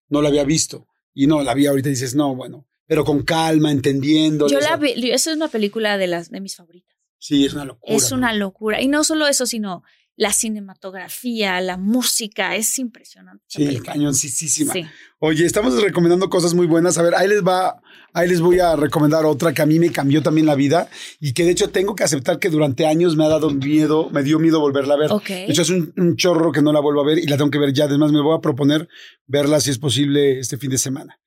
no 0.10 0.22
la 0.22 0.30
había 0.30 0.44
visto. 0.44 0.88
Y 1.14 1.28
no, 1.28 1.42
la 1.44 1.54
vi 1.54 1.66
ahorita 1.66 1.90
y 1.90 1.92
dices, 1.94 2.14
no, 2.16 2.36
bueno, 2.36 2.68
pero 2.88 3.04
con 3.06 3.24
calma, 3.24 3.72
entendiendo. 3.72 4.48
Yo 4.48 4.60
la 4.60 4.78
vi, 4.78 4.92
esa 5.12 5.32
es 5.32 5.38
una 5.38 5.48
película 5.48 5.98
de 5.98 6.08
las 6.08 6.30
de 6.30 6.42
mis 6.42 6.56
favoritas. 6.56 6.94
Sí, 7.24 7.46
es 7.46 7.54
una 7.54 7.64
locura. 7.64 7.96
es 7.96 8.12
una 8.12 8.34
locura. 8.34 8.82
Y 8.82 8.90
no 8.90 9.06
solo 9.06 9.28
eso, 9.28 9.46
sino 9.46 9.82
la 10.18 10.34
cinematografía, 10.34 11.62
la 11.62 11.78
música, 11.78 12.58
es 12.58 12.78
impresionante. 12.78 13.46
Sí, 13.48 13.80
cañoncísima. 13.80 14.74
Sí. 14.74 14.86
Oye, 15.20 15.46
estamos 15.46 15.82
recomendando 15.82 16.30
cosas 16.30 16.54
muy 16.54 16.68
buenas. 16.68 16.98
A 16.98 17.02
ver, 17.02 17.16
ahí 17.16 17.30
les 17.30 17.42
va, 17.42 17.82
ahí 18.14 18.28
les 18.28 18.42
voy 18.42 18.60
a 18.60 18.76
recomendar 18.76 19.24
otra 19.24 19.54
que 19.54 19.62
a 19.62 19.66
mí 19.66 19.80
me 19.80 19.90
cambió 19.90 20.22
también 20.22 20.46
la 20.46 20.56
vida 20.56 20.90
y 21.22 21.32
que 21.32 21.46
de 21.46 21.52
hecho 21.52 21.70
tengo 21.70 21.96
que 21.96 22.04
aceptar 22.04 22.40
que 22.40 22.50
durante 22.50 22.88
años 22.88 23.16
me 23.16 23.24
ha 23.24 23.30
dado 23.30 23.50
miedo, 23.52 24.10
me 24.10 24.22
dio 24.22 24.38
miedo 24.38 24.60
volverla 24.60 24.96
a 24.96 24.98
ver. 24.98 25.12
Ok. 25.14 25.30
De 25.30 25.46
hecho, 25.46 25.62
es 25.62 25.70
un, 25.70 25.94
un 25.96 26.18
chorro 26.18 26.52
que 26.52 26.62
no 26.62 26.74
la 26.74 26.82
vuelvo 26.82 27.00
a 27.04 27.06
ver 27.06 27.20
y 27.20 27.28
la 27.28 27.38
tengo 27.38 27.52
que 27.52 27.60
ver 27.60 27.72
ya. 27.72 27.86
Además, 27.86 28.12
me 28.12 28.22
voy 28.22 28.36
a 28.38 28.42
proponer 28.42 28.90
verla 29.28 29.62
si 29.62 29.70
es 29.70 29.80
posible 29.80 30.40
este 30.40 30.58
fin 30.58 30.72
de 30.72 30.78
semana. 30.78 31.22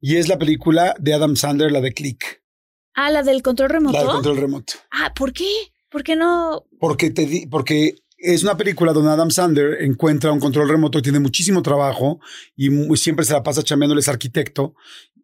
Y 0.00 0.16
es 0.16 0.26
la 0.26 0.38
película 0.38 0.94
de 0.98 1.12
Adam 1.12 1.36
Sandler, 1.36 1.70
la 1.70 1.82
de 1.82 1.92
Click, 1.92 2.43
Ah, 2.94 3.10
la 3.10 3.22
del 3.22 3.42
control 3.42 3.70
remoto. 3.70 3.96
la 3.98 4.04
de 4.04 4.08
control 4.10 4.36
remoto. 4.38 4.74
Ah, 4.90 5.12
¿por 5.14 5.32
qué? 5.32 5.48
¿Por 5.90 6.02
qué 6.02 6.16
no? 6.16 6.64
Porque, 6.80 7.10
te 7.10 7.26
di- 7.26 7.46
porque 7.46 7.94
es 8.18 8.42
una 8.42 8.56
película 8.56 8.92
donde 8.92 9.10
Adam 9.10 9.30
Sandler 9.30 9.82
encuentra 9.82 10.32
un 10.32 10.40
control 10.40 10.68
remoto, 10.68 11.02
tiene 11.02 11.18
muchísimo 11.20 11.62
trabajo 11.62 12.20
y 12.56 12.68
siempre 12.96 13.24
se 13.24 13.32
la 13.32 13.42
pasa 13.42 13.62
chameándole, 13.62 14.00
es 14.00 14.08
arquitecto. 14.08 14.74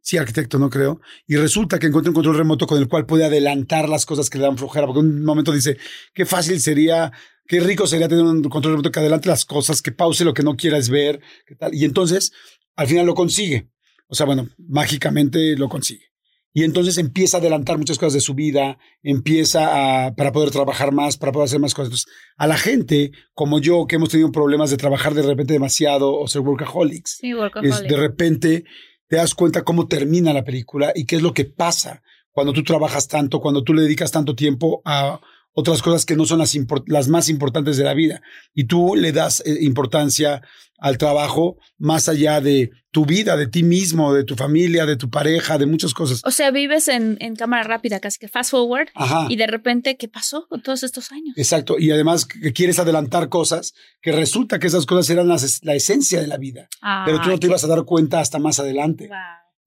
Sí, 0.02 0.16
arquitecto, 0.16 0.58
no 0.58 0.70
creo. 0.70 1.00
Y 1.26 1.36
resulta 1.36 1.78
que 1.78 1.86
encuentra 1.86 2.10
un 2.10 2.14
control 2.14 2.36
remoto 2.38 2.66
con 2.66 2.78
el 2.78 2.88
cual 2.88 3.04
puede 3.06 3.24
adelantar 3.24 3.88
las 3.88 4.06
cosas 4.06 4.30
que 4.30 4.38
le 4.38 4.44
dan 4.44 4.56
flojera. 4.56 4.86
Porque 4.86 5.00
en 5.00 5.06
un 5.06 5.24
momento 5.24 5.52
dice, 5.52 5.76
qué 6.14 6.24
fácil 6.24 6.58
sería, 6.60 7.12
qué 7.46 7.60
rico 7.60 7.86
sería 7.86 8.08
tener 8.08 8.24
un 8.24 8.42
control 8.44 8.72
remoto 8.74 8.90
que 8.90 8.98
adelante 9.00 9.28
las 9.28 9.44
cosas, 9.44 9.82
que 9.82 9.92
pause 9.92 10.24
lo 10.24 10.32
que 10.34 10.42
no 10.42 10.56
quieras 10.56 10.88
ver. 10.88 11.20
qué 11.46 11.54
tal. 11.54 11.74
Y 11.74 11.84
entonces, 11.84 12.32
al 12.76 12.86
final 12.86 13.04
lo 13.06 13.14
consigue. 13.14 13.68
O 14.08 14.14
sea, 14.14 14.24
bueno, 14.26 14.48
mágicamente 14.84 15.54
lo 15.56 15.68
consigue. 15.68 16.09
Y 16.52 16.64
entonces 16.64 16.98
empieza 16.98 17.36
a 17.36 17.40
adelantar 17.40 17.78
muchas 17.78 17.96
cosas 17.98 18.14
de 18.14 18.20
su 18.20 18.34
vida, 18.34 18.78
empieza 19.02 20.06
a, 20.06 20.14
para 20.14 20.32
poder 20.32 20.50
trabajar 20.50 20.92
más, 20.92 21.16
para 21.16 21.30
poder 21.32 21.46
hacer 21.46 21.60
más 21.60 21.74
cosas. 21.74 21.88
Entonces, 21.88 22.12
a 22.36 22.46
la 22.46 22.56
gente 22.58 23.12
como 23.34 23.60
yo, 23.60 23.86
que 23.86 23.96
hemos 23.96 24.08
tenido 24.08 24.32
problemas 24.32 24.70
de 24.70 24.76
trabajar 24.76 25.14
de 25.14 25.22
repente 25.22 25.52
demasiado 25.52 26.12
o 26.18 26.26
ser 26.26 26.42
workaholics, 26.42 27.18
Sí, 27.20 27.30
es, 27.30 27.36
Workaholic. 27.36 27.88
de 27.88 27.96
repente 27.96 28.64
te 29.06 29.16
das 29.16 29.34
cuenta 29.34 29.62
cómo 29.62 29.86
termina 29.86 30.32
la 30.32 30.44
película 30.44 30.92
y 30.94 31.04
qué 31.04 31.16
es 31.16 31.22
lo 31.22 31.34
que 31.34 31.44
pasa 31.44 32.02
cuando 32.32 32.52
tú 32.52 32.62
trabajas 32.62 33.08
tanto, 33.08 33.40
cuando 33.40 33.62
tú 33.62 33.74
le 33.74 33.82
dedicas 33.82 34.10
tanto 34.10 34.34
tiempo 34.34 34.82
a 34.84 35.20
otras 35.52 35.82
cosas 35.82 36.06
que 36.06 36.16
no 36.16 36.24
son 36.26 36.38
las, 36.38 37.08
más 37.08 37.28
importantes 37.28 37.76
de 37.76 37.84
la 37.84 37.94
vida. 37.94 38.22
Y 38.54 38.64
tú 38.64 38.94
le 38.94 39.12
das 39.12 39.42
eh, 39.44 39.58
importancia 39.62 40.42
al 40.78 40.96
trabajo 40.96 41.56
más 41.76 42.08
allá 42.08 42.40
de 42.40 42.70
tu 42.90 43.04
vida, 43.04 43.36
de 43.36 43.46
ti 43.46 43.62
mismo, 43.62 44.14
de 44.14 44.24
tu 44.24 44.34
familia, 44.34 44.86
de 44.86 44.96
tu 44.96 45.10
pareja, 45.10 45.58
de 45.58 45.66
muchas 45.66 45.92
cosas. 45.92 46.22
O 46.24 46.30
sea, 46.30 46.50
vives 46.50 46.88
en, 46.88 47.18
en 47.20 47.36
cámara 47.36 47.62
rápida, 47.64 48.00
casi 48.00 48.18
que 48.18 48.28
fast 48.28 48.50
forward, 48.52 48.88
Ajá. 48.94 49.26
y 49.28 49.36
de 49.36 49.46
repente, 49.46 49.96
¿qué 49.98 50.08
pasó 50.08 50.46
con 50.48 50.62
todos 50.62 50.82
estos 50.82 51.12
años? 51.12 51.34
Exacto. 51.36 51.76
Y 51.78 51.90
además 51.90 52.24
que 52.24 52.52
quieres 52.52 52.78
adelantar 52.78 53.28
cosas 53.28 53.74
que 54.00 54.12
resulta 54.12 54.58
que 54.58 54.68
esas 54.68 54.86
cosas 54.86 55.10
eran 55.10 55.28
las- 55.28 55.60
la 55.62 55.74
esencia 55.74 56.20
de 56.20 56.26
la 56.26 56.38
vida. 56.38 56.68
pero 57.04 57.20
tú 57.20 57.28
no 57.28 57.38
te 57.38 57.46
ibas 57.46 57.62
a 57.64 57.68
dar 57.68 57.84
cuenta 57.84 58.20
hasta 58.20 58.38
más 58.38 58.58
adelante. 58.58 59.08
Wow. 59.08 59.16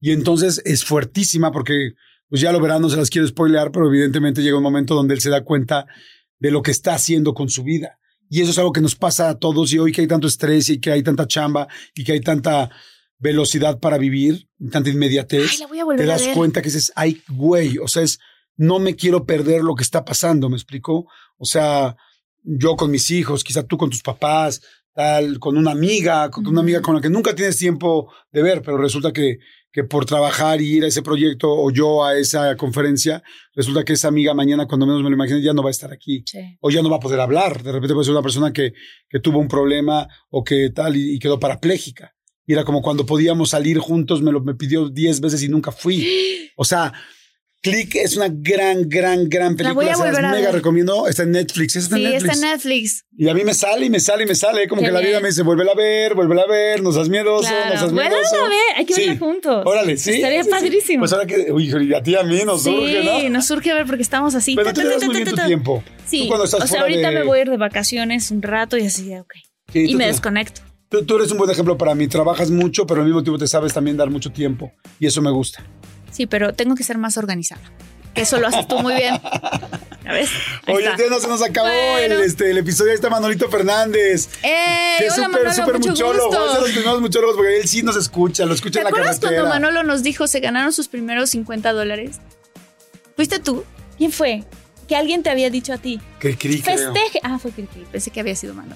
Y 0.02 0.12
entonces 0.12 0.62
es 0.66 0.84
fuertísima 0.84 1.52
porque, 1.52 1.92
pues 2.34 2.42
ya 2.42 2.52
lo 2.52 2.60
verán, 2.60 2.82
no 2.82 2.90
se 2.90 2.98
las 2.98 3.12
quiero 3.12 3.28
spoilear, 3.28 3.72
pero 3.72 3.86
evidentemente 3.86 4.42
llega 4.42 4.58
un 4.58 4.64
momento 4.64 4.96
donde 4.96 5.14
él 5.14 5.22
se 5.22 5.30
da 5.30 5.44
cuenta 5.44 5.86
de 6.40 6.50
lo 6.50 6.64
que 6.64 6.72
está 6.72 6.96
haciendo 6.96 7.36
con 7.36 7.48
su 7.48 7.64
vida. 7.64 8.00
Y 8.28 8.42
eso 8.42 8.50
es 8.50 8.58
algo 8.58 8.72
que 8.72 8.82
nos 8.82 8.96
pasa 8.96 9.30
a 9.30 9.38
todos 9.38 9.72
y 9.72 9.78
hoy 9.78 9.92
que 9.92 10.02
hay 10.02 10.08
tanto 10.08 10.26
estrés 10.26 10.68
y 10.70 10.80
que 10.80 10.92
hay 10.92 11.04
tanta 11.04 11.28
chamba 11.28 11.68
y 11.94 12.04
que 12.04 12.14
hay 12.14 12.22
tanta 12.22 12.72
velocidad 13.20 13.80
para 13.80 14.00
vivir, 14.00 14.50
tanta 14.72 14.90
inmediatez, 14.90 15.48
Ay, 15.52 15.58
la 15.60 15.68
voy 15.68 15.80
a 15.80 15.96
te 15.96 16.08
das 16.08 16.28
cuenta 16.30 16.64
que 16.64 16.70
dices, 16.70 16.92
ay, 16.96 17.22
güey, 17.30 17.78
o 17.78 17.88
sea, 17.88 18.02
es, 18.02 18.18
no 18.58 18.80
me 18.80 18.96
quiero 18.96 19.28
perder 19.28 19.62
lo 19.62 19.76
que 19.76 19.84
está 19.84 20.04
pasando, 20.04 20.50
¿me 20.50 20.56
explico? 20.56 21.06
O 21.38 21.46
sea, 21.46 21.96
yo 22.42 22.76
con 22.76 22.90
mis 22.90 23.12
hijos, 23.12 23.44
quizá 23.44 23.62
tú 23.62 23.78
con 23.78 23.92
tus 23.92 24.02
papás, 24.02 24.60
tal, 24.94 25.40
con 25.40 25.58
una 25.58 25.72
amiga, 25.72 26.30
con 26.30 26.46
una 26.48 26.62
amiga 26.62 26.82
con 26.82 26.96
la 26.96 27.02
que 27.02 27.10
nunca 27.10 27.34
tienes 27.36 27.58
tiempo 27.58 28.12
de 28.32 28.42
ver, 28.44 28.62
pero 28.62 28.78
resulta 28.78 29.12
que, 29.12 29.40
que 29.72 29.84
por 29.84 30.06
trabajar 30.06 30.62
y 30.62 30.78
ir 30.78 30.84
a 30.84 30.88
ese 30.88 31.02
proyecto 31.02 31.52
o 31.52 31.72
yo 31.72 32.04
a 32.06 32.16
esa 32.18 32.56
conferencia, 32.56 33.24
resulta 33.56 33.84
que 33.84 33.94
esa 33.94 34.08
amiga 34.10 34.34
mañana, 34.34 34.68
cuando 34.68 34.86
menos 34.86 35.02
me 35.02 35.10
lo 35.10 35.16
imagino, 35.16 35.40
ya 35.40 35.54
no 35.54 35.64
va 35.64 35.70
a 35.70 35.72
estar 35.72 35.92
aquí 35.92 36.24
Sí. 36.26 36.40
o 36.62 36.70
ya 36.70 36.82
no 36.82 36.90
va 36.90 36.98
a 36.98 37.00
poder 37.00 37.20
hablar. 37.20 37.64
De 37.64 37.72
repente 37.72 37.94
puede 37.94 38.06
ser 38.06 38.14
una 38.14 38.22
persona 38.22 38.54
que, 38.54 38.74
que 39.10 39.20
tuvo 39.20 39.40
un 39.40 39.48
problema 39.48 40.08
o 40.30 40.44
que 40.44 40.70
tal 40.70 40.96
y, 40.96 41.16
y 41.16 41.20
quedó 41.20 41.40
parapléjica. 41.40 42.14
Y 42.46 42.54
era 42.54 42.64
como 42.66 42.82
cuando 42.82 43.06
podíamos 43.06 43.52
salir 43.52 43.80
juntos, 43.80 44.22
me 44.22 44.32
lo 44.32 44.42
me 44.42 44.54
pidió 44.54 44.90
10 44.90 45.22
veces 45.22 45.42
y 45.44 45.50
nunca 45.50 45.72
fui. 45.72 46.06
O 46.56 46.66
sea, 46.66 46.94
Click 47.64 47.96
es 47.96 48.18
una 48.18 48.28
gran, 48.30 48.90
gran, 48.90 49.30
gran 49.30 49.56
La 49.58 49.72
voy 49.72 49.86
película. 49.86 49.92
a 49.92 49.96
Se 49.96 50.04
las 50.04 50.12
volver 50.12 50.26
a 50.26 50.32
mega 50.32 50.46
ver. 50.48 50.56
recomiendo. 50.56 51.08
Está 51.08 51.24
en 51.24 51.32
Netflix. 51.32 51.78
Está 51.78 51.96
Sí, 51.96 52.04
en 52.04 52.12
Netflix. 52.12 52.34
está 52.34 52.46
en 52.48 52.52
Netflix. 52.54 53.06
Y 53.18 53.30
a 53.30 53.34
mí 53.34 53.44
me 53.46 53.54
sale 53.54 53.86
y 53.86 53.90
me 53.90 54.02
sale 54.02 54.24
y 54.24 54.28
me 54.28 54.36
sale. 54.36 54.68
Como 54.68 54.82
Qué 54.82 54.88
que 54.88 54.92
la 54.92 55.00
vida 55.00 55.10
bien. 55.12 55.22
me 55.24 55.30
dice, 55.30 55.44
vuelve 55.44 55.72
a 55.72 55.74
ver, 55.74 56.14
vuelve 56.14 56.42
a 56.42 56.46
ver, 56.46 56.84
no 56.84 56.92
seas 56.92 57.08
miedoso, 57.08 57.48
Claro. 57.48 57.80
seas 57.80 57.94
Bueno, 57.94 58.10
miedoso. 58.10 58.36
a 58.36 58.50
ver, 58.50 58.60
hay 58.76 58.86
que 58.86 58.94
Sí. 58.94 59.02
verla 59.08 59.18
juntos. 59.18 59.64
Órale, 59.66 59.96
sí. 59.96 60.12
Estaría 60.12 60.44
sí, 60.44 60.50
sí. 60.50 60.52
padrísimo. 60.52 61.00
Pues 61.04 61.14
ahora 61.14 61.26
que, 61.26 61.52
uy, 61.54 61.94
a 61.94 62.04
ti 62.04 62.16
a 62.16 62.24
mí 62.24 62.42
nos 62.46 62.64
sí, 62.64 62.70
surge, 62.70 63.04
¿no? 63.24 63.30
nos 63.30 63.48
surge 63.48 63.74
ver 63.74 63.86
porque 63.86 64.02
estamos 64.04 64.36
así. 64.36 64.56
Pero 64.56 64.74
tú 64.74 64.82
ta, 64.82 64.88
das 64.90 65.04
muy 65.06 65.16
bien 65.16 65.30
tu 65.30 65.36
tiempo. 65.38 65.82
Sí. 66.06 66.30
O 66.32 66.46
sea, 66.48 66.82
ahorita 66.82 67.12
me 67.12 67.24
voy 67.24 67.40
a 67.40 67.42
ir 67.44 67.50
de 67.50 67.56
vacaciones 67.58 68.30
un 68.30 68.42
rato 68.42 68.78
y 68.78 68.86
así, 68.88 69.16
ok. 69.16 69.34
Sí, 69.72 69.86
y 69.90 69.96
me 69.96 70.04
te- 70.04 70.12
desconecto. 70.12 70.60
Tú, 70.90 71.06
tú 71.06 71.16
eres 71.16 71.32
un 71.32 71.38
buen 71.38 71.50
ejemplo 71.50 71.78
para 71.78 71.96
mí. 71.96 72.08
Trabajas 72.08 72.52
mucho, 72.52 72.86
pero 72.86 73.00
al 73.00 73.08
mismo 73.08 73.24
tiempo 73.24 73.40
te 73.40 73.48
sabes 73.48 73.74
también 73.74 73.96
dar 73.96 74.10
mucho 74.10 74.32
tiempo. 74.34 74.74
Y 75.00 75.08
eso 75.08 75.22
me 75.22 75.32
gusta. 75.32 75.64
Sí, 76.14 76.26
pero 76.28 76.54
tengo 76.54 76.76
que 76.76 76.84
ser 76.84 76.98
más 76.98 77.18
organizada. 77.18 77.62
Eso 78.16 78.40
lo 78.40 78.48
haces 78.48 78.68
tú 78.68 78.78
muy 78.80 78.94
bien. 78.94 79.20
¿Ya 80.06 80.12
ves? 80.14 80.30
Oye, 80.68 80.84
ya 80.98 81.10
no 81.10 81.20
se 81.20 81.28
nos 81.28 81.42
acabó 81.42 81.68
Bueno. 81.68 82.16
el, 82.16 82.22
este, 82.22 82.52
el 82.52 82.58
episodio. 82.60 82.92
Ahí 82.92 82.96
está 82.96 83.10
Manolito 83.10 83.50
Fernández. 83.50 84.30
¡Eh! 84.44 84.96
Que 85.00 85.08
es 85.08 85.16
súper, 85.16 85.52
súper 85.54 85.76
mucho 85.80 85.90
muchólogo. 85.90 86.28
gusto. 86.28 86.46
Es 86.46 86.54
de 86.54 86.60
los 86.62 86.70
primeros 86.72 87.02
muchólogos 87.02 87.36
porque 87.36 87.58
él 87.58 87.68
sí 87.68 87.82
nos 87.82 87.96
escucha, 87.96 88.46
lo 88.46 88.54
escucha 88.54 88.74
¿Te 88.74 88.80
en 88.80 88.84
la 88.84 88.90
acuerdas 88.90 89.20
carretera. 89.20 89.42
cuando 89.42 89.68
Manolo 89.68 89.84
nos 89.84 90.04
dijo 90.04 90.28
se 90.28 90.40
ganaron 90.42 90.72
sus 90.74 90.88
primeros 90.90 91.32
50 91.32 91.74
dólares? 91.74 92.20
¿Fuiste 93.16 93.40
tú? 93.40 93.64
¿Quién 93.98 94.12
fue? 94.12 94.44
Que 94.88 94.96
alguien 94.96 95.24
te 95.24 95.30
había 95.32 95.50
dicho 95.50 95.74
a 95.74 95.78
ti. 95.78 96.00
Que 96.20 96.38
cri, 96.38 96.62
creo. 96.62 96.94
Festeje. 96.94 97.20
Ah, 97.24 97.40
fue 97.40 97.52
Cricri. 97.52 97.86
Pensé 97.92 98.12
que 98.12 98.20
había 98.20 98.36
sido 98.36 98.54
Manolo. 98.54 98.76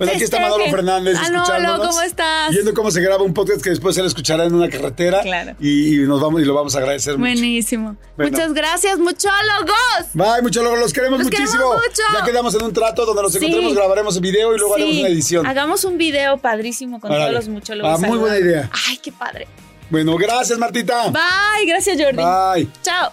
Bueno, 0.00 0.14
aquí 0.14 0.24
está. 0.24 0.40
Manolo 0.40 0.64
Fernández 0.70 1.14
Manolo. 1.20 1.86
¿cómo 1.88 2.00
estás? 2.00 2.52
Viendo 2.52 2.72
cómo 2.72 2.90
se 2.90 3.02
graba 3.02 3.22
un 3.22 3.34
podcast 3.34 3.60
que 3.62 3.68
después 3.68 3.98
él 3.98 4.06
escuchará 4.06 4.46
en 4.46 4.54
una 4.54 4.70
carretera. 4.70 5.20
Claro. 5.20 5.56
Y, 5.60 5.98
nos 5.98 6.22
vamos 6.22 6.40
y 6.40 6.46
lo 6.46 6.54
vamos 6.54 6.74
a 6.74 6.78
agradecer 6.78 7.18
mucho. 7.18 7.30
Buenísimo. 7.30 7.96
Bueno. 8.16 8.30
Muchas 8.30 8.54
gracias, 8.54 8.98
muchólogos. 8.98 9.74
Bye, 10.14 10.40
muchólogos, 10.40 10.78
los 10.78 10.92
queremos 10.94 11.18
Los 11.18 11.26
muchísimo. 11.26 11.52
queremos 11.52 11.82
mucho. 11.86 12.02
Ya 12.18 12.24
quedamos 12.24 12.54
en 12.54 12.62
un 12.62 12.72
trato 12.72 13.04
donde 13.04 13.22
nos 13.22 13.32
Sí. 13.32 13.38
encontremos, 13.38 13.74
grabaremos 13.74 14.16
el 14.16 14.22
video 14.22 14.54
y 14.54 14.58
luego 14.58 14.74
haremos 14.74 14.96
una 14.96 15.08
edición. 15.08 15.46
Hagamos 15.46 15.84
un 15.84 15.98
video 15.98 16.38
padrísimo 16.38 16.98
con 16.98 17.10
todos 17.10 17.30
los 17.30 17.48
muchólogos. 17.48 18.02
Ah, 18.02 18.06
muy 18.06 18.16
buena 18.16 18.38
idea. 18.38 18.70
Ay, 18.88 18.96
qué 18.96 19.12
padre. 19.12 19.48
Bueno, 19.90 20.16
gracias, 20.16 20.58
Martita. 20.58 21.10
Bye, 21.10 21.66
gracias, 21.66 21.98
Jordi. 22.00 22.16
Bye. 22.16 22.68
Chao. 22.80 23.12